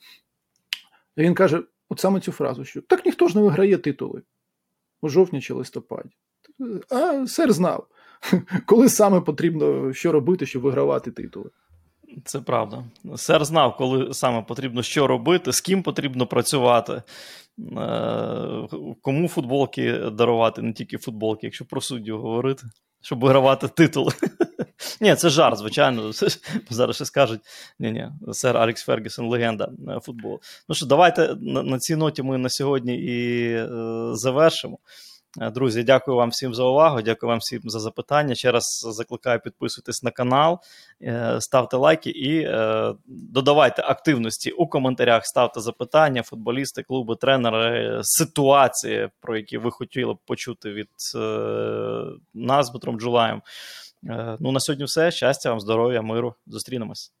І 1.17 1.21
він 1.21 1.33
каже: 1.33 1.63
от 1.89 1.99
саме 1.99 2.19
цю 2.19 2.31
фразу, 2.31 2.65
що 2.65 2.81
так 2.81 3.05
ніхто 3.05 3.27
ж 3.27 3.37
не 3.37 3.43
виграє 3.43 3.77
титули 3.77 4.21
у 5.01 5.09
жовтні 5.09 5.41
чи 5.41 5.53
листопаді. 5.53 6.09
А 6.89 7.27
сер 7.27 7.53
знав, 7.53 7.87
коли 8.65 8.89
саме 8.89 9.21
потрібно 9.21 9.93
що 9.93 10.11
робити, 10.11 10.45
щоб 10.45 10.61
вигравати 10.61 11.11
титули. 11.11 11.49
Це 12.25 12.41
правда. 12.41 12.83
Сер 13.15 13.45
знав, 13.45 13.77
коли 13.77 14.13
саме 14.13 14.41
потрібно 14.41 14.83
що 14.83 15.07
робити, 15.07 15.53
з 15.53 15.61
ким 15.61 15.83
потрібно 15.83 16.27
працювати, 16.27 16.93
е, 16.93 17.03
кому 19.01 19.27
футболки 19.27 19.93
дарувати, 19.97 20.61
не 20.61 20.73
тільки 20.73 20.97
футболки, 20.97 21.47
якщо 21.47 21.65
про 21.65 21.81
суддів 21.81 22.21
говорити, 22.21 22.63
щоб 23.01 23.19
вигравати 23.19 23.67
титули. 23.67 24.11
Ні, 25.01 25.15
це 25.15 25.29
жарт, 25.29 25.57
звичайно. 25.57 26.11
Зараз 26.69 26.95
ще 26.95 27.05
скажуть: 27.05 27.41
ні, 27.79 27.91
ні, 27.91 28.09
сер 28.33 28.57
Алекс 28.57 28.83
Фергюсон, 28.83 29.27
легенда 29.27 29.71
футболу. 30.01 30.39
Ну 30.69 30.75
що, 30.75 30.85
давайте 30.85 31.35
на, 31.41 31.63
на 31.63 31.79
цій 31.79 31.95
ноті 31.95 32.23
ми 32.23 32.37
на 32.37 32.49
сьогодні 32.49 32.95
і 32.95 33.49
е, 33.53 33.67
завершимо. 34.13 34.79
Друзі, 35.37 35.83
дякую 35.83 36.17
вам 36.17 36.29
всім 36.29 36.55
за 36.55 36.63
увагу. 36.63 37.01
Дякую 37.01 37.29
вам 37.29 37.39
всім 37.39 37.61
за 37.63 37.79
запитання. 37.79 38.35
Ще 38.35 38.51
раз 38.51 38.87
закликаю 38.91 39.39
підписуйтесь 39.39 40.03
на 40.03 40.11
канал, 40.11 40.59
ставте 41.39 41.77
лайки 41.77 42.09
і 42.09 42.47
додавайте 43.07 43.81
активності 43.81 44.51
у 44.51 44.67
коментарях. 44.67 45.25
Ставте 45.25 45.59
запитання, 45.59 46.23
футболісти, 46.23 46.83
клуби, 46.83 47.15
тренери, 47.15 47.99
ситуації, 48.03 49.09
про 49.21 49.37
які 49.37 49.57
ви 49.57 49.71
хотіли 49.71 50.13
б 50.13 50.17
почути 50.25 50.71
від 50.73 50.89
нас, 52.33 52.71
Дмитром 52.71 52.99
Джулаєм. 52.99 53.41
Ну 54.39 54.51
на 54.51 54.59
сьогодні 54.59 54.85
все. 54.85 55.11
Щастя 55.11 55.49
вам, 55.49 55.59
здоров'я, 55.59 56.01
миру. 56.01 56.35
Зустрінемось. 56.47 57.13